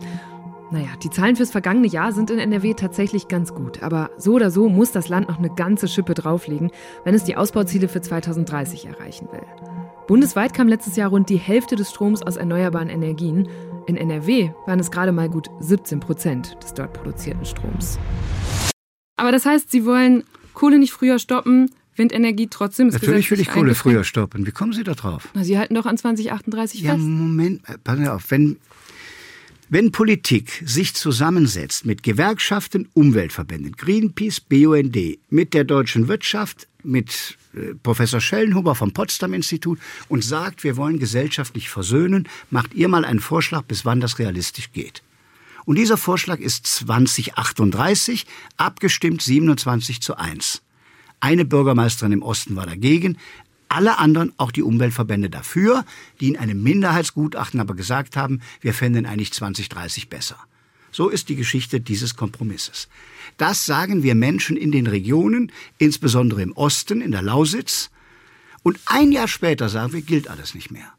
Naja, 0.71 0.89
die 1.03 1.11
Zahlen 1.11 1.37
fürs 1.37 1.51
vergangene 1.51 1.87
Jahr 1.87 2.13
sind 2.13 2.31
in 2.31 2.39
NRW 2.39 2.75
tatsächlich 2.75 3.29
ganz 3.29 3.55
gut. 3.55 3.83
Aber 3.83 4.11
so 4.17 4.33
oder 4.33 4.51
so 4.51 4.69
muss 4.69 4.93
das 4.93 5.09
Land 5.09 5.29
noch 5.29 5.39
eine 5.39 5.51
ganze 5.51 5.89
Schippe 5.89 6.15
drauflegen, 6.15 6.71
wenn 7.05 7.15
es 7.15 7.25
die 7.25 7.37
Ausbauziele 7.37 7.89
für 7.89 8.01
2030 8.01 8.87
erreichen 8.87 9.29
will. 9.31 9.45
Bundesweit 10.07 10.55
kam 10.55 10.69
letztes 10.69 10.97
Jahr 10.97 11.11
rund 11.11 11.29
die 11.29 11.37
Hälfte 11.37 11.77
des 11.77 11.91
Stroms 11.91 12.23
aus 12.23 12.37
erneuerbaren 12.37 12.89
Energien. 12.89 13.49
In 13.87 13.97
NRW 13.97 14.51
waren 14.67 14.81
es 14.81 14.91
gerade 14.91 15.13
mal 15.13 15.29
gut 15.29 15.49
17 15.61 16.01
Prozent 16.01 16.57
des 16.63 16.75
dort 16.75 16.93
produzierten 16.93 17.45
Stroms. 17.45 17.99
Aber 19.17 19.33
das 19.33 19.47
heißt, 19.47 19.71
Sie 19.71 19.85
wollen 19.85 20.25
Kohle 20.55 20.79
nicht 20.79 20.93
früher 20.93 21.19
stoppen, 21.19 21.71
Windenergie 21.97 22.49
trotzdem 22.49 22.89
ist 22.89 22.95
Natürlich 22.95 23.31
will 23.31 23.41
ich 23.41 23.49
Kohle 23.49 23.75
früher 23.75 24.05
stoppen. 24.05 24.47
Wie 24.47 24.51
kommen 24.51 24.73
Sie 24.73 24.83
da 24.83 24.95
drauf? 24.95 25.29
Na, 25.35 25.45
Sie 25.45 25.59
halten 25.59 25.75
doch 25.75 25.87
an 25.87 25.97
2038 25.97 26.81
ja, 26.81 26.93
fest. 26.93 27.05
Ja, 27.05 27.09
Moment, 27.09 27.63
pass 27.85 28.09
auf. 28.09 28.31
Wenn, 28.31 28.57
wenn 29.69 29.93
Politik 29.93 30.63
sich 30.65 30.95
zusammensetzt 30.95 31.87
mit 31.87 32.03
Gewerkschaften, 32.03 32.89
Umweltverbänden, 32.95 33.73
Greenpeace, 33.73 34.41
BUND, 34.41 34.97
mit 35.31 35.55
der 35.55 35.65
deutschen 35.65 36.09
Wirtschaft, 36.09 36.69
mit 36.83 37.39
äh, 37.55 37.75
Professor 37.83 38.21
Schellenhuber 38.21 38.75
vom 38.75 38.93
Potsdam 38.93 39.33
Institut 39.33 39.79
und 40.09 40.23
sagt, 40.23 40.65
wir 40.65 40.77
wollen 40.77 40.99
gesellschaftlich 40.99 41.71
versöhnen, 41.71 42.29
macht 42.51 42.75
ihr 42.75 42.89
mal 42.89 43.05
einen 43.05 43.21
Vorschlag, 43.21 43.63
bis 43.63 43.85
wann 43.85 44.01
das 44.01 44.19
realistisch 44.19 44.73
geht. 44.73 45.03
Und 45.65 45.77
dieser 45.77 45.97
Vorschlag 45.97 46.41
ist 46.41 46.67
2038, 46.67 48.27
abgestimmt 48.59 49.23
27 49.23 50.03
zu 50.03 50.17
1. 50.17 50.63
Eine 51.21 51.47
Bürgermeisterin 51.47 52.13
im 52.13 52.23
Osten 52.23 52.55
war 52.55 52.67
dagegen, 52.67 53.17
alle 53.69 53.99
anderen, 53.99 54.33
auch 54.37 54.51
die 54.51 54.63
Umweltverbände 54.63 55.31
dafür, 55.31 55.85
die 56.21 56.29
in 56.29 56.37
einem 56.37 56.63
Minderheitsgutachten 56.63 57.61
aber 57.61 57.75
gesagt 57.75 58.17
haben, 58.17 58.41
wir 58.61 58.75
fänden 58.75 59.07
eigentlich 59.07 59.33
2030 59.33 60.09
besser. 60.09 60.37
So 60.93 61.09
ist 61.09 61.29
die 61.29 61.37
Geschichte 61.37 61.81
dieses 61.81 62.15
Kompromisses. 62.15 62.89
Das 63.37 63.67
sagen 63.67 64.03
wir 64.05 64.15
Menschen 64.15 64.57
in 64.57 64.71
den 64.71 64.87
Regionen, 64.87 65.51
insbesondere 65.79 66.43
im 66.43 66.53
Osten, 66.53 67.01
in 67.01 67.11
der 67.11 67.23
Lausitz. 67.23 67.91
Und 68.63 68.79
ein 68.87 69.11
Jahr 69.11 69.27
später 69.27 69.69
sagen 69.69 69.93
wir, 69.93 70.03
gilt 70.03 70.29
alles 70.29 70.55
nicht 70.55 70.71
mehr. 70.71 70.93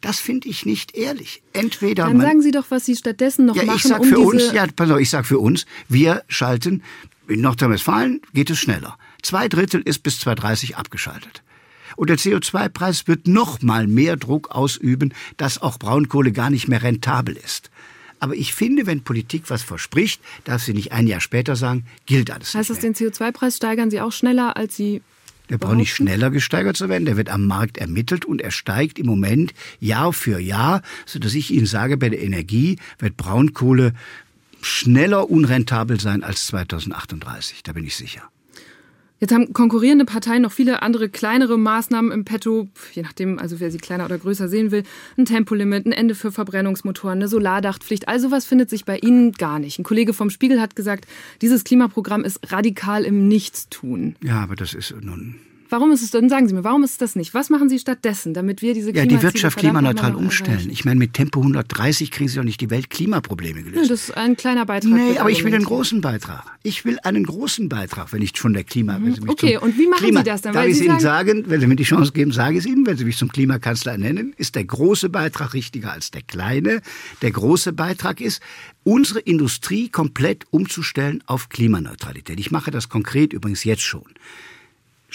Das 0.00 0.20
finde 0.20 0.48
ich 0.48 0.66
nicht 0.66 0.94
ehrlich. 0.94 1.42
Entweder 1.52 2.06
Dann 2.06 2.20
sagen 2.20 2.42
Sie 2.42 2.50
doch, 2.50 2.66
was 2.68 2.84
Sie 2.84 2.94
stattdessen 2.94 3.46
noch 3.46 3.56
ja, 3.56 3.64
machen. 3.64 3.78
Ich 3.78 3.84
sag 3.84 4.00
um 4.00 4.08
für 4.08 4.18
uns, 4.18 4.52
ja, 4.52 4.66
pass 4.66 4.90
auf, 4.90 5.00
ich 5.00 5.10
sag 5.10 5.24
für 5.26 5.38
uns, 5.38 5.66
wir 5.88 6.22
schalten, 6.28 6.82
in 7.26 7.40
Nordrhein-Westfalen 7.40 8.20
geht 8.34 8.50
es 8.50 8.58
schneller. 8.58 8.98
Zwei 9.22 9.48
Drittel 9.48 9.80
ist 9.80 10.02
bis 10.02 10.20
2030 10.20 10.76
abgeschaltet. 10.76 11.42
Und 11.96 12.10
der 12.10 12.18
CO2-Preis 12.18 13.06
wird 13.06 13.26
noch 13.26 13.62
mal 13.62 13.86
mehr 13.86 14.16
Druck 14.16 14.50
ausüben, 14.50 15.12
dass 15.36 15.60
auch 15.60 15.78
Braunkohle 15.78 16.32
gar 16.32 16.50
nicht 16.50 16.68
mehr 16.68 16.82
rentabel 16.82 17.36
ist. 17.36 17.70
Aber 18.20 18.34
ich 18.34 18.54
finde, 18.54 18.86
wenn 18.86 19.02
Politik 19.02 19.44
was 19.48 19.62
verspricht, 19.62 20.20
darf 20.44 20.62
sie 20.62 20.72
nicht 20.72 20.92
ein 20.92 21.06
Jahr 21.06 21.20
später 21.20 21.56
sagen, 21.56 21.84
gilt 22.06 22.30
alles 22.30 22.54
heißt 22.54 22.70
nicht 22.70 22.82
das, 22.82 22.96
den 22.96 23.12
CO2-Preis 23.12 23.56
steigern 23.56 23.90
Sie 23.90 24.00
auch 24.00 24.12
schneller, 24.12 24.56
als 24.56 24.76
Sie 24.76 25.02
Der 25.50 25.58
braucht 25.58 25.76
nicht 25.76 25.94
schneller 25.94 26.30
gesteigert 26.30 26.76
zu 26.76 26.88
werden, 26.88 27.04
der 27.04 27.18
wird 27.18 27.28
am 27.28 27.46
Markt 27.46 27.76
ermittelt 27.76 28.24
und 28.24 28.40
er 28.40 28.50
steigt 28.50 28.98
im 28.98 29.06
Moment 29.06 29.52
Jahr 29.78 30.12
für 30.14 30.38
Jahr, 30.38 30.80
so 31.04 31.18
dass 31.18 31.34
ich 31.34 31.50
Ihnen 31.50 31.66
sage, 31.66 31.98
bei 31.98 32.08
der 32.08 32.22
Energie 32.22 32.78
wird 32.98 33.18
Braunkohle 33.18 33.92
schneller 34.62 35.28
unrentabel 35.28 36.00
sein 36.00 36.24
als 36.24 36.46
2038, 36.46 37.62
da 37.62 37.72
bin 37.72 37.84
ich 37.84 37.94
sicher. 37.94 38.22
Jetzt 39.24 39.32
haben 39.32 39.54
konkurrierende 39.54 40.04
Parteien 40.04 40.42
noch 40.42 40.52
viele 40.52 40.82
andere 40.82 41.08
kleinere 41.08 41.56
Maßnahmen 41.56 42.12
im 42.12 42.26
Petto, 42.26 42.68
je 42.92 43.00
nachdem, 43.00 43.38
also 43.38 43.58
wer 43.58 43.70
sie 43.70 43.78
kleiner 43.78 44.04
oder 44.04 44.18
größer 44.18 44.50
sehen 44.50 44.70
will. 44.70 44.82
Ein 45.16 45.24
Tempolimit, 45.24 45.86
ein 45.86 45.92
Ende 45.92 46.14
für 46.14 46.30
Verbrennungsmotoren, 46.30 47.20
eine 47.20 47.28
Solardachtpflicht. 47.28 48.06
All 48.06 48.20
sowas 48.20 48.44
findet 48.44 48.68
sich 48.68 48.84
bei 48.84 48.98
Ihnen 48.98 49.32
gar 49.32 49.58
nicht. 49.60 49.78
Ein 49.78 49.82
Kollege 49.82 50.12
vom 50.12 50.28
Spiegel 50.28 50.60
hat 50.60 50.76
gesagt, 50.76 51.06
dieses 51.40 51.64
Klimaprogramm 51.64 52.22
ist 52.22 52.52
radikal 52.52 53.04
im 53.04 53.26
Nichtstun. 53.26 54.16
Ja, 54.22 54.42
aber 54.42 54.56
das 54.56 54.74
ist 54.74 54.94
nun 55.00 55.36
Warum 55.70 55.90
ist 55.92 56.02
es 56.02 56.10
denn, 56.10 56.28
sagen 56.28 56.46
Sie 56.46 56.54
mir, 56.54 56.64
warum 56.64 56.84
ist 56.84 56.92
es 56.92 56.98
das 56.98 57.16
nicht? 57.16 57.34
Was 57.34 57.50
machen 57.50 57.68
Sie 57.68 57.78
stattdessen, 57.78 58.34
damit 58.34 58.62
wir 58.62 58.74
diese 58.74 58.88
Ja, 58.88 59.02
Klimaziele 59.02 59.18
die 59.18 59.22
Wirtschaft 59.22 59.58
klimaneutral 59.58 60.14
umstellen. 60.14 60.68
Ich 60.70 60.84
meine, 60.84 60.98
mit 60.98 61.14
Tempo 61.14 61.40
130 61.40 62.10
kriegen 62.10 62.28
Sie 62.28 62.36
doch 62.36 62.44
nicht 62.44 62.60
die 62.60 62.70
Weltklimaprobleme 62.70 63.60
Ja, 63.60 63.64
gelöst. 63.64 63.90
das 63.90 64.08
ist 64.08 64.16
ein 64.16 64.36
kleiner 64.36 64.66
Beitrag. 64.66 64.92
Nee, 64.92 65.18
aber 65.18 65.30
ich 65.30 65.42
will 65.44 65.54
einen 65.54 65.64
großen 65.64 66.00
Beitrag. 66.00 66.44
Ich 66.62 66.84
will 66.84 66.98
einen 67.02 67.24
großen 67.24 67.68
Beitrag, 67.68 68.12
wenn 68.12 68.22
ich 68.22 68.36
schon 68.36 68.52
der 68.52 68.64
Klima. 68.64 68.98
Mhm. 68.98 69.16
Okay, 69.26 69.56
und 69.56 69.78
wie 69.78 69.86
machen 69.86 70.04
Klima, 70.04 70.20
Sie 70.20 70.26
das 70.26 70.42
dann? 70.42 70.52
Darf 70.54 70.66
ich 70.66 70.78
Sie 70.78 70.86
Ihnen 70.86 71.00
sagen, 71.00 71.44
wenn 71.46 71.60
Sie 71.60 71.66
mir 71.66 71.76
die 71.76 71.84
Chance 71.84 72.12
geben, 72.12 72.32
sage 72.32 72.54
ich 72.58 72.64
es 72.64 72.66
Ihnen, 72.66 72.86
wenn 72.86 72.96
Sie 72.96 73.04
mich 73.04 73.16
zum 73.16 73.30
Klimakanzler 73.30 73.96
nennen, 73.98 74.34
ist 74.36 74.54
der 74.54 74.64
große 74.64 75.08
Beitrag 75.08 75.54
richtiger 75.54 75.92
als 75.92 76.10
der 76.10 76.22
kleine. 76.22 76.80
Der 77.22 77.30
große 77.30 77.72
Beitrag 77.72 78.20
ist, 78.20 78.42
unsere 78.82 79.20
Industrie 79.20 79.88
komplett 79.88 80.44
umzustellen 80.50 81.22
auf 81.26 81.48
Klimaneutralität. 81.48 82.38
Ich 82.38 82.50
mache 82.50 82.70
das 82.70 82.88
konkret 82.88 83.32
übrigens 83.32 83.64
jetzt 83.64 83.82
schon. 83.82 84.04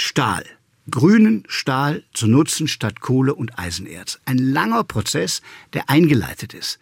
Stahl. 0.02 0.46
Grünen 0.90 1.44
Stahl 1.50 2.04
zu 2.14 2.28
nutzen 2.28 2.70
statt 2.70 3.02
Kohle 3.02 3.36
und 3.36 3.60
Eisenerz. 3.60 4.18
Ein 4.24 4.38
langer 4.38 4.86
Prozess, 4.86 5.42
der 5.74 5.90
eingeleitet 5.90 6.54
ist. 6.54 6.80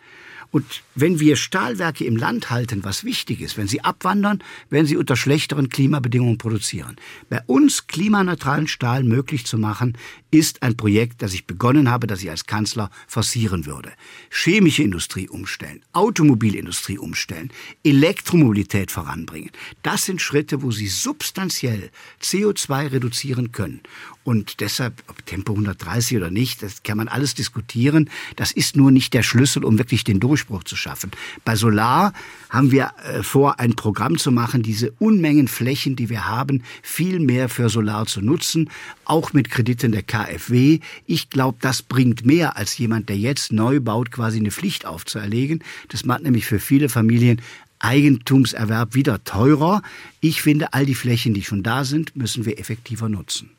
Und 0.51 0.65
wenn 0.95 1.19
wir 1.19 1.35
Stahlwerke 1.35 2.05
im 2.05 2.15
Land 2.15 2.49
halten, 2.49 2.83
was 2.83 3.03
wichtig 3.03 3.41
ist, 3.41 3.57
wenn 3.57 3.67
sie 3.67 3.83
abwandern, 3.83 4.43
werden 4.69 4.87
sie 4.87 4.97
unter 4.97 5.15
schlechteren 5.15 5.69
Klimabedingungen 5.69 6.37
produzieren. 6.37 6.95
Bei 7.29 7.41
uns 7.47 7.87
klimaneutralen 7.87 8.67
Stahl 8.67 9.03
möglich 9.03 9.45
zu 9.45 9.57
machen, 9.57 9.97
ist 10.31 10.63
ein 10.63 10.77
Projekt, 10.77 11.21
das 11.21 11.33
ich 11.33 11.45
begonnen 11.45 11.89
habe, 11.89 12.07
das 12.07 12.21
ich 12.23 12.29
als 12.29 12.45
Kanzler 12.45 12.89
forcieren 13.07 13.65
würde. 13.65 13.91
Chemische 14.29 14.83
Industrie 14.83 15.29
umstellen, 15.29 15.81
Automobilindustrie 15.93 16.97
umstellen, 16.97 17.51
Elektromobilität 17.83 18.91
voranbringen. 18.91 19.51
Das 19.83 20.05
sind 20.05 20.21
Schritte, 20.21 20.61
wo 20.61 20.71
Sie 20.71 20.87
substanziell 20.87 21.91
CO2 22.21 22.91
reduzieren 22.91 23.51
können. 23.51 23.81
Und 24.27 24.59
deshalb, 24.59 25.01
ob 25.07 25.25
Tempo 25.25 25.53
130 25.53 26.17
oder 26.17 26.29
nicht, 26.29 26.61
das 26.61 26.83
kann 26.83 26.97
man 26.97 27.07
alles 27.07 27.33
diskutieren. 27.33 28.09
Das 28.35 28.51
ist 28.51 28.75
nur 28.75 28.91
nicht 28.91 29.13
der 29.13 29.23
Schlüssel, 29.23 29.63
um 29.63 29.77
wirklich 29.77 30.03
den 30.03 30.19
Durchbruch 30.19 30.65
zu 30.65 30.75
schaffen. 30.75 31.11
Bei 31.45 31.55
Solar 31.55 32.11
haben 32.49 32.71
wir 32.71 32.91
äh, 33.05 33.23
vor, 33.23 33.61
ein 33.61 33.77
Programm 33.77 34.17
zu 34.17 34.33
machen, 34.33 34.63
diese 34.63 34.91
Unmengen 34.99 35.47
Flächen, 35.47 35.95
die 35.95 36.09
wir 36.09 36.27
haben, 36.27 36.63
viel 36.83 37.19
mehr 37.19 37.47
für 37.47 37.69
Solar 37.69 38.05
zu 38.05 38.19
nutzen, 38.19 38.69
auch 39.05 39.31
mit 39.31 39.49
Krediten 39.49 39.93
der 39.93 40.03
KfW. 40.03 40.81
Ich 41.05 41.29
glaube, 41.29 41.59
das 41.61 41.81
bringt 41.81 42.25
mehr 42.25 42.57
als 42.57 42.77
jemand, 42.77 43.07
der 43.07 43.17
jetzt 43.17 43.53
neu 43.53 43.79
baut, 43.79 44.11
quasi 44.11 44.39
eine 44.39 44.51
Pflicht 44.51 44.85
aufzuerlegen. 44.85 45.63
Das 45.87 46.03
macht 46.03 46.23
nämlich 46.23 46.45
für 46.45 46.59
viele 46.59 46.89
Familien 46.89 47.41
Eigentumserwerb 47.79 48.93
wieder 48.93 49.23
teurer. 49.23 49.83
Ich 50.19 50.41
finde, 50.41 50.73
all 50.73 50.85
die 50.85 50.95
Flächen, 50.95 51.33
die 51.33 51.45
schon 51.45 51.63
da 51.63 51.85
sind, 51.85 52.17
müssen 52.17 52.43
wir 52.43 52.59
effektiver 52.59 53.07
nutzen. 53.07 53.51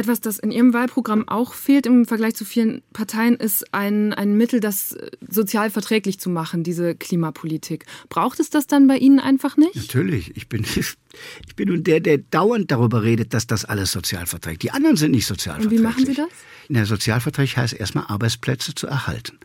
Etwas, 0.00 0.22
das 0.22 0.38
in 0.38 0.50
Ihrem 0.50 0.72
Wahlprogramm 0.72 1.28
auch 1.28 1.52
fehlt 1.52 1.84
im 1.84 2.06
Vergleich 2.06 2.34
zu 2.34 2.46
vielen 2.46 2.80
Parteien, 2.94 3.36
ist 3.36 3.74
ein, 3.74 4.14
ein 4.14 4.34
Mittel, 4.34 4.60
das 4.60 4.92
äh, 4.92 5.10
sozial 5.28 5.68
verträglich 5.70 6.18
zu 6.18 6.30
machen, 6.30 6.62
diese 6.62 6.94
Klimapolitik. 6.94 7.84
Braucht 8.08 8.40
es 8.40 8.48
das 8.48 8.66
dann 8.66 8.86
bei 8.86 8.96
Ihnen 8.96 9.20
einfach 9.20 9.58
nicht? 9.58 9.76
Natürlich. 9.76 10.34
Ich 10.38 10.48
bin, 10.48 10.64
ich 11.46 11.54
bin 11.54 11.68
nun 11.68 11.84
der, 11.84 12.00
der 12.00 12.16
dauernd 12.16 12.70
darüber 12.70 13.02
redet, 13.02 13.34
dass 13.34 13.46
das 13.46 13.66
alles 13.66 13.92
sozialverträglich 13.92 14.58
Die 14.58 14.70
anderen 14.70 14.96
sind 14.96 15.10
nicht 15.10 15.30
Und 15.30 15.36
sozialverträglich. 15.36 15.78
wie 15.78 15.82
machen 15.82 16.06
Sie 16.06 16.14
das? 16.14 16.28
Na, 16.70 16.86
sozialverträglich 16.86 17.58
heißt 17.58 17.74
erstmal 17.74 18.06
Arbeitsplätze 18.06 18.74
zu 18.74 18.86
erhalten. 18.86 19.38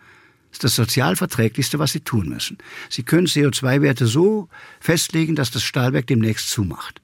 Das 0.52 0.60
ist 0.60 0.64
das 0.64 0.76
sozialverträglichste, 0.78 1.80
was 1.80 1.92
Sie 1.92 2.00
tun 2.00 2.30
müssen. 2.30 2.60
Sie 2.90 3.04
können 3.04 3.28
CO2-Werte 3.28 4.08
so 4.08 4.48
festlegen, 4.80 5.36
dass 5.36 5.52
das 5.52 5.64
Stahlwerk 5.64 6.08
demnächst 6.08 6.50
zumacht. 6.50 7.02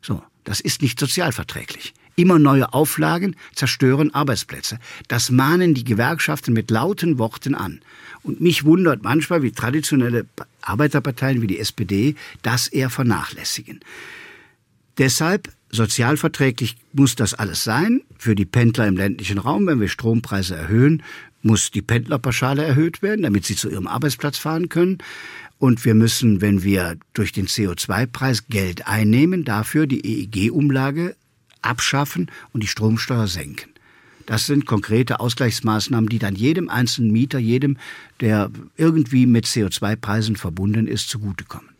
So, 0.00 0.22
das 0.44 0.60
ist 0.60 0.80
nicht 0.80 0.98
sozialverträglich. 0.98 1.92
Immer 2.18 2.40
neue 2.40 2.72
Auflagen 2.74 3.36
zerstören 3.54 4.12
Arbeitsplätze. 4.12 4.80
Das 5.06 5.30
mahnen 5.30 5.74
die 5.74 5.84
Gewerkschaften 5.84 6.52
mit 6.52 6.68
lauten 6.68 7.16
Worten 7.16 7.54
an. 7.54 7.80
Und 8.24 8.40
mich 8.40 8.64
wundert 8.64 9.04
manchmal, 9.04 9.44
wie 9.44 9.52
traditionelle 9.52 10.26
Arbeiterparteien 10.60 11.42
wie 11.42 11.46
die 11.46 11.60
SPD 11.60 12.16
das 12.42 12.66
eher 12.66 12.90
vernachlässigen. 12.90 13.78
Deshalb 14.98 15.52
sozialverträglich 15.70 16.76
muss 16.92 17.14
das 17.14 17.34
alles 17.34 17.62
sein. 17.62 18.00
Für 18.18 18.34
die 18.34 18.46
Pendler 18.46 18.88
im 18.88 18.96
ländlichen 18.96 19.38
Raum, 19.38 19.68
wenn 19.68 19.78
wir 19.78 19.86
Strompreise 19.86 20.56
erhöhen, 20.56 21.04
muss 21.42 21.70
die 21.70 21.82
Pendlerpauschale 21.82 22.64
erhöht 22.64 23.00
werden, 23.00 23.22
damit 23.22 23.46
sie 23.46 23.54
zu 23.54 23.70
ihrem 23.70 23.86
Arbeitsplatz 23.86 24.38
fahren 24.38 24.68
können. 24.68 24.98
Und 25.60 25.84
wir 25.84 25.94
müssen, 25.94 26.40
wenn 26.40 26.64
wir 26.64 26.96
durch 27.12 27.30
den 27.30 27.46
CO2-Preis 27.46 28.48
Geld 28.48 28.88
einnehmen, 28.88 29.44
dafür 29.44 29.86
die 29.86 30.04
EEG-Umlage 30.04 31.14
abschaffen 31.62 32.30
und 32.52 32.62
die 32.62 32.66
Stromsteuer 32.68 33.26
senken. 33.26 33.70
Das 34.26 34.44
sind 34.44 34.66
konkrete 34.66 35.20
Ausgleichsmaßnahmen, 35.20 36.10
die 36.10 36.18
dann 36.18 36.34
jedem 36.34 36.68
einzelnen 36.68 37.10
Mieter, 37.12 37.38
jedem, 37.38 37.78
der 38.20 38.50
irgendwie 38.76 39.24
mit 39.26 39.46
CO2-Preisen 39.46 40.36
verbunden 40.36 40.86
ist, 40.86 41.08
zugutekommen. 41.08 41.70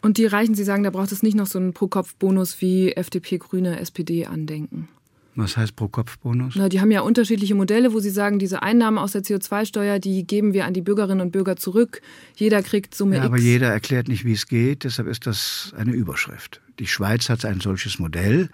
Und 0.00 0.18
die 0.18 0.26
Reichen, 0.26 0.56
Sie 0.56 0.64
sagen, 0.64 0.82
da 0.82 0.90
braucht 0.90 1.12
es 1.12 1.22
nicht 1.22 1.36
noch 1.36 1.46
so 1.46 1.60
einen 1.60 1.74
Pro-Kopf-Bonus 1.74 2.60
wie 2.60 2.90
FDP, 2.92 3.38
Grüne, 3.38 3.78
SPD 3.78 4.26
andenken. 4.26 4.88
Was 5.36 5.56
heißt 5.56 5.76
Pro-Kopf-Bonus? 5.76 6.54
Na, 6.56 6.68
die 6.68 6.80
haben 6.80 6.90
ja 6.90 7.00
unterschiedliche 7.00 7.54
Modelle, 7.54 7.94
wo 7.94 8.00
sie 8.00 8.10
sagen, 8.10 8.38
diese 8.38 8.62
Einnahmen 8.62 8.98
aus 8.98 9.12
der 9.12 9.22
CO2-Steuer, 9.22 9.98
die 9.98 10.26
geben 10.26 10.52
wir 10.52 10.66
an 10.66 10.74
die 10.74 10.82
Bürgerinnen 10.82 11.22
und 11.22 11.30
Bürger 11.30 11.56
zurück. 11.56 12.02
Jeder 12.34 12.62
kriegt 12.62 12.94
Summe 12.94 13.14
Ja, 13.16 13.22
X. 13.22 13.26
aber 13.26 13.38
jeder 13.38 13.68
erklärt 13.68 14.08
nicht, 14.08 14.26
wie 14.26 14.32
es 14.32 14.46
geht, 14.46 14.84
deshalb 14.84 15.08
ist 15.08 15.26
das 15.26 15.72
eine 15.76 15.92
Überschrift. 15.92 16.60
Die 16.80 16.86
Schweiz 16.86 17.30
hat 17.30 17.44
ein 17.46 17.60
solches 17.60 17.98
Modell. 17.98 18.50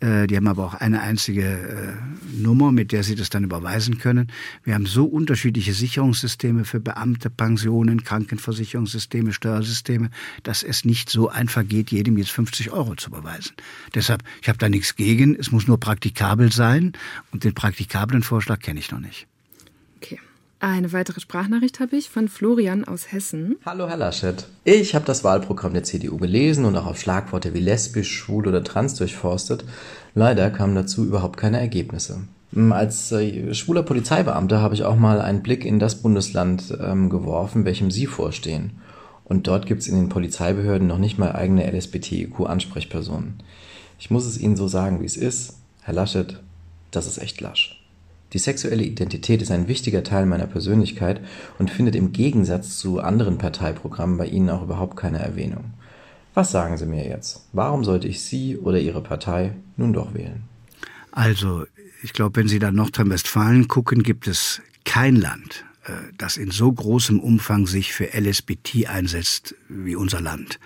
Äh, 0.00 0.26
Die 0.26 0.36
haben 0.36 0.46
aber 0.46 0.64
auch 0.64 0.74
eine 0.74 1.00
einzige 1.00 1.42
äh, 1.42 2.40
Nummer, 2.40 2.72
mit 2.72 2.92
der 2.92 3.02
sie 3.02 3.14
das 3.14 3.30
dann 3.30 3.44
überweisen 3.44 3.98
können. 3.98 4.30
Wir 4.62 4.74
haben 4.74 4.86
so 4.86 5.04
unterschiedliche 5.04 5.72
Sicherungssysteme 5.72 6.64
für 6.64 6.80
Beamte, 6.80 7.30
Pensionen, 7.30 8.04
Krankenversicherungssysteme, 8.04 9.32
Steuersysteme, 9.32 10.10
dass 10.42 10.62
es 10.62 10.84
nicht 10.84 11.10
so 11.10 11.28
einfach 11.28 11.66
geht, 11.66 11.90
jedem 11.90 12.18
jetzt 12.18 12.32
50 12.32 12.70
Euro 12.70 12.94
zu 12.96 13.10
überweisen. 13.10 13.54
Deshalb, 13.94 14.22
ich 14.42 14.48
habe 14.48 14.58
da 14.58 14.68
nichts 14.68 14.96
gegen, 14.96 15.36
es 15.36 15.52
muss 15.52 15.66
nur 15.66 15.78
praktikabel 15.78 16.52
sein 16.52 16.92
und 17.32 17.44
den 17.44 17.54
praktikablen 17.54 18.22
Vorschlag 18.22 18.60
kenne 18.60 18.80
ich 18.80 18.90
noch 18.90 19.00
nicht. 19.00 19.26
Eine 20.64 20.94
weitere 20.94 21.20
Sprachnachricht 21.20 21.78
habe 21.78 21.94
ich 21.94 22.08
von 22.08 22.26
Florian 22.26 22.84
aus 22.84 23.12
Hessen. 23.12 23.56
Hallo 23.66 23.86
Herr 23.86 23.98
Laschet. 23.98 24.46
Ich 24.64 24.94
habe 24.94 25.04
das 25.04 25.22
Wahlprogramm 25.22 25.74
der 25.74 25.82
CDU 25.82 26.16
gelesen 26.16 26.64
und 26.64 26.74
auch 26.74 26.86
auf 26.86 26.98
Schlagworte 26.98 27.52
wie 27.52 27.60
lesbisch, 27.60 28.10
schwul 28.10 28.48
oder 28.48 28.64
trans 28.64 28.94
durchforstet. 28.94 29.66
Leider 30.14 30.50
kamen 30.50 30.74
dazu 30.74 31.04
überhaupt 31.04 31.36
keine 31.36 31.60
Ergebnisse. 31.60 32.22
Hm, 32.54 32.72
Als 32.72 33.12
äh, 33.12 33.52
schwuler 33.52 33.82
Polizeibeamter 33.82 34.62
habe 34.62 34.74
ich 34.74 34.84
auch 34.84 34.96
mal 34.96 35.20
einen 35.20 35.42
Blick 35.42 35.66
in 35.66 35.80
das 35.80 35.96
Bundesland 35.96 36.74
ähm, 36.80 37.10
geworfen, 37.10 37.66
welchem 37.66 37.90
Sie 37.90 38.06
vorstehen. 38.06 38.80
Und 39.24 39.46
dort 39.46 39.66
gibt 39.66 39.82
es 39.82 39.88
in 39.88 39.96
den 39.96 40.08
Polizeibehörden 40.08 40.88
noch 40.88 40.96
nicht 40.96 41.18
mal 41.18 41.32
eigene 41.32 41.70
LSBTIQ-Ansprechpersonen. 41.70 43.42
Ich 43.98 44.10
muss 44.10 44.24
es 44.24 44.40
Ihnen 44.40 44.56
so 44.56 44.66
sagen, 44.66 45.02
wie 45.02 45.06
es 45.06 45.18
ist. 45.18 45.58
Herr 45.82 45.92
Laschet, 45.92 46.40
das 46.90 47.06
ist 47.06 47.18
echt 47.18 47.42
lasch. 47.42 47.83
Die 48.34 48.40
sexuelle 48.40 48.82
Identität 48.82 49.40
ist 49.42 49.52
ein 49.52 49.68
wichtiger 49.68 50.02
Teil 50.02 50.26
meiner 50.26 50.48
Persönlichkeit 50.48 51.20
und 51.60 51.70
findet 51.70 51.94
im 51.94 52.10
Gegensatz 52.10 52.78
zu 52.78 52.98
anderen 52.98 53.38
Parteiprogrammen 53.38 54.18
bei 54.18 54.26
Ihnen 54.26 54.50
auch 54.50 54.64
überhaupt 54.64 54.96
keine 54.96 55.20
Erwähnung. 55.20 55.72
Was 56.34 56.50
sagen 56.50 56.76
Sie 56.76 56.86
mir 56.86 57.06
jetzt? 57.06 57.46
Warum 57.52 57.84
sollte 57.84 58.08
ich 58.08 58.24
Sie 58.24 58.56
oder 58.58 58.80
Ihre 58.80 59.02
Partei 59.02 59.52
nun 59.76 59.92
doch 59.92 60.14
wählen? 60.14 60.42
Also, 61.12 61.64
ich 62.02 62.12
glaube, 62.12 62.40
wenn 62.40 62.48
Sie 62.48 62.58
da 62.58 62.72
Nordrhein-Westfalen 62.72 63.68
gucken, 63.68 64.02
gibt 64.02 64.26
es 64.26 64.60
kein 64.84 65.14
Land, 65.14 65.64
äh, 65.84 65.92
das 66.18 66.36
in 66.36 66.50
so 66.50 66.72
großem 66.72 67.20
Umfang 67.20 67.68
sich 67.68 67.92
für 67.92 68.18
LSBT 68.18 68.88
einsetzt 68.88 69.54
wie 69.68 69.94
unser 69.94 70.20
Land 70.20 70.58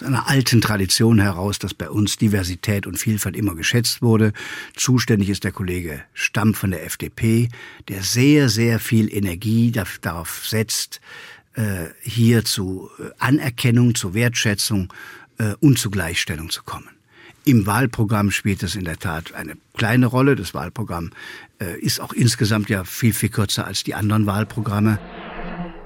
aus 0.00 0.06
einer 0.06 0.28
alten 0.28 0.60
Tradition 0.60 1.18
heraus, 1.18 1.58
dass 1.58 1.74
bei 1.74 1.90
uns 1.90 2.16
Diversität 2.16 2.86
und 2.86 2.98
Vielfalt 2.98 3.36
immer 3.36 3.54
geschätzt 3.54 4.02
wurde. 4.02 4.32
Zuständig 4.74 5.28
ist 5.28 5.44
der 5.44 5.52
Kollege 5.52 6.02
Stamm 6.14 6.54
von 6.54 6.70
der 6.70 6.84
FDP, 6.84 7.48
der 7.88 8.02
sehr, 8.02 8.48
sehr 8.48 8.78
viel 8.80 9.12
Energie 9.12 9.72
darauf 10.00 10.46
setzt, 10.46 11.00
äh, 11.54 11.86
hier 12.00 12.44
zu 12.44 12.88
äh, 12.98 13.10
Anerkennung, 13.18 13.94
zu 13.94 14.14
Wertschätzung 14.14 14.92
äh, 15.38 15.54
und 15.60 15.78
zu 15.78 15.90
Gleichstellung 15.90 16.50
zu 16.50 16.62
kommen. 16.62 16.88
Im 17.44 17.66
Wahlprogramm 17.66 18.30
spielt 18.30 18.62
es 18.62 18.76
in 18.76 18.84
der 18.84 18.98
Tat 18.98 19.34
eine 19.34 19.54
kleine 19.76 20.06
Rolle. 20.06 20.36
Das 20.36 20.52
Wahlprogramm 20.52 21.10
ist 21.80 21.98
auch 21.98 22.12
insgesamt 22.12 22.68
ja 22.68 22.84
viel, 22.84 23.14
viel 23.14 23.30
kürzer 23.30 23.66
als 23.66 23.82
die 23.82 23.94
anderen 23.94 24.26
Wahlprogramme. 24.26 24.98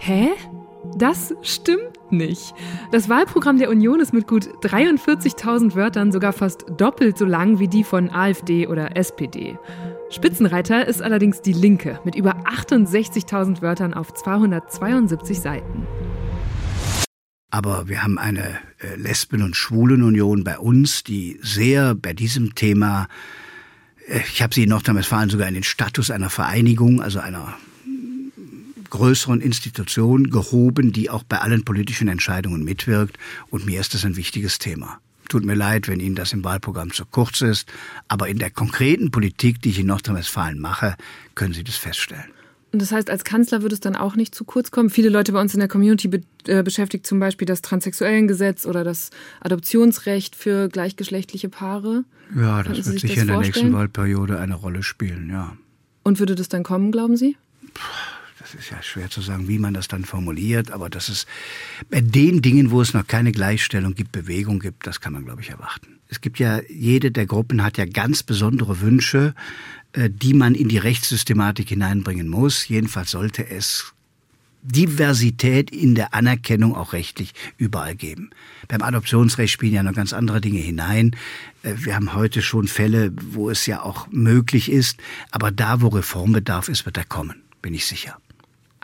Hä? 0.00 0.30
Das 0.96 1.32
stimmt 1.42 1.93
nicht. 2.16 2.54
Das 2.92 3.08
Wahlprogramm 3.08 3.58
der 3.58 3.70
Union 3.70 4.00
ist 4.00 4.12
mit 4.12 4.26
gut 4.26 4.48
43.000 4.62 5.74
Wörtern 5.74 6.12
sogar 6.12 6.32
fast 6.32 6.64
doppelt 6.76 7.18
so 7.18 7.24
lang 7.24 7.58
wie 7.58 7.68
die 7.68 7.84
von 7.84 8.10
AfD 8.10 8.66
oder 8.66 8.96
SPD. 8.96 9.58
Spitzenreiter 10.10 10.86
ist 10.86 11.02
allerdings 11.02 11.42
die 11.42 11.52
Linke 11.52 12.00
mit 12.04 12.14
über 12.14 12.36
68.000 12.46 13.62
Wörtern 13.62 13.94
auf 13.94 14.14
272 14.14 15.40
Seiten. 15.40 15.86
Aber 17.50 17.88
wir 17.88 18.02
haben 18.02 18.18
eine 18.18 18.58
äh, 18.80 18.96
Lesben- 18.96 19.42
und 19.42 19.54
Schwulenunion 19.54 20.42
bei 20.42 20.58
uns, 20.58 21.04
die 21.04 21.38
sehr 21.40 21.94
bei 21.94 22.12
diesem 22.12 22.56
Thema, 22.56 23.06
äh, 24.08 24.18
ich 24.32 24.42
habe 24.42 24.52
sie 24.52 24.64
in 24.64 24.70
Nordrhein-Westfalen 24.70 25.30
sogar 25.30 25.46
in 25.46 25.54
den 25.54 25.62
Status 25.62 26.10
einer 26.10 26.30
Vereinigung, 26.30 27.00
also 27.00 27.20
einer 27.20 27.54
größeren 28.94 29.40
Institution 29.40 30.30
gehoben, 30.30 30.92
die 30.92 31.10
auch 31.10 31.24
bei 31.24 31.38
allen 31.38 31.64
politischen 31.64 32.06
Entscheidungen 32.06 32.62
mitwirkt. 32.62 33.18
Und 33.50 33.66
mir 33.66 33.80
ist 33.80 33.92
das 33.92 34.04
ein 34.04 34.14
wichtiges 34.14 34.60
Thema. 34.60 35.00
Tut 35.28 35.44
mir 35.44 35.54
leid, 35.54 35.88
wenn 35.88 35.98
Ihnen 35.98 36.14
das 36.14 36.32
im 36.32 36.44
Wahlprogramm 36.44 36.92
zu 36.92 37.04
kurz 37.04 37.40
ist, 37.40 37.68
aber 38.06 38.28
in 38.28 38.38
der 38.38 38.50
konkreten 38.50 39.10
Politik, 39.10 39.60
die 39.62 39.70
ich 39.70 39.80
in 39.80 39.86
Nordrhein-Westfalen 39.86 40.60
mache, 40.60 40.94
können 41.34 41.54
Sie 41.54 41.64
das 41.64 41.74
feststellen. 41.74 42.30
Und 42.72 42.82
das 42.82 42.92
heißt, 42.92 43.10
als 43.10 43.24
Kanzler 43.24 43.62
würde 43.62 43.74
es 43.74 43.80
dann 43.80 43.96
auch 43.96 44.14
nicht 44.14 44.32
zu 44.32 44.44
kurz 44.44 44.70
kommen. 44.70 44.90
Viele 44.90 45.08
Leute 45.08 45.32
bei 45.32 45.40
uns 45.40 45.54
in 45.54 45.60
der 45.60 45.68
Community 45.68 46.06
be 46.06 46.20
äh, 46.46 46.62
beschäftigt 46.62 47.04
zum 47.04 47.18
Beispiel 47.18 47.46
das 47.46 47.62
Transsexuellengesetz 47.62 48.64
oder 48.64 48.84
das 48.84 49.10
Adoptionsrecht 49.40 50.36
für 50.36 50.68
gleichgeschlechtliche 50.68 51.48
Paare. 51.48 52.04
Ja, 52.36 52.62
das 52.62 52.86
wird 52.86 53.00
sicher 53.00 53.22
in 53.22 53.28
der 53.28 53.40
nächsten 53.40 53.72
Wahlperiode 53.72 54.38
eine 54.38 54.54
Rolle 54.54 54.84
spielen, 54.84 55.30
ja. 55.30 55.56
Und 56.04 56.20
würde 56.20 56.36
das 56.36 56.48
dann 56.48 56.62
kommen, 56.62 56.92
glauben 56.92 57.16
Sie? 57.16 57.36
Puh 57.72 57.82
ist 58.52 58.70
ja 58.70 58.82
schwer 58.82 59.08
zu 59.08 59.22
sagen, 59.22 59.48
wie 59.48 59.58
man 59.58 59.72
das 59.72 59.88
dann 59.88 60.04
formuliert, 60.04 60.70
aber 60.70 60.90
das 60.90 61.08
ist 61.08 61.26
bei 61.88 62.02
den 62.02 62.42
Dingen, 62.42 62.70
wo 62.70 62.82
es 62.82 62.92
noch 62.92 63.06
keine 63.06 63.32
Gleichstellung 63.32 63.94
gibt, 63.94 64.12
Bewegung 64.12 64.58
gibt, 64.58 64.86
das 64.86 65.00
kann 65.00 65.14
man, 65.14 65.24
glaube 65.24 65.40
ich, 65.40 65.48
erwarten. 65.48 66.00
Es 66.10 66.20
gibt 66.20 66.38
ja, 66.38 66.60
jede 66.68 67.10
der 67.10 67.26
Gruppen 67.26 67.62
hat 67.62 67.78
ja 67.78 67.86
ganz 67.86 68.22
besondere 68.22 68.80
Wünsche, 68.80 69.34
äh, 69.94 70.10
die 70.10 70.34
man 70.34 70.54
in 70.54 70.68
die 70.68 70.78
Rechtssystematik 70.78 71.68
hineinbringen 71.68 72.28
muss. 72.28 72.68
Jedenfalls 72.68 73.10
sollte 73.12 73.48
es 73.48 73.94
Diversität 74.62 75.70
in 75.70 75.94
der 75.94 76.14
Anerkennung 76.14 76.74
auch 76.74 76.94
rechtlich 76.94 77.32
überall 77.58 77.94
geben. 77.94 78.30
Beim 78.66 78.82
Adoptionsrecht 78.82 79.52
spielen 79.52 79.74
ja 79.74 79.82
noch 79.82 79.92
ganz 79.92 80.12
andere 80.12 80.40
Dinge 80.40 80.60
hinein. 80.60 81.14
Äh, 81.62 81.74
wir 81.78 81.94
haben 81.94 82.14
heute 82.14 82.42
schon 82.42 82.66
Fälle, 82.66 83.12
wo 83.14 83.50
es 83.50 83.66
ja 83.66 83.82
auch 83.82 84.08
möglich 84.10 84.70
ist, 84.70 84.98
aber 85.30 85.50
da, 85.50 85.80
wo 85.80 85.88
Reformbedarf 85.88 86.68
ist, 86.68 86.86
wird 86.86 86.96
er 86.96 87.04
kommen, 87.04 87.42
bin 87.60 87.74
ich 87.74 87.86
sicher. 87.86 88.18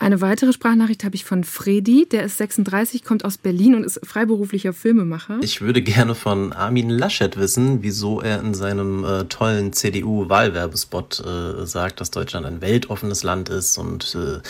Eine 0.01 0.23
weitere 0.23 0.55
Sprachnachricht 0.55 1.05
habe 1.05 1.15
ich 1.15 1.27
von 1.27 1.45
Fredi, 1.45 2.09
der 2.09 2.23
ist 2.23 2.39
36, 2.39 3.05
kommt 3.05 3.23
aus 3.23 3.37
Berlin 3.37 3.75
und 3.75 3.85
ist 3.85 4.01
freiberuflicher 4.03 4.73
Filmemacher. 4.73 5.41
Ich 5.43 5.61
würde 5.61 5.83
gerne 5.83 6.15
von 6.15 6.55
Armin 6.55 6.89
Laschet 6.89 7.37
wissen, 7.37 7.83
wieso 7.83 8.23
er 8.23 8.41
in 8.41 8.55
seinem 8.55 9.05
äh, 9.05 9.25
tollen 9.25 9.75
CDU-Wahlwerbespot 9.75 11.21
äh, 11.21 11.67
sagt, 11.67 12.01
dass 12.01 12.11
Deutschland 12.11 12.47
ein 12.47 12.63
weltoffenes 12.63 13.25
Land 13.25 13.51
ist 13.51 13.77
und 13.77 14.15
äh, 14.15 14.41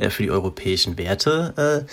er 0.00 0.12
für 0.12 0.22
die 0.22 0.30
europäischen 0.30 0.96
Werte 0.96 1.86
äh, 1.88 1.90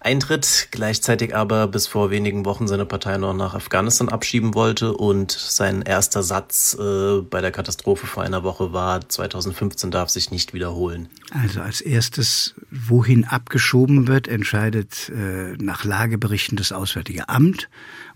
eintritt, 0.00 0.68
gleichzeitig 0.70 1.36
aber 1.36 1.68
bis 1.68 1.86
vor 1.86 2.10
wenigen 2.10 2.44
Wochen 2.44 2.66
seine 2.66 2.86
Partei 2.86 3.18
noch 3.18 3.34
nach 3.34 3.54
Afghanistan 3.54 4.08
abschieben 4.08 4.54
wollte 4.54 4.94
und 4.94 5.30
sein 5.30 5.82
erster 5.82 6.22
Satz 6.22 6.76
äh, 6.78 7.20
bei 7.20 7.40
der 7.40 7.52
Katastrophe 7.52 8.06
vor 8.06 8.22
einer 8.22 8.42
Woche 8.42 8.72
war, 8.72 9.06
2015 9.06 9.90
darf 9.90 10.08
sich 10.08 10.30
nicht 10.30 10.54
wiederholen. 10.54 11.08
Also 11.30 11.60
als 11.60 11.80
erstes, 11.80 12.54
wohin 12.70 13.24
abgeschoben 13.24 14.08
wird, 14.08 14.26
entscheidet 14.26 15.10
äh, 15.10 15.54
nach 15.58 15.84
Lageberichten 15.84 16.56
das 16.56 16.72
Auswärtige 16.72 17.28
Amt 17.28 17.68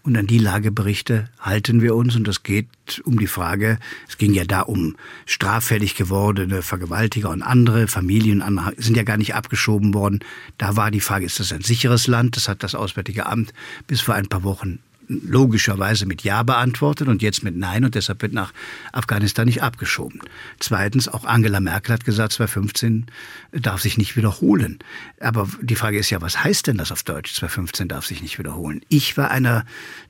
und 0.04 0.16
an 0.16 0.26
die 0.26 0.38
Lageberichte 0.38 1.28
halten 1.40 1.80
wir 1.80 1.94
uns. 1.96 2.14
Und 2.14 2.28
es 2.28 2.42
geht 2.42 3.02
um 3.04 3.18
die 3.18 3.26
Frage, 3.26 3.78
es 4.06 4.18
ging 4.18 4.34
ja 4.34 4.44
da 4.44 4.60
um 4.60 4.96
straffällig 5.26 5.96
gewordene 5.96 6.62
Vergewaltiger 6.62 7.30
und 7.30 7.42
andere 7.42 7.88
Familien, 7.88 8.42
sind 8.76 8.96
ja 8.96 9.02
gar 9.02 9.16
nicht 9.16 9.34
abgeschoben 9.34 9.94
worden. 9.94 10.20
Da 10.58 10.76
war 10.76 10.90
die 10.90 11.00
Frage, 11.00 11.24
ist 11.24 11.40
das 11.40 11.52
ein 11.52 11.62
sicheres 11.62 12.06
Land? 12.06 12.36
Das 12.36 12.48
hat 12.48 12.62
das 12.62 12.74
Auswärtige 12.74 13.26
Amt 13.26 13.52
bis 13.86 14.02
vor 14.02 14.14
ein 14.14 14.28
paar 14.28 14.44
Wochen 14.44 14.78
logischerweise 15.08 16.06
mit 16.06 16.22
Ja 16.22 16.42
beantwortet 16.42 17.08
und 17.08 17.22
jetzt 17.22 17.42
mit 17.42 17.56
Nein 17.56 17.84
und 17.84 17.94
deshalb 17.94 18.22
wird 18.22 18.32
nach 18.32 18.52
Afghanistan 18.92 19.46
nicht 19.46 19.62
abgeschoben. 19.62 20.20
Zweitens, 20.58 21.08
auch 21.08 21.24
Angela 21.24 21.60
Merkel 21.60 21.94
hat 21.94 22.04
gesagt, 22.04 22.32
2015 22.32 23.06
darf 23.52 23.80
sich 23.80 23.98
nicht 23.98 24.16
wiederholen. 24.16 24.78
Aber 25.20 25.48
die 25.60 25.76
Frage 25.76 25.98
ist 25.98 26.10
ja, 26.10 26.20
was 26.20 26.42
heißt 26.42 26.66
denn 26.66 26.78
das 26.78 26.92
auf 26.92 27.02
Deutsch? 27.02 27.34
2015 27.34 27.88
darf 27.88 28.06
sich 28.06 28.22
nicht 28.22 28.38
wiederholen. 28.38 28.80
Ich 28.88 29.16
war 29.16 29.30
einer, 29.30 29.64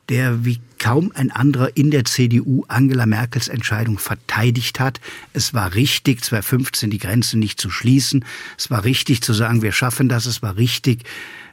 der 0.08 0.44
wie 0.44 0.60
kaum 0.78 1.12
ein 1.14 1.30
anderer 1.30 1.76
in 1.76 1.90
der 1.90 2.04
CDU 2.04 2.64
Angela 2.68 3.06
Merkels 3.06 3.48
Entscheidung 3.48 3.98
verteidigt 3.98 4.80
hat. 4.80 5.00
Es 5.32 5.54
war 5.54 5.74
richtig, 5.74 6.22
2015 6.22 6.90
die 6.90 6.98
Grenzen 6.98 7.40
nicht 7.40 7.60
zu 7.60 7.70
schließen. 7.70 8.24
Es 8.58 8.70
war 8.70 8.84
richtig 8.84 9.22
zu 9.22 9.32
sagen, 9.32 9.62
wir 9.62 9.72
schaffen 9.72 10.08
das. 10.08 10.26
Es 10.26 10.42
war 10.42 10.56
richtig, 10.56 11.04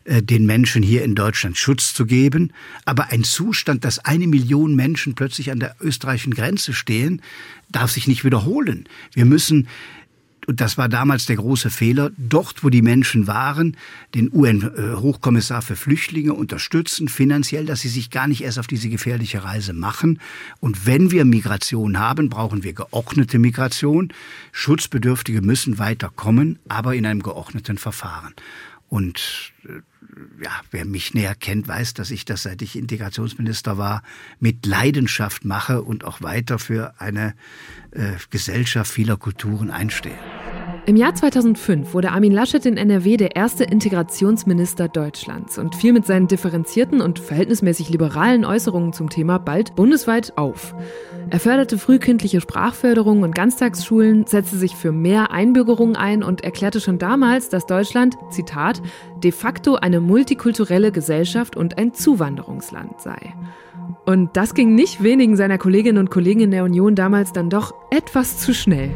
den 0.06 0.46
Menschen 0.46 0.84
hier 0.84 1.04
in 1.04 1.16
Deutschland 1.16 1.58
Schutz 1.58 1.94
zu 1.94 2.06
geben. 2.06 2.52
Aber 2.86 3.12
ein 3.12 3.24
Zustand, 3.24 3.86
dass 3.86 4.00
eine 4.00 4.28
Million 4.28 4.76
Menschen 4.76 5.16
plötzlich 5.16 5.52
an 5.52 5.60
der 5.60 5.76
österreichischen 5.80 6.34
Grenze 6.34 6.74
stehen, 6.74 7.22
darf 7.70 7.92
sich 7.92 8.08
nicht 8.08 8.24
wiederholen. 8.24 8.88
Wir 9.14 9.26
müssen 9.26 9.68
und 10.48 10.60
das 10.60 10.78
war 10.78 10.90
damals 10.90 11.28
der 11.28 11.36
große 11.36 11.70
Fehler, 11.70 12.12
dort, 12.18 12.64
wo 12.64 12.70
die 12.70 12.82
Menschen 12.82 13.28
waren, 13.28 13.78
den 14.16 14.30
UN-Hochkommissar 14.34 15.62
für 15.62 15.76
Flüchtlinge 15.76 16.34
unterstützen, 16.34 17.08
finanziell, 17.08 17.66
dass 17.66 17.82
sie 17.82 17.90
sich 17.90 18.10
gar 18.10 18.28
nicht 18.28 18.42
erst 18.42 18.58
auf 18.58 18.68
diese 18.68 18.90
gefährliche 18.90 19.44
Reise 19.44 19.74
machen. 19.74 20.20
Und 20.60 20.86
wenn 20.86 21.12
wir 21.12 21.26
Migration 21.26 22.00
haben, 22.00 22.30
brauchen 22.30 22.64
wir 22.64 22.74
geordnete 22.74 23.38
Migration. 23.38 24.12
Schutzbedürftige 24.52 25.42
müssen 25.42 25.78
weiterkommen, 25.78 26.58
aber 26.68 26.96
in 26.96 27.06
einem 27.06 27.22
geordneten 27.22 27.78
Verfahren. 27.78 28.34
Und 28.92 29.54
äh, 29.64 30.44
ja, 30.44 30.52
wer 30.70 30.84
mich 30.84 31.14
näher 31.14 31.34
kennt, 31.34 31.66
weiß, 31.66 31.94
dass 31.94 32.12
ich 32.12 32.26
das, 32.26 32.44
seit 32.44 32.62
ich 32.62 32.76
Integrationsminister 32.76 33.78
war, 33.78 34.04
mit 34.42 34.66
Leidenschaft 34.66 35.46
mache 35.46 35.82
und 35.82 36.04
auch 36.04 36.22
weiter 36.22 36.60
für 36.60 36.94
eine 37.00 37.34
äh, 37.92 38.12
Gesellschaft 38.32 38.92
vieler 38.92 39.16
Kulturen 39.16 39.72
einstehe. 39.72 40.20
Im 40.88 40.98
Jahr 40.98 41.16
2005 41.16 41.94
wurde 41.94 42.12
Armin 42.12 42.34
Laschet 42.34 42.66
in 42.66 42.76
NRW 42.76 43.16
der 43.16 43.38
erste 43.38 43.64
Integrationsminister 43.64 44.90
Deutschlands 44.90 45.58
und 45.58 45.76
fiel 45.76 45.94
mit 45.94 46.06
seinen 46.06 46.28
differenzierten 46.28 47.00
und 47.00 47.18
verhältnismäßig 47.18 47.90
liberalen 47.90 48.44
Äußerungen 48.44 48.92
zum 48.92 49.10
Thema 49.10 49.38
bald 49.38 49.76
bundesweit 49.78 50.38
auf. 50.38 50.76
Er 51.30 51.40
förderte 51.40 51.78
frühkindliche 51.78 52.42
Sprachförderung 52.42 53.24
und 53.24 53.36
Ganztagsschulen, 53.36 54.26
setzte 54.28 54.58
sich 54.58 54.76
für 54.76 54.92
mehr 54.92 55.32
Einbürgerung 55.32 55.96
ein 55.96 56.24
und 56.24 56.44
erklärte 56.44 56.82
schon 56.82 56.98
damals, 56.98 57.50
dass 57.50 57.66
Deutschland, 57.66 58.18
Zitat, 58.32 58.82
de 59.24 59.32
facto 59.32 59.76
eine 59.76 60.02
multikulturelle 60.02 60.92
Gesellschaft 60.92 61.56
und 61.56 61.78
ein 61.78 61.94
Zuwanderungsland 61.94 63.00
sei. 63.02 63.34
Und 64.06 64.36
das 64.36 64.54
ging 64.54 64.76
nicht 64.76 65.04
wenigen 65.04 65.36
seiner 65.36 65.58
Kolleginnen 65.58 66.00
und 66.00 66.10
Kollegen 66.10 66.42
in 66.42 66.52
der 66.52 66.64
Union 66.64 66.96
damals 66.96 67.34
dann 67.34 67.50
doch 67.50 67.74
etwas 67.92 68.40
zu 68.40 68.54
schnell. 68.54 68.92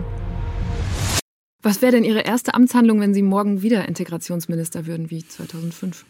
Was 1.61 1.81
wäre 1.81 1.93
denn 1.93 2.03
Ihre 2.03 2.21
erste 2.21 2.53
Amtshandlung, 2.53 2.99
wenn 2.99 3.13
Sie 3.13 3.23
morgen 3.23 3.61
wieder 3.61 3.87
Integrationsminister 3.87 4.85
würden 4.85 5.09
wie 5.09 5.25
2005? 5.25 6.05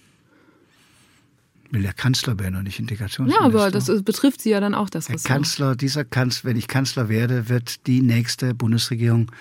Will 1.76 1.84
der 1.84 1.94
Kanzler 1.94 2.40
werden 2.40 2.56
und 2.56 2.64
nicht 2.64 2.80
Integrationsminister. 2.80 3.42
Ja, 3.42 3.46
aber 3.46 3.70
das 3.70 3.88
betrifft 4.04 4.42
Sie 4.42 4.50
ja 4.50 4.60
dann 4.60 4.74
auch, 4.74 4.90
das 4.90 5.08
Der 5.08 5.18
Kanzler, 5.18 5.76
dieser 5.76 6.06
Kanzler, 6.06 6.50
wenn 6.50 6.58
ich 6.58 6.68
Kanzler 6.68 7.10
werde, 7.10 7.50
wird 7.50 7.86
die 7.86 8.02
nächste 8.02 8.54
Bundesregierung 8.54 9.32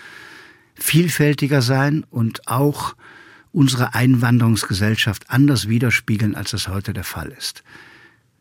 vielfältiger 0.75 1.63
sein 1.63 2.05
und 2.11 2.49
auch 2.49 2.95
unsere 3.53 3.95
Einwanderungsgesellschaft 3.95 5.31
anders 5.31 5.69
widerspiegeln, 5.69 6.35
als 6.35 6.51
das 6.51 6.67
heute 6.67 6.93
der 6.93 7.05
Fall 7.05 7.33
ist. 7.39 7.63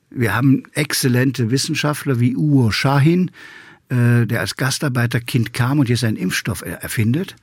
Wir 0.10 0.36
haben 0.36 0.64
exzellente 0.74 1.52
Wissenschaftler 1.52 2.20
wie 2.20 2.36
Uwe 2.36 2.72
Shahin, 2.72 3.30
äh, 3.90 4.26
der 4.26 4.40
als 4.40 4.56
Gastarbeiterkind 4.58 5.54
kam 5.54 5.80
und 5.80 5.90
jetzt 5.90 6.04
einen 6.04 6.18
Impfstoff 6.18 6.64
erfindet. 6.64 7.36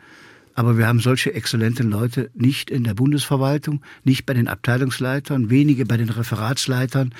Aber 0.54 0.76
wir 0.76 0.86
haben 0.86 1.00
solche 1.00 1.32
exzellenten 1.34 1.90
Leute 1.90 2.30
nicht 2.34 2.70
in 2.70 2.84
der 2.84 2.94
Bundesverwaltung, 2.94 3.82
nicht 4.04 4.26
bei 4.26 4.34
den 4.34 4.48
Abteilungsleitern, 4.48 5.50
wenige 5.50 5.86
bei 5.86 5.96
den 5.96 6.10
Referatsleitern. 6.10 7.14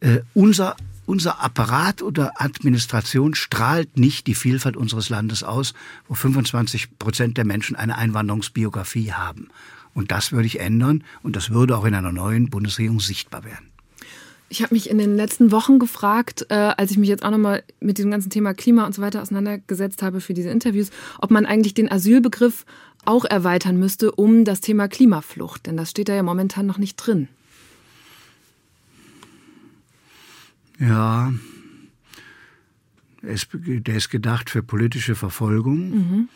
Äh, 0.00 0.20
unser, 0.34 0.76
unser 1.06 1.42
Apparat 1.42 2.02
oder 2.02 2.40
Administration 2.40 3.34
strahlt 3.34 3.98
nicht 3.98 4.26
die 4.26 4.34
Vielfalt 4.34 4.76
unseres 4.76 5.08
Landes 5.08 5.42
aus, 5.42 5.74
wo 6.06 6.14
25 6.14 6.98
Prozent 6.98 7.36
der 7.36 7.44
Menschen 7.44 7.76
eine 7.76 7.98
Einwanderungsbiografie 7.98 9.12
haben. 9.12 9.48
Und 9.94 10.12
das 10.12 10.32
würde 10.32 10.46
ich 10.46 10.60
ändern 10.60 11.02
und 11.22 11.34
das 11.34 11.50
würde 11.50 11.76
auch 11.76 11.84
in 11.84 11.94
einer 11.94 12.12
neuen 12.12 12.50
Bundesregierung 12.50 13.00
sichtbar 13.00 13.44
werden. 13.44 13.67
Ich 14.50 14.62
habe 14.62 14.74
mich 14.74 14.88
in 14.88 14.98
den 14.98 15.16
letzten 15.16 15.50
Wochen 15.50 15.78
gefragt, 15.78 16.46
äh, 16.48 16.54
als 16.54 16.90
ich 16.90 16.98
mich 16.98 17.08
jetzt 17.08 17.22
auch 17.22 17.30
nochmal 17.30 17.62
mit 17.80 17.98
diesem 17.98 18.10
ganzen 18.10 18.30
Thema 18.30 18.54
Klima 18.54 18.86
und 18.86 18.94
so 18.94 19.02
weiter 19.02 19.20
auseinandergesetzt 19.20 20.02
habe 20.02 20.20
für 20.20 20.32
diese 20.32 20.48
Interviews, 20.48 20.90
ob 21.18 21.30
man 21.30 21.44
eigentlich 21.44 21.74
den 21.74 21.90
Asylbegriff 21.90 22.64
auch 23.04 23.24
erweitern 23.24 23.78
müsste 23.78 24.12
um 24.12 24.44
das 24.44 24.60
Thema 24.60 24.88
Klimaflucht. 24.88 25.66
Denn 25.66 25.76
das 25.76 25.90
steht 25.90 26.08
da 26.08 26.14
ja 26.14 26.22
momentan 26.22 26.66
noch 26.66 26.78
nicht 26.78 26.96
drin. 26.96 27.28
Ja, 30.78 31.32
der 33.22 33.96
ist 33.96 34.10
gedacht 34.10 34.48
für 34.48 34.62
politische 34.62 35.14
Verfolgung. 35.14 35.90
Mhm. 35.90 36.28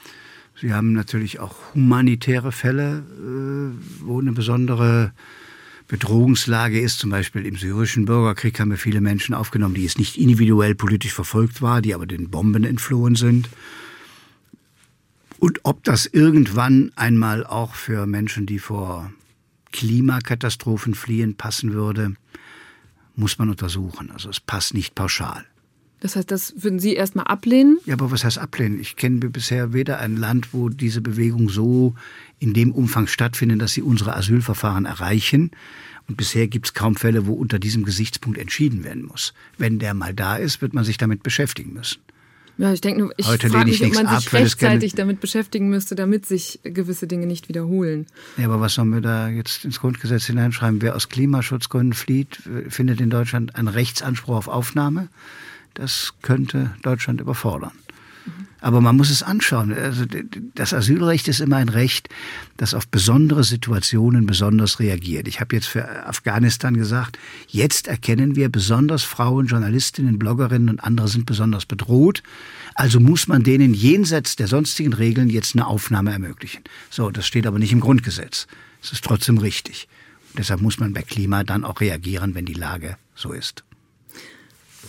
Sie 0.60 0.74
haben 0.74 0.92
natürlich 0.92 1.40
auch 1.40 1.56
humanitäre 1.74 2.52
Fälle, 2.52 3.04
äh, 3.08 4.04
wo 4.04 4.20
eine 4.20 4.32
besondere 4.32 5.12
Bedrohungslage 5.92 6.80
ist. 6.80 7.00
Zum 7.00 7.10
Beispiel 7.10 7.44
im 7.44 7.56
syrischen 7.56 8.06
Bürgerkrieg 8.06 8.58
haben 8.58 8.70
wir 8.70 8.78
viele 8.78 9.02
Menschen 9.02 9.34
aufgenommen, 9.34 9.74
die 9.74 9.82
jetzt 9.82 9.98
nicht 9.98 10.16
individuell 10.16 10.74
politisch 10.74 11.12
verfolgt 11.12 11.60
waren, 11.60 11.82
die 11.82 11.94
aber 11.94 12.06
den 12.06 12.30
Bomben 12.30 12.64
entflohen 12.64 13.14
sind. 13.14 13.50
Und 15.38 15.60
ob 15.64 15.84
das 15.84 16.06
irgendwann 16.06 16.92
einmal 16.96 17.44
auch 17.44 17.74
für 17.74 18.06
Menschen, 18.06 18.46
die 18.46 18.58
vor 18.58 19.12
Klimakatastrophen 19.72 20.94
fliehen, 20.94 21.34
passen 21.34 21.74
würde, 21.74 22.14
muss 23.14 23.36
man 23.36 23.50
untersuchen. 23.50 24.10
Also 24.10 24.30
es 24.30 24.40
passt 24.40 24.72
nicht 24.72 24.94
pauschal. 24.94 25.44
Das 26.02 26.16
heißt, 26.16 26.32
das 26.32 26.52
würden 26.56 26.80
Sie 26.80 26.94
erstmal 26.94 27.26
ablehnen? 27.26 27.78
Ja, 27.86 27.94
aber 27.94 28.10
was 28.10 28.24
heißt 28.24 28.36
ablehnen? 28.36 28.80
Ich 28.80 28.96
kenne 28.96 29.20
bisher 29.28 29.72
weder 29.72 30.00
ein 30.00 30.16
Land, 30.16 30.52
wo 30.52 30.68
diese 30.68 31.00
Bewegung 31.00 31.48
so 31.48 31.94
in 32.40 32.54
dem 32.54 32.72
Umfang 32.72 33.06
stattfindet, 33.06 33.62
dass 33.62 33.74
sie 33.74 33.82
unsere 33.82 34.16
Asylverfahren 34.16 34.84
erreichen. 34.84 35.52
Und 36.08 36.16
bisher 36.16 36.48
gibt 36.48 36.66
es 36.66 36.74
kaum 36.74 36.96
Fälle, 36.96 37.26
wo 37.26 37.34
unter 37.34 37.60
diesem 37.60 37.84
Gesichtspunkt 37.84 38.36
entschieden 38.36 38.82
werden 38.82 39.04
muss. 39.04 39.32
Wenn 39.58 39.78
der 39.78 39.94
mal 39.94 40.12
da 40.12 40.34
ist, 40.34 40.60
wird 40.60 40.74
man 40.74 40.82
sich 40.82 40.98
damit 40.98 41.22
beschäftigen 41.22 41.72
müssen. 41.72 42.00
Ja, 42.58 42.72
ich 42.72 42.80
denke 42.80 43.02
nur, 43.02 43.14
ich 43.16 43.24
frage 43.24 43.64
mich, 43.64 43.84
ob 43.84 43.94
man 43.94 44.06
ab, 44.08 44.22
sich 44.22 44.32
rechtzeitig 44.32 44.94
damit 44.94 45.20
beschäftigen 45.20 45.68
müsste, 45.68 45.94
damit 45.94 46.26
sich 46.26 46.58
gewisse 46.64 47.06
Dinge 47.06 47.28
nicht 47.28 47.48
wiederholen. 47.48 48.06
Ja, 48.36 48.46
aber 48.46 48.60
was 48.60 48.74
sollen 48.74 48.90
wir 48.90 49.00
da 49.02 49.28
jetzt 49.28 49.64
ins 49.64 49.78
Grundgesetz 49.78 50.26
hineinschreiben? 50.26 50.82
Wer 50.82 50.96
aus 50.96 51.08
Klimaschutzgründen 51.08 51.92
flieht, 51.92 52.40
findet 52.68 53.00
in 53.00 53.08
Deutschland 53.08 53.54
einen 53.54 53.68
Rechtsanspruch 53.68 54.34
auf 54.34 54.48
Aufnahme 54.48 55.08
das 55.74 56.14
könnte 56.22 56.74
Deutschland 56.82 57.20
überfordern. 57.20 57.72
Aber 58.62 58.80
man 58.80 58.96
muss 58.96 59.10
es 59.10 59.24
anschauen. 59.24 59.72
Also 59.72 60.04
das 60.54 60.72
Asylrecht 60.72 61.26
ist 61.26 61.40
immer 61.40 61.56
ein 61.56 61.68
Recht, 61.68 62.08
das 62.56 62.74
auf 62.74 62.86
besondere 62.86 63.42
Situationen 63.42 64.24
besonders 64.24 64.78
reagiert. 64.78 65.26
Ich 65.26 65.40
habe 65.40 65.56
jetzt 65.56 65.66
für 65.66 66.06
Afghanistan 66.06 66.74
gesagt, 66.74 67.18
jetzt 67.48 67.88
erkennen 67.88 68.36
wir 68.36 68.48
besonders 68.48 69.02
Frauen, 69.02 69.46
Journalistinnen, 69.46 70.16
Bloggerinnen 70.16 70.68
und 70.68 70.78
andere 70.78 71.08
sind 71.08 71.26
besonders 71.26 71.66
bedroht. 71.66 72.22
Also 72.76 73.00
muss 73.00 73.26
man 73.26 73.42
denen 73.42 73.74
jenseits 73.74 74.36
der 74.36 74.46
sonstigen 74.46 74.92
Regeln 74.92 75.28
jetzt 75.28 75.56
eine 75.56 75.66
Aufnahme 75.66 76.12
ermöglichen. 76.12 76.62
So, 76.88 77.10
das 77.10 77.26
steht 77.26 77.48
aber 77.48 77.58
nicht 77.58 77.72
im 77.72 77.80
Grundgesetz. 77.80 78.46
Es 78.80 78.92
ist 78.92 79.04
trotzdem 79.04 79.38
richtig. 79.38 79.88
Und 80.30 80.38
deshalb 80.38 80.60
muss 80.60 80.78
man 80.78 80.92
bei 80.92 81.02
Klima 81.02 81.42
dann 81.42 81.64
auch 81.64 81.80
reagieren, 81.80 82.36
wenn 82.36 82.46
die 82.46 82.54
Lage 82.54 82.96
so 83.16 83.32
ist 83.32 83.64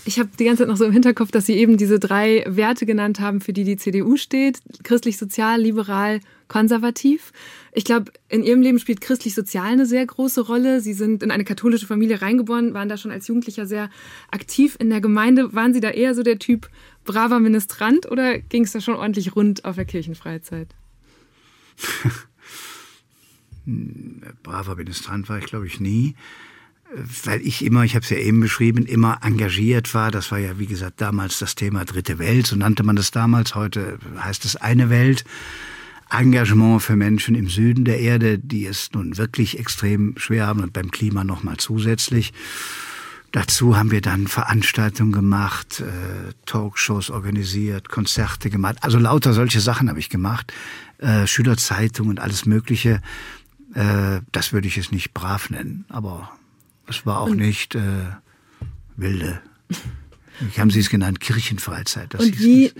ich 0.06 0.20
habe 0.20 0.30
die 0.38 0.44
ganze 0.46 0.64
Zeit 0.64 0.68
noch 0.68 0.78
so 0.78 0.86
im 0.86 0.92
Hinterkopf, 0.92 1.32
dass 1.32 1.46
Sie 1.46 1.54
eben 1.54 1.78
diese 1.78 2.00
drei 2.00 2.44
Werte 2.48 2.86
genannt 2.86 3.20
haben, 3.20 3.40
für 3.42 3.54
die 3.54 3.64
die 3.64 3.78
CDU 3.78 4.18
steht. 4.18 4.60
Christlich, 4.84 5.18
sozial, 5.18 5.62
liberal, 5.62 6.20
konservativ. 6.48 7.32
Ich 7.72 7.86
glaube, 7.86 8.12
in 8.28 8.44
Ihrem 8.44 8.62
Leben 8.62 8.80
spielt 8.80 9.00
christlich-sozial 9.02 9.66
eine 9.66 9.86
sehr 9.86 10.06
große 10.06 10.42
Rolle. 10.42 10.82
Sie 10.82 10.94
sind 10.94 11.24
in 11.24 11.32
eine 11.32 11.46
katholische 11.46 11.88
Familie 11.88 12.22
reingeboren, 12.22 12.74
waren 12.74 12.90
da 12.90 12.98
schon 12.98 13.12
als 13.12 13.28
Jugendlicher 13.28 13.66
sehr 13.66 13.90
aktiv 14.30 14.76
in 14.80 14.90
der 14.90 15.00
Gemeinde. 15.00 15.54
Waren 15.54 15.74
Sie 15.74 15.80
da 15.80 15.90
eher 15.90 16.16
so 16.16 16.24
der 16.24 16.38
Typ 16.38 16.70
braver 17.06 17.40
Ministrant 17.40 18.12
oder 18.12 18.40
ging 18.40 18.64
es 18.64 18.74
da 18.74 18.82
schon 18.82 18.96
ordentlich 18.96 19.36
rund 19.36 19.64
auf 19.64 19.76
der 19.76 19.86
Kirchenfreizeit? 19.86 20.68
braver 24.44 24.76
Ministrant 24.76 25.30
war 25.30 25.38
ich, 25.38 25.46
glaube 25.46 25.68
ich, 25.68 25.80
nie 25.80 26.16
weil 27.24 27.42
ich 27.42 27.64
immer, 27.66 27.84
ich 27.84 27.96
habe 27.96 28.04
es 28.04 28.10
ja 28.10 28.18
eben 28.18 28.40
beschrieben, 28.40 28.86
immer 28.86 29.20
engagiert 29.24 29.94
war. 29.94 30.12
Das 30.12 30.32
war 30.32 30.40
ja, 30.40 30.60
wie 30.60 30.68
gesagt, 30.68 31.02
damals 31.02 31.40
das 31.40 31.56
Thema 31.56 31.86
Dritte 31.86 32.20
Welt, 32.20 32.48
so 32.48 32.56
nannte 32.56 32.84
man 32.84 32.96
das 32.96 33.12
damals. 33.12 33.56
Heute 33.56 33.98
heißt 34.20 34.46
es 34.46 34.56
eine 34.56 34.90
Welt. 34.90 35.24
Engagement 36.10 36.82
für 36.82 36.96
Menschen 36.96 37.34
im 37.34 37.50
Süden 37.50 37.86
der 37.86 38.00
Erde, 38.00 38.38
die 38.38 38.66
es 38.66 38.92
nun 38.94 39.18
wirklich 39.18 39.58
extrem 39.58 40.14
schwer 40.18 40.46
haben 40.46 40.62
und 40.62 40.74
beim 40.74 40.92
Klima 40.92 41.24
nochmal 41.24 41.58
zusätzlich. 41.58 42.34
Dazu 43.32 43.76
haben 43.76 43.90
wir 43.90 44.02
dann 44.02 44.28
Veranstaltungen 44.28 45.12
gemacht, 45.12 45.80
äh, 45.80 46.34
Talkshows 46.46 47.10
organisiert, 47.10 47.90
Konzerte 47.90 48.52
gemacht. 48.52 48.78
Also 48.82 49.00
lauter 49.00 49.34
solche 49.34 49.60
Sachen 49.60 49.90
habe 49.90 49.98
ich 49.98 50.10
gemacht. 50.10 50.54
Äh, 51.00 51.26
Schülerzeitung 51.26 52.10
und 52.10 52.20
alles 52.20 52.46
Mögliche. 52.46 53.02
Äh, 53.74 54.22
das 54.32 54.54
würde 54.54 54.68
ich 54.68 54.78
es 54.78 54.92
nicht 54.92 55.16
brav 55.16 55.50
nennen, 55.50 55.86
aber 55.90 56.30
es 56.88 57.06
war 57.06 57.22
auch 57.22 57.30
und 57.30 57.38
nicht 57.38 57.76
äh, 57.76 57.82
wilde. 58.96 59.42
Wie 60.40 60.60
haben 60.60 60.72
Sie 60.72 60.80
es 60.80 60.90
genannt? 60.90 61.20
Kirchenfreizeit. 61.20 62.16
und 62.16 62.40
wie 62.40 62.72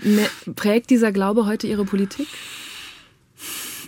prägt 0.54 0.90
dieser 0.90 1.12
Glaube 1.12 1.46
heute 1.46 1.66
Ihre 1.66 1.84
Politik? 1.84 2.26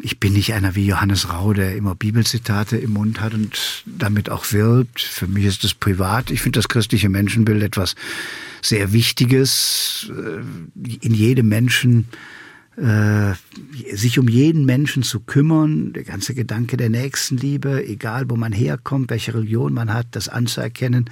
Ich 0.02 0.20
bin 0.20 0.34
nicht 0.34 0.52
einer 0.52 0.74
wie 0.74 0.86
Johannes 0.86 1.30
Rau, 1.32 1.52
der 1.52 1.74
immer 1.74 1.94
Bibelzitate 1.94 2.76
im 2.76 2.92
Mund 2.92 3.20
hat 3.20 3.32
und 3.32 3.82
damit 3.86 4.28
auch 4.28 4.52
wirbt. 4.52 5.00
Für 5.00 5.26
mich 5.26 5.44
ist 5.44 5.64
das 5.64 5.74
privat. 5.74 6.30
Ich 6.30 6.42
finde 6.42 6.58
das 6.58 6.68
christliche 6.68 7.08
Menschenbild 7.08 7.62
etwas 7.62 7.94
sehr 8.60 8.92
Wichtiges. 8.92 10.10
Äh, 10.10 10.96
in 11.00 11.14
jedem 11.14 11.48
Menschen 11.48 12.08
äh, 12.76 13.34
sich 13.94 14.18
um 14.18 14.28
jeden 14.28 14.66
Menschen 14.66 15.02
zu 15.02 15.20
kümmern, 15.20 15.92
der 15.92 16.04
ganze 16.04 16.34
Gedanke 16.34 16.76
der 16.76 16.90
Nächstenliebe, 16.90 17.86
egal 17.86 18.28
wo 18.28 18.36
man 18.36 18.52
herkommt, 18.52 19.10
welche 19.10 19.34
Religion 19.34 19.72
man 19.72 19.92
hat, 19.92 20.08
das 20.10 20.28
anzuerkennen, 20.28 21.08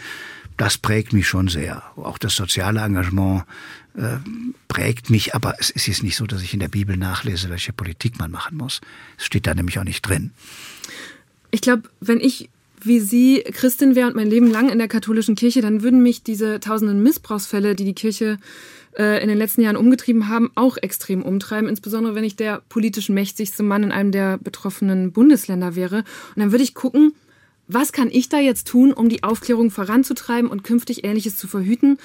das 0.57 0.79
prägt 0.79 1.13
mich 1.13 1.27
schon 1.27 1.49
sehr. 1.49 1.83
Auch 1.97 2.19
das 2.19 2.37
soziale 2.37 2.81
Engagement 2.81 3.45
äh, 3.97 4.19
prägt 4.69 5.11
mich, 5.11 5.35
aber 5.35 5.55
es 5.59 5.71
ist 5.71 5.87
jetzt 5.87 6.03
nicht 6.03 6.17
so, 6.17 6.27
dass 6.27 6.43
ich 6.43 6.53
in 6.53 6.61
der 6.61 6.69
Bibel 6.69 6.97
nachlese, 6.97 7.49
welche 7.49 7.73
Politik 7.73 8.19
man 8.19 8.31
machen 8.31 8.59
muss. 8.59 8.81
Es 9.19 9.25
steht 9.25 9.47
da 9.47 9.55
nämlich 9.55 9.79
auch 9.79 9.85
nicht 9.85 10.03
drin. 10.03 10.33
Ich 11.51 11.61
glaube, 11.61 11.85
wenn 12.01 12.21
ich 12.21 12.51
wie 12.83 13.01
Sie 13.01 13.43
Christin 13.53 13.95
wäre 13.95 14.09
und 14.09 14.17
mein 14.17 14.29
Leben 14.29 14.51
lang 14.51 14.69
in 14.69 14.79
der 14.79 14.89
katholischen 14.89 15.37
Kirche, 15.37 15.63
dann 15.63 15.83
würden 15.83 16.03
mich 16.03 16.23
diese 16.23 16.61
tausenden 16.61 17.03
Missbrauchsfälle, 17.03 17.75
die 17.75 17.85
die 17.85 17.95
Kirche 17.95 18.39
äh, 18.99 19.23
in 19.23 19.29
den 19.29 19.39
letzten 19.39 19.63
Jahren 19.63 19.77
umgetrieben 19.77 20.29
haben, 20.29 20.51
auch 20.55 20.77
extrem 20.77 21.23
umtreiben, 21.23 21.69
insbesondere 21.69 22.15
wenn 22.15 22.25
ich 22.25 22.37
der 22.37 22.63
politisch 22.69 23.09
mächtigste 23.09 23.63
Mann 23.63 23.83
in 23.83 23.93
einem 23.93 24.13
der 24.13 24.39
betroffenen 24.39 25.13
Bundesländer 25.13 25.77
wäre. 25.77 25.99
Und 25.99 26.43
dann 26.43 26.53
würde 26.53 26.65
ich 26.65 26.75
gucken, 26.75 27.15
was 27.67 27.93
kann 27.93 28.11
ich 28.11 28.29
da 28.29 28.39
jetzt 28.39 28.67
tun, 28.67 28.93
um 28.93 29.09
die 29.09 29.23
Aufklärung 29.23 29.71
voranzutreiben 29.71 30.51
und 30.51 30.65
künftig 30.65 31.05
Ähnliches 31.05 31.37
zu 31.37 31.49
verhüten? 31.49 31.99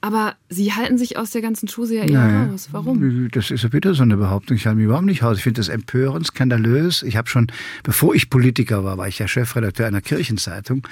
Aber 0.00 0.36
Sie 0.48 0.72
halten 0.72 0.96
sich 0.96 1.16
aus 1.16 1.32
der 1.32 1.42
ganzen 1.42 1.68
Chose 1.68 1.96
ja 1.96 2.04
eher 2.04 2.12
naja, 2.12 2.46
raus. 2.50 2.68
Warum? 2.70 3.28
Das 3.32 3.50
ist 3.50 3.64
ja 3.64 3.72
wieder 3.72 3.94
so 3.94 4.04
eine 4.04 4.16
Behauptung. 4.16 4.56
Ich 4.56 4.66
halte 4.66 4.76
mich 4.76 4.84
überhaupt 4.84 5.06
nicht 5.06 5.22
raus. 5.22 5.38
Ich 5.38 5.42
finde 5.42 5.60
das 5.60 5.68
empörend, 5.68 6.26
skandalös. 6.26 7.02
Ich 7.02 7.16
habe 7.16 7.28
schon, 7.28 7.48
bevor 7.82 8.14
ich 8.14 8.30
Politiker 8.30 8.84
war, 8.84 8.96
war 8.96 9.08
ich 9.08 9.18
ja 9.18 9.26
Chefredakteur 9.26 9.86
einer 9.86 10.00
Kirchenzeitung. 10.00 10.86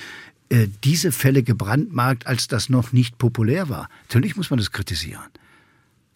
Äh, 0.48 0.66
diese 0.82 1.12
Fälle 1.12 1.44
gebrandmarkt, 1.44 2.26
als 2.26 2.48
das 2.48 2.68
noch 2.68 2.92
nicht 2.92 3.18
populär 3.18 3.68
war. 3.68 3.88
Natürlich 4.08 4.36
muss 4.36 4.50
man 4.50 4.58
das 4.58 4.72
kritisieren. 4.72 5.22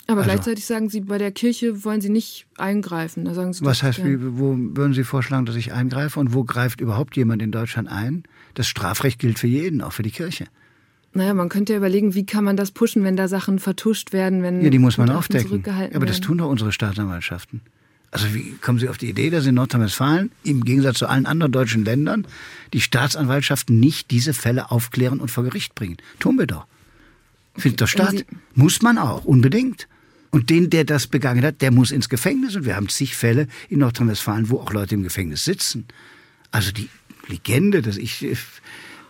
Aber 0.08 0.22
also, 0.22 0.32
gleichzeitig 0.32 0.66
sagen 0.66 0.88
Sie, 0.88 1.02
bei 1.02 1.18
der 1.18 1.30
Kirche 1.30 1.84
wollen 1.84 2.00
Sie 2.00 2.08
nicht 2.08 2.46
eingreifen. 2.56 3.24
Da 3.24 3.34
sagen 3.34 3.52
Sie 3.52 3.64
was 3.64 3.84
heißt, 3.84 4.04
wie, 4.04 4.18
wo 4.20 4.56
würden 4.58 4.92
Sie 4.92 5.04
vorschlagen, 5.04 5.46
dass 5.46 5.54
ich 5.54 5.72
eingreife? 5.72 6.18
Und 6.18 6.34
wo 6.34 6.42
greift 6.42 6.80
überhaupt 6.80 7.16
jemand 7.16 7.42
in 7.42 7.52
Deutschland 7.52 7.88
ein? 7.88 8.24
Das 8.54 8.66
Strafrecht 8.66 9.20
gilt 9.20 9.38
für 9.38 9.46
jeden, 9.46 9.80
auch 9.80 9.92
für 9.92 10.02
die 10.02 10.10
Kirche. 10.10 10.46
Naja, 11.12 11.34
man 11.34 11.48
könnte 11.48 11.72
ja 11.72 11.78
überlegen, 11.78 12.14
wie 12.14 12.24
kann 12.24 12.44
man 12.44 12.56
das 12.56 12.70
pushen, 12.70 13.02
wenn 13.02 13.16
da 13.16 13.26
Sachen 13.26 13.58
vertuscht 13.58 14.12
werden, 14.12 14.42
wenn. 14.42 14.62
Ja, 14.62 14.70
die 14.70 14.78
muss 14.78 14.96
man 14.96 15.10
aufdecken. 15.10 15.64
Aber 15.94 16.06
das 16.06 16.20
tun 16.20 16.38
doch 16.38 16.48
unsere 16.48 16.72
Staatsanwaltschaften. 16.72 17.60
Also 18.12 18.34
wie 18.34 18.56
kommen 18.60 18.78
Sie 18.78 18.88
auf 18.88 18.98
die 18.98 19.08
Idee, 19.08 19.30
dass 19.30 19.46
in 19.46 19.54
Nordrhein-Westfalen 19.54 20.32
im 20.42 20.64
Gegensatz 20.64 20.98
zu 20.98 21.06
allen 21.06 21.26
anderen 21.26 21.52
deutschen 21.52 21.84
Ländern 21.84 22.26
die 22.72 22.80
Staatsanwaltschaften 22.80 23.78
nicht 23.78 24.10
diese 24.10 24.34
Fälle 24.34 24.70
aufklären 24.70 25.20
und 25.20 25.30
vor 25.30 25.44
Gericht 25.44 25.74
bringen? 25.76 25.96
Tun 26.18 26.36
wir 26.38 26.46
doch. 26.46 26.66
Findet 27.56 27.80
doch 27.80 27.88
statt. 27.88 28.24
Muss 28.54 28.82
man 28.82 28.98
auch, 28.98 29.24
unbedingt. 29.24 29.86
Und 30.30 30.50
den, 30.50 30.70
der 30.70 30.84
das 30.84 31.06
begangen 31.06 31.44
hat, 31.44 31.60
der 31.60 31.72
muss 31.72 31.90
ins 31.90 32.08
Gefängnis. 32.08 32.56
Und 32.56 32.64
wir 32.64 32.76
haben 32.76 32.88
zig 32.88 33.16
Fälle 33.16 33.46
in 33.68 33.80
Nordrhein-Westfalen, 33.80 34.48
wo 34.48 34.58
auch 34.58 34.72
Leute 34.72 34.94
im 34.94 35.02
Gefängnis 35.02 35.44
sitzen. 35.44 35.86
Also 36.50 36.72
die 36.72 36.88
Legende, 37.28 37.82
dass 37.82 37.96
ich. 37.96 38.26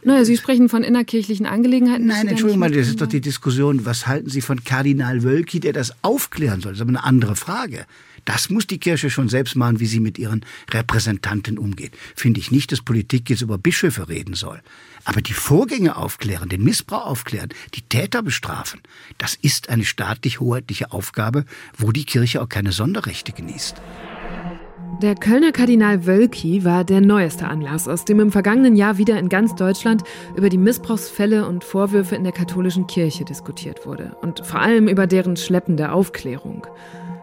Naja, 0.03 0.25
Sie 0.25 0.37
sprechen 0.37 0.69
von 0.69 0.83
innerkirchlichen 0.83 1.47
Angelegenheiten. 1.47 2.07
Nein, 2.07 2.29
Entschuldigung 2.29 2.61
mal, 2.61 2.71
das 2.71 2.89
ist 2.89 3.01
doch 3.01 3.07
die 3.07 3.21
Diskussion, 3.21 3.85
was 3.85 4.07
halten 4.07 4.31
Sie 4.31 4.41
von 4.41 4.65
Kardinal 4.65 5.23
Wölki, 5.23 5.61
der 5.61 5.73
das 5.73 5.93
aufklären 6.03 6.61
soll? 6.61 6.73
Das 6.73 6.79
ist 6.79 6.83
aber 6.83 6.91
eine 6.91 7.05
andere 7.05 7.37
Frage. 7.37 7.87
Das 8.25 8.51
muss 8.51 8.67
die 8.67 8.79
Kirche 8.79 9.11
schon 9.11 9.29
selbst 9.29 9.57
machen, 9.57 9.81
wie 9.81 9.87
sie 9.87 10.01
mit 10.01 10.19
ihren 10.19 10.45
Repräsentanten 10.71 11.59
umgeht. 11.59 11.93
Finde 12.15 12.41
ich 12.41 12.51
nicht, 12.51 12.71
dass 12.73 12.83
Politik 12.83 13.31
jetzt 13.31 13.43
über 13.43 13.59
Bischöfe 13.59 14.09
reden 14.09 14.35
soll. 14.35 14.61
Aber 15.05 15.23
die 15.23 15.33
Vorgänge 15.33 15.97
aufklären, 15.97 16.49
den 16.49 16.63
Missbrauch 16.63 17.07
aufklären, 17.07 17.49
die 17.75 17.83
Täter 17.83 18.23
bestrafen, 18.23 18.81
das 19.19 19.37
ist 19.41 19.71
eine 19.71 19.85
staatlich-hoheitliche 19.85 20.93
Aufgabe, 20.93 21.45
wo 21.77 21.93
die 21.93 22.05
Kirche 22.05 22.43
auch 22.43 22.49
keine 22.49 22.73
Sonderrechte 22.73 23.33
genießt. 23.33 23.77
Der 24.99 25.15
Kölner 25.15 25.53
Kardinal 25.53 26.05
Wölki 26.05 26.63
war 26.65 26.85
der 26.85 27.01
neueste 27.01 27.49
Anlass, 27.49 27.89
aus 27.89 28.05
dem 28.05 28.21
im 28.21 28.31
vergangenen 28.31 28.77
Jahr 28.77 28.99
wieder 28.99 29.19
in 29.19 29.31
ganz 29.31 29.55
Deutschland 29.55 30.03
über 30.37 30.51
die 30.51 30.59
Missbrauchsfälle 30.59 31.47
und 31.47 31.65
Vorwürfe 31.65 32.17
in 32.17 32.25
der 32.25 32.33
katholischen 32.33 32.87
Kirche 32.87 33.25
diskutiert 33.25 33.87
wurde 33.87 34.17
und 34.21 34.45
vor 34.45 34.61
allem 34.61 34.89
über 34.89 35.07
deren 35.07 35.37
schleppende 35.37 35.93
Aufklärung. 35.93 36.67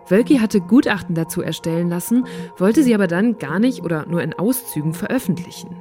Wölki 0.07 0.37
hatte 0.37 0.59
Gutachten 0.59 1.13
dazu 1.13 1.43
erstellen 1.43 1.89
lassen, 1.89 2.25
wollte 2.57 2.81
sie 2.81 2.95
aber 2.95 3.05
dann 3.05 3.37
gar 3.37 3.59
nicht 3.59 3.83
oder 3.83 4.07
nur 4.07 4.23
in 4.23 4.33
Auszügen 4.33 4.93
veröffentlichen. 4.93 5.75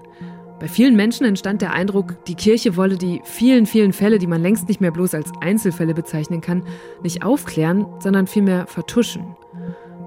Bei 0.59 0.69
vielen 0.69 0.97
Menschen 0.97 1.25
entstand 1.25 1.63
der 1.63 1.73
Eindruck, 1.73 2.25
die 2.27 2.35
Kirche 2.35 2.77
wolle 2.77 2.97
die 2.97 3.21
vielen, 3.25 3.65
vielen 3.65 3.93
Fälle, 3.93 4.19
die 4.19 4.27
man 4.27 4.43
längst 4.43 4.69
nicht 4.69 4.81
mehr 4.81 4.91
bloß 4.91 5.15
als 5.15 5.31
Einzelfälle 5.41 5.95
bezeichnen 5.95 6.41
kann, 6.41 6.63
nicht 7.03 7.23
aufklären, 7.23 7.87
sondern 8.01 8.27
vielmehr 8.27 8.67
vertuschen. 8.67 9.37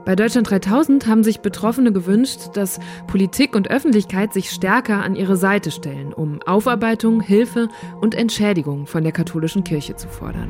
Bei 0.09 0.15
Deutschland 0.15 0.49
3000 0.49 1.05
haben 1.05 1.23
sich 1.23 1.41
Betroffene 1.41 1.93
gewünscht, 1.93 2.39
dass 2.55 2.79
Politik 3.05 3.55
und 3.55 3.69
Öffentlichkeit 3.69 4.33
sich 4.33 4.49
stärker 4.49 5.03
an 5.03 5.15
ihre 5.15 5.37
Seite 5.37 5.69
stellen, 5.69 6.13
um 6.13 6.41
Aufarbeitung, 6.41 7.21
Hilfe 7.21 7.69
und 8.01 8.15
Entschädigung 8.15 8.87
von 8.87 9.03
der 9.03 9.11
katholischen 9.11 9.63
Kirche 9.63 9.97
zu 9.97 10.07
fordern. 10.07 10.49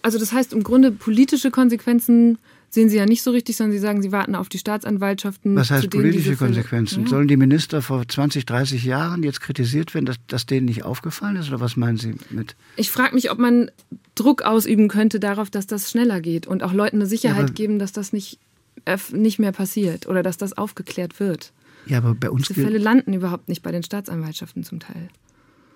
Also 0.00 0.18
das 0.18 0.32
heißt 0.32 0.54
im 0.54 0.62
Grunde 0.62 0.90
politische 0.90 1.50
Konsequenzen 1.50 2.38
sehen 2.72 2.88
Sie 2.88 2.96
ja 2.96 3.04
nicht 3.04 3.22
so 3.22 3.30
richtig, 3.30 3.56
sondern 3.56 3.72
Sie 3.72 3.78
sagen, 3.78 4.00
Sie 4.00 4.12
warten 4.12 4.34
auf 4.34 4.48
die 4.48 4.58
Staatsanwaltschaften. 4.58 5.54
Was 5.54 5.70
heißt 5.70 5.90
politische 5.90 6.36
Konsequenzen? 6.36 7.02
Ja. 7.02 7.08
Sollen 7.10 7.28
die 7.28 7.36
Minister 7.36 7.82
vor 7.82 8.08
20, 8.08 8.46
30 8.46 8.82
Jahren 8.84 9.22
jetzt 9.22 9.42
kritisiert 9.42 9.92
werden, 9.92 10.06
dass, 10.06 10.16
dass 10.26 10.46
denen 10.46 10.64
nicht 10.64 10.82
aufgefallen 10.82 11.36
ist? 11.36 11.48
Oder 11.48 11.60
was 11.60 11.76
meinen 11.76 11.98
Sie 11.98 12.14
mit? 12.30 12.56
Ich 12.76 12.90
frage 12.90 13.14
mich, 13.14 13.30
ob 13.30 13.38
man 13.38 13.70
Druck 14.14 14.42
ausüben 14.42 14.88
könnte 14.88 15.20
darauf, 15.20 15.50
dass 15.50 15.66
das 15.66 15.90
schneller 15.90 16.22
geht 16.22 16.46
und 16.46 16.62
auch 16.62 16.72
Leuten 16.72 16.96
eine 16.96 17.06
Sicherheit 17.06 17.50
ja, 17.50 17.54
geben, 17.54 17.78
dass 17.78 17.92
das 17.92 18.14
nicht, 18.14 18.38
äh, 18.86 18.96
nicht 19.12 19.38
mehr 19.38 19.52
passiert 19.52 20.08
oder 20.08 20.22
dass 20.22 20.38
das 20.38 20.56
aufgeklärt 20.56 21.20
wird. 21.20 21.52
Ja, 21.84 21.98
aber 21.98 22.14
bei 22.14 22.30
uns. 22.30 22.48
Diese 22.48 22.62
Fälle 22.62 22.78
landen 22.78 23.12
überhaupt 23.12 23.48
nicht 23.48 23.62
bei 23.62 23.70
den 23.70 23.82
Staatsanwaltschaften 23.82 24.64
zum 24.64 24.80
Teil. 24.80 25.08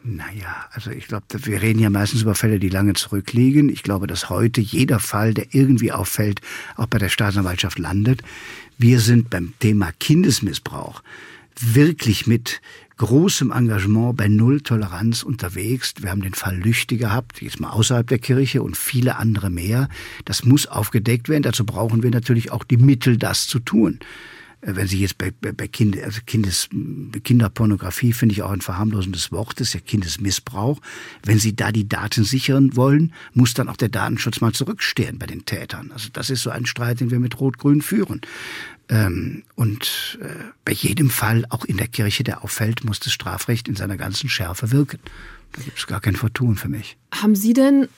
Naja, 0.09 0.67
also 0.71 0.93
ich 0.93 1.09
glaube, 1.09 1.25
wir 1.31 1.63
reden 1.63 1.81
ja 1.81 1.91
meistens 1.91 2.23
über 2.23 2.37
Fälle, 2.37 2.61
die 2.61 2.69
lange 2.69 2.95
zurückliegen. 2.95 3.69
Ich 3.69 3.83
glaube, 3.83 4.07
dass 4.07 4.31
heute 4.31 4.61
jeder 4.61 5.01
Fall, 5.01 5.35
der 5.35 5.53
irgendwie 5.53 5.91
auffällt, 5.91 6.41
auch 6.77 6.87
bei 6.87 6.99
der 6.99 7.09
Staatsanwaltschaft 7.09 7.77
landet. 7.81 8.23
Wir 8.79 9.01
sind 9.01 9.31
beim 9.31 9.55
Thema 9.59 9.91
Kindesmissbrauch 9.99 11.03
wirklich 11.59 12.29
mit 12.29 12.61
großem 12.99 13.51
Engagement 13.51 14.17
bei 14.17 14.29
Null 14.29 14.61
Toleranz 14.61 15.25
unterwegs. 15.25 15.95
Wir 15.99 16.11
haben 16.11 16.23
den 16.23 16.35
Fall 16.35 16.57
Lüchte 16.57 16.97
gehabt, 16.97 17.43
jetzt 17.43 17.59
mal 17.59 17.71
außerhalb 17.71 18.07
der 18.07 18.21
Kirche 18.21 18.63
und 18.63 18.77
viele 18.77 19.17
andere 19.17 19.51
mehr. 19.51 19.89
Das 20.25 20.45
muss 20.45 20.69
aufgedeckt 20.69 21.29
werden. 21.29 21.43
Dazu 21.43 21.67
brauchen 21.67 22.05
wir 22.05 22.11
natürlich 22.11 22.53
auch 22.53 22.63
die 22.63 22.77
Mittel, 22.77 23.17
das 23.17 23.49
zu 23.49 23.59
tun. 23.59 23.99
Äh, 24.61 24.77
wenn 24.77 24.87
Sie 24.87 25.01
jetzt 25.01 25.19
bei, 25.19 25.31
bei 25.31 25.69
kind, 25.69 26.01
also 26.03 26.21
Kindes, 26.27 26.69
Kinderpornografie 27.25 28.13
finde 28.13 28.35
ich 28.35 28.43
auch 28.43 28.51
ein 28.51 28.61
verharmlosendes 28.61 29.33
Wort, 29.33 29.61
das 29.61 29.69
ist 29.69 29.75
ja 29.75 29.81
Kindesmissbrauch. 29.81 30.81
Wenn 31.23 31.39
Sie 31.39 31.55
da 31.55 31.73
die 31.73 31.89
Daten 31.89 32.25
sichern 32.25 32.77
wollen, 32.77 33.13
muss 33.33 33.55
dann 33.55 33.69
auch 33.69 33.77
der 33.77 33.89
Datenschutz 33.89 34.41
mal 34.41 34.53
zurückstehen 34.53 35.19
bei 35.19 35.27
den 35.27 35.45
Tätern. 35.45 35.93
Also 35.93 36.09
das 36.13 36.31
ist 36.31 36.43
so 36.43 36.51
ein 36.51 36.67
Streit, 36.67 37.01
den 37.01 37.11
wir 37.11 37.21
mit 37.21 37.39
Rot-Grün 37.41 37.83
führen. 37.83 38.21
Ähm, 38.89 39.43
und 39.57 40.19
äh, 40.23 40.29
bei 40.65 40.73
jedem 40.73 41.11
Fall, 41.11 41.45
auch 41.51 41.65
in 41.65 41.77
der 41.77 41.89
Kirche, 41.89 42.23
der 42.23 42.45
auffällt, 42.45 42.85
muss 42.85 43.01
das 43.01 43.13
Strafrecht 43.13 43.69
in 43.69 43.75
seiner 43.75 43.97
ganzen 43.97 44.29
Schärfe 44.29 44.71
wirken. 44.71 45.01
Da 45.53 45.63
gibt 45.63 45.79
es 45.79 45.87
gar 45.87 46.01
kein 46.01 46.17
Vertun 46.17 46.57
für 46.57 46.69
mich. 46.69 46.97
Haben 47.13 47.35
Sie 47.35 47.53
denn 47.53 47.89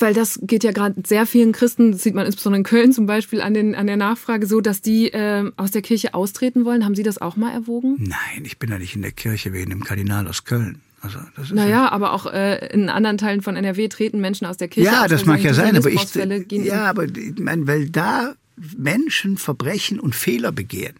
weil 0.00 0.14
das 0.14 0.40
geht 0.42 0.64
ja 0.64 0.72
gerade 0.72 0.94
sehr 1.06 1.26
vielen 1.26 1.52
Christen, 1.52 1.92
das 1.92 2.02
sieht 2.02 2.14
man 2.14 2.26
insbesondere 2.26 2.58
in 2.58 2.64
Köln 2.64 2.92
zum 2.92 3.06
Beispiel 3.06 3.40
an, 3.40 3.54
den, 3.54 3.74
an 3.74 3.86
der 3.86 3.96
Nachfrage 3.96 4.46
so, 4.46 4.60
dass 4.60 4.80
die 4.80 5.12
äh, 5.12 5.50
aus 5.56 5.70
der 5.70 5.82
Kirche 5.82 6.14
austreten 6.14 6.64
wollen. 6.64 6.84
Haben 6.84 6.94
Sie 6.94 7.02
das 7.02 7.18
auch 7.18 7.36
mal 7.36 7.52
erwogen? 7.52 7.96
Nein, 7.98 8.44
ich 8.44 8.58
bin 8.58 8.70
ja 8.70 8.78
nicht 8.78 8.94
in 8.96 9.02
der 9.02 9.12
Kirche 9.12 9.52
wegen 9.52 9.70
dem 9.70 9.84
Kardinal 9.84 10.26
aus 10.26 10.44
Köln. 10.44 10.80
Also 11.00 11.18
das 11.36 11.46
ist 11.46 11.54
naja, 11.54 11.70
ja, 11.70 11.92
aber 11.92 12.12
auch 12.12 12.26
äh, 12.26 12.66
in 12.72 12.88
anderen 12.88 13.18
Teilen 13.18 13.40
von 13.40 13.54
NRW 13.54 13.88
treten 13.88 14.20
Menschen 14.20 14.46
aus 14.46 14.56
der 14.56 14.68
Kirche. 14.68 14.90
Ja, 14.90 15.04
aus, 15.04 15.10
das 15.10 15.26
mag 15.26 15.40
ja 15.42 15.54
sein, 15.54 15.76
aber 15.76 15.90
ich. 15.90 16.14
Ja, 16.50 16.86
aber 16.86 17.04
ich 17.04 17.38
meine, 17.38 17.66
weil 17.66 17.88
da 17.88 18.34
Menschen 18.76 19.38
Verbrechen 19.38 20.00
und 20.00 20.16
Fehler 20.16 20.50
begehen, 20.50 20.94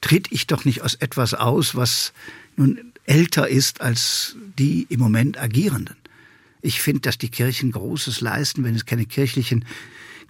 tritt 0.00 0.28
ich 0.30 0.46
doch 0.46 0.64
nicht 0.64 0.82
aus 0.82 0.94
etwas 0.94 1.34
aus, 1.34 1.74
was 1.74 2.14
nun 2.56 2.92
älter 3.04 3.48
ist 3.48 3.82
als 3.82 4.36
die 4.58 4.86
im 4.88 5.00
Moment 5.00 5.38
Agierenden. 5.38 5.96
Ich 6.62 6.80
finde, 6.80 7.00
dass 7.00 7.18
die 7.18 7.30
Kirchen 7.30 7.72
Großes 7.72 8.20
leisten, 8.20 8.64
wenn 8.64 8.74
es 8.74 8.86
keine 8.86 9.06
kirchlichen 9.06 9.64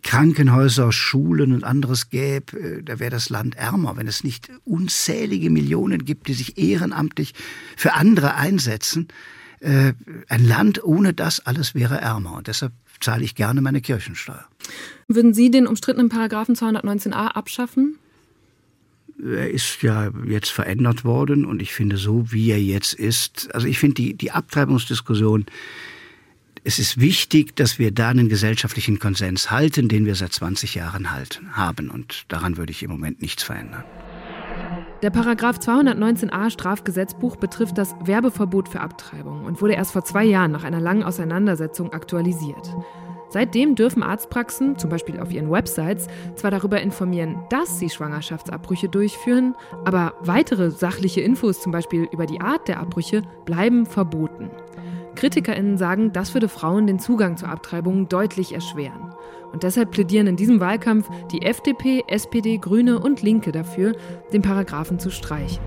Krankenhäuser, 0.03 0.93
Schulen 0.93 1.53
und 1.53 1.65
anderes 1.65 2.11
gäbe, 2.11 2.59
äh, 2.59 2.83
da 2.83 2.99
wäre 2.99 3.11
das 3.11 3.29
Land 3.29 3.57
ärmer. 3.57 3.97
Wenn 3.97 4.07
es 4.07 4.25
nicht 4.25 4.51
unzählige 4.65 5.51
Millionen 5.51 6.05
gibt, 6.05 6.29
die 6.29 6.35
sich 6.35 6.59
ehrenamtlich 6.59 7.35
für 7.77 7.95
andere 7.95 8.35
einsetzen, 8.35 9.09
äh, 9.61 9.95
ein 10.29 10.47
Land 10.47 10.85
ohne 10.85 11.13
das 11.13 11.45
alles 11.45 11.75
wäre 11.75 12.01
ärmer. 12.01 12.35
Und 12.35 12.47
deshalb 12.47 12.73
zahle 13.01 13.25
ich 13.25 13.35
gerne 13.35 13.61
meine 13.61 13.81
Kirchensteuer. 13.81 14.45
Würden 15.09 15.35
Sie 15.35 15.51
den 15.51 15.67
umstrittenen 15.67 16.09
Paragraphen 16.09 16.55
219a 16.55 17.29
abschaffen? 17.29 17.99
Er 19.23 19.51
ist 19.51 19.83
ja 19.83 20.11
jetzt 20.27 20.51
verändert 20.51 21.05
worden 21.05 21.47
und 21.47 21.63
ich 21.63 21.73
finde 21.73 21.97
so, 21.97 22.31
wie 22.33 22.51
er 22.51 22.63
jetzt 22.63 22.93
ist, 22.93 23.53
also 23.55 23.67
ich 23.67 23.79
finde 23.79 23.95
die, 23.95 24.15
die 24.15 24.31
Abtreibungsdiskussion 24.31 25.47
es 26.67 26.81
ist 26.81 27.01
wichtig, 27.01 27.55
dass 27.55 27.79
wir 27.79 27.93
da 27.93 28.09
einen 28.09 28.29
gesellschaftlichen 28.29 28.99
Konsens 28.99 29.53
halten, 29.53 29.89
den 29.89 30.05
wir 30.05 30.17
seit 30.17 30.33
20 30.33 30.75
Jahren 30.75 31.13
halten, 31.13 31.57
haben. 31.57 31.91
Und 31.91 32.25
daran 32.27 32.57
würde 32.57 32.73
ich 32.73 32.83
im 32.83 32.91
Moment 32.91 33.23
nichts 33.23 33.45
verändern. 33.45 33.85
Der 35.01 35.11
Paragraph 35.11 35.59
219a 35.59 36.51
Strafgesetzbuch 36.51 37.37
betrifft 37.37 37.79
das 37.79 37.95
Werbeverbot 38.03 38.69
für 38.69 38.81
Abtreibung 38.81 39.45
und 39.45 39.63
wurde 39.63 39.75
erst 39.75 39.93
vor 39.93 40.05
zwei 40.05 40.25
Jahren 40.25 40.51
nach 40.51 40.65
einer 40.65 40.81
langen 40.81 41.05
Auseinandersetzung 41.05 41.93
aktualisiert. 41.93 42.75
Seitdem 43.29 43.77
dürfen 43.77 44.03
Arztpraxen, 44.03 44.77
zum 44.77 44.91
Beispiel 44.91 45.21
auf 45.21 45.33
ihren 45.33 45.51
Websites, 45.51 46.09
zwar 46.35 46.51
darüber 46.51 46.81
informieren, 46.81 47.45
dass 47.49 47.79
sie 47.79 47.91
Schwangerschaftsabbrüche 47.91 48.89
durchführen, 48.89 49.55
aber 49.85 50.15
weitere 50.21 50.73
sachliche 50.73 51.21
Infos, 51.21 51.61
zum 51.61 51.71
Beispiel 51.71 52.09
über 52.11 52.27
die 52.27 52.41
Art 52.41 52.67
der 52.67 52.81
Abbrüche, 52.81 53.23
bleiben 53.45 53.87
verboten. 53.87 54.51
KritikerInnen 55.17 55.79
sagen, 55.79 56.13
das 56.13 56.35
würde 56.35 56.49
Frauen 56.49 56.87
den 56.87 57.01
Zugang 57.01 57.37
zur 57.37 57.49
Abtreibung 57.49 58.09
deutlich 58.09 58.53
erschweren. 58.53 59.13
Und 59.53 59.63
deshalb 59.63 59.91
plädieren 59.91 60.27
in 60.27 60.37
diesem 60.37 60.61
Wahlkampf 60.61 61.09
die 61.33 61.43
FDP, 61.43 62.05
SPD, 62.07 62.59
Grüne 62.59 63.01
und 63.01 63.23
Linke 63.23 63.51
dafür, 63.53 63.97
den 64.33 64.43
Paragraphen 64.43 64.99
zu 64.99 65.11
streichen. 65.11 65.63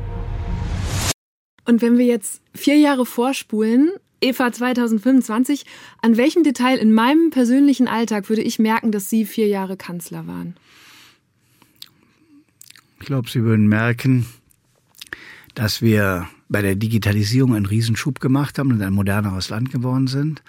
Und 1.66 1.82
wenn 1.82 1.98
wir 1.98 2.06
jetzt 2.06 2.42
vier 2.56 2.78
Jahre 2.78 3.06
vorspulen, 3.06 3.92
Eva 4.22 4.52
2025, 4.52 5.66
an 6.02 6.18
welchem 6.18 6.44
Detail 6.44 6.78
in 6.78 6.94
meinem 6.94 7.30
persönlichen 7.30 7.88
Alltag 7.88 8.30
würde 8.30 8.42
ich 8.42 8.60
merken, 8.60 8.92
dass 8.92 9.10
Sie 9.10 9.26
vier 9.26 9.48
Jahre 9.48 9.78
Kanzler 9.78 10.28
waren? 10.28 10.56
Ich 13.00 13.06
glaube, 13.06 13.30
Sie 13.30 13.44
würden 13.44 13.68
merken, 13.68 14.26
dass 15.56 15.82
wir 15.82 16.28
bei 16.50 16.62
der 16.62 16.76
Digitalisierung 16.76 17.56
einen 17.56 17.66
Riesenschub 17.66 18.20
gemacht 18.20 18.60
haben 18.60 18.72
und 18.72 18.82
ein 18.82 18.94
moderneres 18.94 19.50
Land 19.50 19.72
geworden 19.72 20.08
sind. 20.08 20.42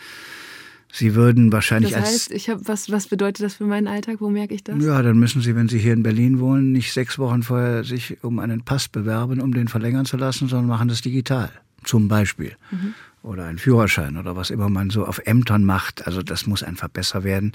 Sie 0.92 1.14
würden 1.14 1.52
wahrscheinlich 1.52 1.92
das 1.92 2.02
heißt, 2.02 2.30
ich 2.32 2.50
habe 2.50 2.62
was 2.66 2.90
was 2.90 3.06
bedeutet 3.06 3.44
das 3.44 3.54
für 3.54 3.64
meinen 3.64 3.86
Alltag? 3.86 4.16
Wo 4.20 4.28
merke 4.28 4.54
ich 4.54 4.64
das? 4.64 4.82
Ja, 4.82 5.02
dann 5.02 5.18
müssen 5.18 5.40
Sie, 5.40 5.54
wenn 5.54 5.68
Sie 5.68 5.78
hier 5.78 5.92
in 5.92 6.02
Berlin 6.02 6.40
wohnen, 6.40 6.72
nicht 6.72 6.92
sechs 6.92 7.18
Wochen 7.18 7.44
vorher 7.44 7.84
sich 7.84 8.24
um 8.24 8.40
einen 8.40 8.62
Pass 8.62 8.88
bewerben, 8.88 9.40
um 9.40 9.54
den 9.54 9.68
verlängern 9.68 10.04
zu 10.04 10.16
lassen, 10.16 10.48
sondern 10.48 10.66
machen 10.66 10.88
das 10.88 11.00
digital, 11.00 11.50
zum 11.84 12.08
Beispiel. 12.08 12.56
Mhm. 12.72 12.94
Oder 13.22 13.44
einen 13.44 13.58
Führerschein 13.58 14.16
oder 14.16 14.34
was 14.34 14.48
immer 14.48 14.70
man 14.70 14.88
so 14.88 15.04
auf 15.04 15.20
Ämtern 15.26 15.64
macht. 15.64 16.06
Also 16.06 16.22
das 16.22 16.46
muss 16.46 16.62
einfach 16.62 16.88
besser 16.88 17.22
werden. 17.22 17.52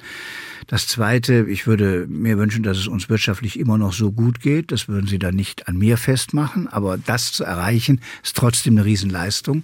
Das 0.67 0.85
Zweite, 0.87 1.45
ich 1.49 1.65
würde 1.65 2.05
mir 2.07 2.37
wünschen, 2.37 2.61
dass 2.61 2.77
es 2.77 2.87
uns 2.87 3.09
wirtschaftlich 3.09 3.57
immer 3.57 3.79
noch 3.79 3.91
so 3.91 4.11
gut 4.11 4.41
geht. 4.41 4.71
Das 4.71 4.87
würden 4.87 5.07
Sie 5.07 5.17
dann 5.17 5.35
nicht 5.35 5.67
an 5.67 5.77
mir 5.77 5.97
festmachen. 5.97 6.67
Aber 6.67 6.99
das 6.99 7.31
zu 7.31 7.43
erreichen, 7.43 7.99
ist 8.23 8.37
trotzdem 8.37 8.75
eine 8.75 8.85
Riesenleistung. 8.85 9.63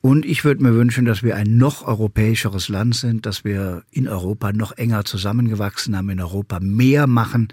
Und 0.00 0.24
ich 0.24 0.44
würde 0.44 0.62
mir 0.62 0.74
wünschen, 0.74 1.04
dass 1.04 1.22
wir 1.22 1.36
ein 1.36 1.58
noch 1.58 1.86
europäischeres 1.86 2.68
Land 2.68 2.94
sind, 2.94 3.26
dass 3.26 3.44
wir 3.44 3.82
in 3.90 4.08
Europa 4.08 4.52
noch 4.52 4.72
enger 4.72 5.04
zusammengewachsen 5.04 5.96
haben, 5.96 6.08
in 6.08 6.20
Europa 6.20 6.58
mehr 6.60 7.06
machen 7.06 7.48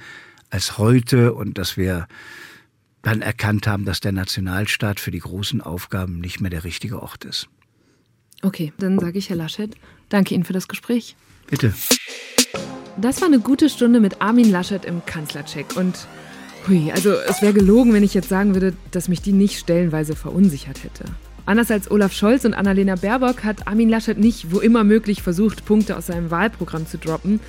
als 0.49 0.78
heute 0.78 1.34
und 1.34 1.58
dass 1.58 1.76
wir 1.76 2.08
dann 3.08 3.22
erkannt 3.22 3.68
haben, 3.68 3.86
dass 3.86 4.01
der 4.01 4.12
Nationalstaat 4.12 4.99
für 4.99 5.12
die 5.12 5.20
großen 5.20 5.62
Aufgaben 5.62 6.20
nicht 6.20 6.41
mehr 6.41 6.49
der 6.49 6.66
richtige 6.66 7.01
Ort 7.01 7.24
ist. 7.24 7.47
Okay, 8.41 8.74
dann 8.80 8.99
sage 8.99 9.18
ich 9.18 9.30
Herr 9.30 9.38
Laschet, 9.38 9.74
danke 10.10 10.36
Ihnen 10.36 10.43
für 10.43 10.51
das 10.51 10.68
Gespräch. 10.68 11.16
Bitte. 11.49 11.74
Das 12.97 13.22
war 13.22 13.30
eine 13.30 13.39
gute 13.39 13.70
Stunde 13.70 14.01
mit 14.01 14.22
Armin 14.22 14.51
Laschet 14.51 14.84
im 14.84 15.05
Kanzlercheck 15.05 15.78
und 15.78 16.05
hui, 16.68 16.91
also 16.91 17.14
es 17.14 17.41
wäre 17.41 17.53
gelogen, 17.53 17.93
wenn 17.93 18.03
ich 18.03 18.14
jetzt 18.14 18.28
sagen 18.28 18.53
würde, 18.53 18.74
dass 18.91 19.08
mich 19.08 19.22
die 19.22 19.32
nicht 19.32 19.58
stellenweise 19.58 20.14
verunsichert 20.16 20.84
hätte. 20.84 21.05
Anders 21.45 21.72
als 21.72 21.89
Olaf 21.89 22.12
Scholz 22.12 22.43
und 22.43 22.53
Annalena 22.53 22.95
Baerbock 22.95 23.45
hat 23.45 23.70
Armin 23.70 23.88
Laschet 23.88 24.18
nicht, 24.18 24.51
wo 24.51 24.60
immer 24.60 24.84
möglich, 24.84 25.22
versucht, 25.22 25.64
Punkte 25.64 25.95
aus 25.95 26.08
seinem 26.08 26.30
Wahlprogramm 26.30 26.86
zu 26.86 26.97
droppen. 26.97 27.39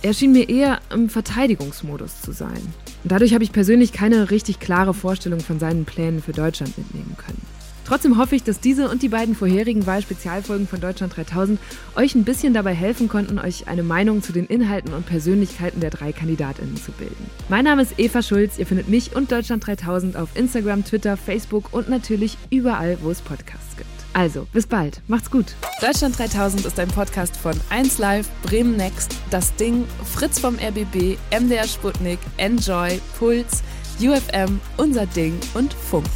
Er 0.00 0.14
schien 0.14 0.30
mir 0.30 0.48
eher 0.48 0.78
im 0.94 1.08
Verteidigungsmodus 1.08 2.22
zu 2.22 2.30
sein. 2.30 2.62
Dadurch 3.02 3.34
habe 3.34 3.42
ich 3.42 3.50
persönlich 3.50 3.92
keine 3.92 4.30
richtig 4.30 4.60
klare 4.60 4.94
Vorstellung 4.94 5.40
von 5.40 5.58
seinen 5.58 5.84
Plänen 5.84 6.22
für 6.22 6.30
Deutschland 6.30 6.78
mitnehmen 6.78 7.16
können. 7.16 7.42
Trotzdem 7.84 8.16
hoffe 8.18 8.36
ich, 8.36 8.44
dass 8.44 8.60
diese 8.60 8.90
und 8.90 9.02
die 9.02 9.08
beiden 9.08 9.34
vorherigen 9.34 9.86
Wahlspezialfolgen 9.86 10.68
von 10.68 10.80
Deutschland 10.80 11.16
3000 11.16 11.58
euch 11.96 12.14
ein 12.14 12.24
bisschen 12.24 12.54
dabei 12.54 12.74
helfen 12.74 13.08
konnten, 13.08 13.40
euch 13.40 13.66
eine 13.66 13.82
Meinung 13.82 14.22
zu 14.22 14.32
den 14.32 14.46
Inhalten 14.46 14.92
und 14.92 15.06
Persönlichkeiten 15.06 15.80
der 15.80 15.90
drei 15.90 16.12
Kandidatinnen 16.12 16.76
zu 16.76 16.92
bilden. 16.92 17.30
Mein 17.48 17.64
Name 17.64 17.82
ist 17.82 17.98
Eva 17.98 18.22
Schulz. 18.22 18.58
Ihr 18.58 18.66
findet 18.66 18.88
mich 18.88 19.16
und 19.16 19.32
Deutschland 19.32 19.66
3000 19.66 20.16
auf 20.16 20.28
Instagram, 20.34 20.84
Twitter, 20.84 21.16
Facebook 21.16 21.72
und 21.72 21.88
natürlich 21.88 22.36
überall, 22.50 22.98
wo 23.00 23.10
es 23.10 23.20
Podcasts 23.20 23.76
gibt. 23.76 23.97
Also, 24.12 24.46
bis 24.52 24.66
bald. 24.66 25.00
Macht's 25.06 25.30
gut. 25.30 25.54
Deutschland 25.80 26.18
3000 26.18 26.64
ist 26.64 26.78
ein 26.80 26.88
Podcast 26.88 27.36
von 27.36 27.54
1Live, 27.70 28.26
Bremen 28.42 28.76
Next, 28.76 29.14
Das 29.30 29.54
Ding, 29.56 29.84
Fritz 30.14 30.38
vom 30.38 30.56
RBB, 30.56 31.18
MDR 31.30 31.68
Sputnik, 31.68 32.18
Enjoy, 32.36 33.00
Puls, 33.18 33.62
UFM, 34.00 34.60
Unser 34.76 35.06
Ding 35.06 35.38
und 35.54 35.72
Funk. 35.72 36.06